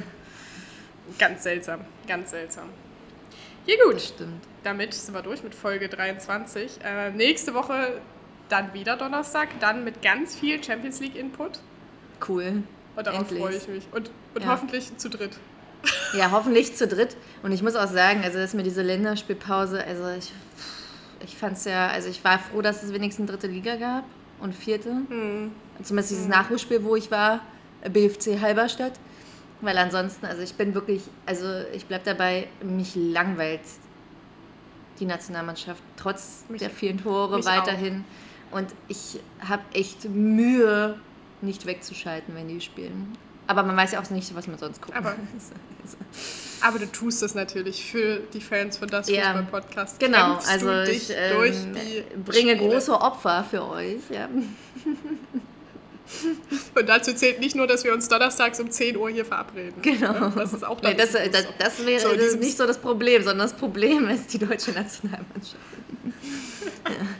ganz 1.16 1.44
seltsam. 1.44 1.82
Ganz 2.08 2.32
seltsam. 2.32 2.64
Ja, 3.66 3.76
gut. 3.84 3.94
das 3.94 4.08
stimmt. 4.08 4.42
damit 4.64 4.94
sind 4.94 5.14
wir 5.14 5.22
durch 5.22 5.44
mit 5.44 5.54
Folge 5.54 5.88
23. 5.88 6.80
Äh, 6.84 7.12
nächste 7.12 7.54
Woche 7.54 8.00
dann 8.48 8.74
wieder 8.74 8.96
Donnerstag, 8.96 9.60
dann 9.60 9.84
mit 9.84 10.02
ganz 10.02 10.34
viel 10.34 10.62
Champions 10.64 10.98
League 10.98 11.14
Input. 11.14 11.60
Cool. 12.28 12.64
Und 12.96 13.06
darauf 13.06 13.20
Endlich. 13.20 13.40
freue 13.40 13.56
ich 13.56 13.68
mich. 13.68 13.84
Und, 13.92 14.10
und 14.34 14.42
Ja. 14.42 14.48
hoffentlich 14.48 14.96
zu 14.96 15.08
dritt. 15.08 15.38
Ja, 16.14 16.32
hoffentlich 16.32 16.74
zu 16.74 16.88
dritt. 16.88 17.16
Und 17.44 17.52
ich 17.52 17.62
muss 17.62 17.76
auch 17.76 17.86
sagen, 17.86 18.22
also 18.24 18.38
dass 18.38 18.54
mir 18.54 18.64
diese 18.64 18.82
Länderspielpause, 18.82 19.84
also 19.84 20.08
ich, 20.18 20.32
ich 21.24 21.36
fand 21.36 21.56
es 21.56 21.64
ja, 21.64 21.88
also 21.88 22.08
ich 22.08 22.22
war 22.24 22.38
froh, 22.38 22.62
dass 22.62 22.82
es 22.82 22.92
wenigstens 22.92 23.30
dritte 23.30 23.46
Liga 23.46 23.76
gab 23.76 24.04
und 24.40 24.54
vierte. 24.54 24.90
Hm. 25.08 25.52
Zumindest 25.82 26.10
dieses 26.10 26.28
Nachholspiel, 26.28 26.84
wo 26.84 26.96
ich 26.96 27.10
war, 27.10 27.40
BFC 27.90 28.40
Halberstadt. 28.40 28.92
Weil 29.60 29.78
ansonsten, 29.78 30.26
also 30.26 30.42
ich 30.42 30.54
bin 30.54 30.74
wirklich, 30.74 31.02
also 31.26 31.46
ich 31.72 31.86
bleib 31.86 32.04
dabei, 32.04 32.48
mich 32.62 32.94
langweilt 32.96 33.62
die 35.00 35.06
Nationalmannschaft, 35.06 35.82
trotz 35.96 36.44
Mich- 36.48 36.60
der 36.60 36.70
vielen 36.70 37.02
Tore 37.02 37.44
weiterhin. 37.44 38.04
Und 38.50 38.68
ich 38.88 39.18
habe 39.40 39.62
echt 39.72 40.04
Mühe, 40.08 40.98
nicht 41.40 41.66
wegzuschalten, 41.66 42.34
wenn 42.34 42.48
die 42.48 42.60
spielen. 42.60 43.16
Aber 43.46 43.62
man 43.62 43.76
weiß 43.76 43.92
ja 43.92 44.00
auch 44.00 44.08
nicht, 44.10 44.34
was 44.34 44.46
man 44.46 44.58
sonst 44.58 44.80
guckt. 44.80 44.96
Aber- 44.96 45.14
Aber 46.66 46.78
du 46.78 46.86
tust 46.90 47.22
es 47.22 47.34
natürlich 47.34 47.84
für 47.84 48.20
die 48.32 48.40
Fans 48.40 48.78
von 48.78 48.88
das 48.88 49.08
Ja. 49.08 49.34
Fußball-Podcast. 49.34 50.00
Genau, 50.00 50.30
Kämpfst 50.38 50.50
also 50.50 50.72
ich 50.82 51.10
ähm, 51.10 51.74
die 51.74 52.02
bringe 52.24 52.52
Spiele. 52.56 52.70
große 52.70 52.92
Opfer 52.92 53.44
für 53.50 53.68
euch. 53.68 53.98
Ja. 54.10 54.28
Und 56.74 56.88
dazu 56.88 57.12
zählt 57.14 57.40
nicht 57.40 57.56
nur, 57.56 57.66
dass 57.66 57.82
wir 57.84 57.92
uns 57.92 58.08
donnerstags 58.08 58.60
um 58.60 58.70
10 58.70 58.96
Uhr 58.96 59.08
hier 59.10 59.24
verabreden. 59.24 59.74
Genau. 59.82 60.28
Das 60.30 60.52
ist 60.52 60.64
auch 60.64 60.80
Nee, 60.82 60.94
das, 60.94 61.12
das, 61.12 61.46
das 61.58 61.84
wäre 61.86 62.00
So, 62.00 62.14
diesem- 62.14 62.40
nicht 62.40 62.56
so 62.56 62.66
das 62.66 62.78
Problem, 62.78 63.22
sondern 63.22 63.46
das 63.48 63.56
Problem 63.56 64.08
ist 64.10 64.32
die 64.32 64.38
deutsche 64.38 64.72
Nationalmannschaft. 64.72 65.56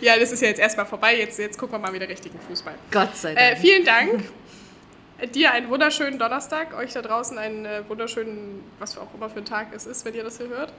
Ja, 0.00 0.16
das 0.16 0.30
ist 0.30 0.40
ja 0.40 0.46
jetzt 0.48 0.60
erstmal 0.60 0.86
vorbei. 0.86 1.18
Jetzt, 1.18 1.36
jetzt 1.38 1.58
gucken 1.58 1.74
wir 1.74 1.78
mal 1.80 1.92
wieder 1.92 2.08
richtigen 2.08 2.38
Fußball. 2.48 2.74
Gott 2.92 3.16
sei 3.16 3.34
Dank. 3.34 3.54
Äh, 3.54 3.56
vielen 3.56 3.84
Dank. 3.84 4.22
Dir 5.26 5.52
einen 5.52 5.68
wunderschönen 5.68 6.18
Donnerstag, 6.18 6.76
euch 6.76 6.92
da 6.92 7.02
draußen 7.02 7.38
einen 7.38 7.64
äh, 7.64 7.82
wunderschönen, 7.88 8.62
was 8.78 8.94
für 8.94 9.00
auch 9.00 9.14
immer 9.14 9.30
für 9.30 9.38
ein 9.38 9.44
Tag 9.44 9.68
es 9.74 9.86
ist, 9.86 10.04
wenn 10.04 10.14
ihr 10.14 10.24
das 10.24 10.38
hier 10.38 10.48
hört. 10.48 10.72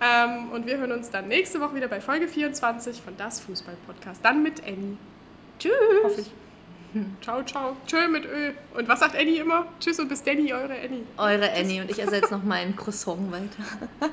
Ähm, 0.00 0.50
und 0.52 0.66
wir 0.66 0.78
hören 0.78 0.92
uns 0.92 1.10
dann 1.10 1.28
nächste 1.28 1.60
Woche 1.60 1.74
wieder 1.74 1.88
bei 1.88 2.00
Folge 2.00 2.28
24 2.28 3.00
von 3.00 3.16
Das 3.16 3.40
Fußball-Podcast. 3.40 4.20
Dann 4.24 4.42
mit 4.42 4.62
Annie. 4.62 4.96
Tschüss. 5.58 5.72
Hoffe 6.04 6.20
ich. 6.20 6.30
Ciao, 7.22 7.42
ciao. 7.42 7.76
Tschö 7.86 8.08
mit 8.08 8.24
Ö. 8.24 8.52
Und 8.74 8.88
was 8.88 9.00
sagt 9.00 9.16
Annie 9.16 9.40
immer? 9.40 9.66
Tschüss 9.80 9.98
und 9.98 10.08
bis 10.08 10.22
Danny, 10.22 10.52
eure 10.52 10.74
Annie. 10.74 11.04
Eure 11.16 11.50
Annie 11.52 11.80
und 11.80 11.90
ich 11.90 11.98
ersetze 11.98 12.34
noch 12.34 12.42
meinen 12.42 12.76
Croissant 12.76 13.30
weiter. 13.30 14.08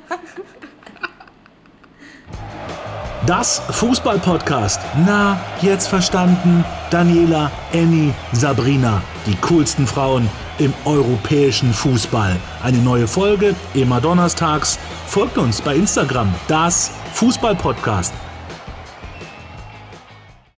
Das 3.26 3.62
Fußball-Podcast. 3.70 4.82
Na, 5.06 5.40
jetzt 5.62 5.88
verstanden. 5.88 6.66
Daniela, 6.90 7.52
Annie, 7.74 8.14
Sabrina. 8.34 9.02
Die 9.26 9.36
coolsten 9.36 9.88
Frauen 9.88 10.30
im 10.60 10.74
europäischen 10.84 11.74
Fußball. 11.74 12.36
Eine 12.62 12.80
neue 12.80 13.08
Folge 13.08 13.56
immer 13.74 14.02
donnerstags. 14.02 14.78
Folgt 15.08 15.38
uns 15.38 15.62
bei 15.62 15.76
Instagram. 15.76 16.34
Das 16.50 16.92
Fußball-Podcast. 17.14 18.14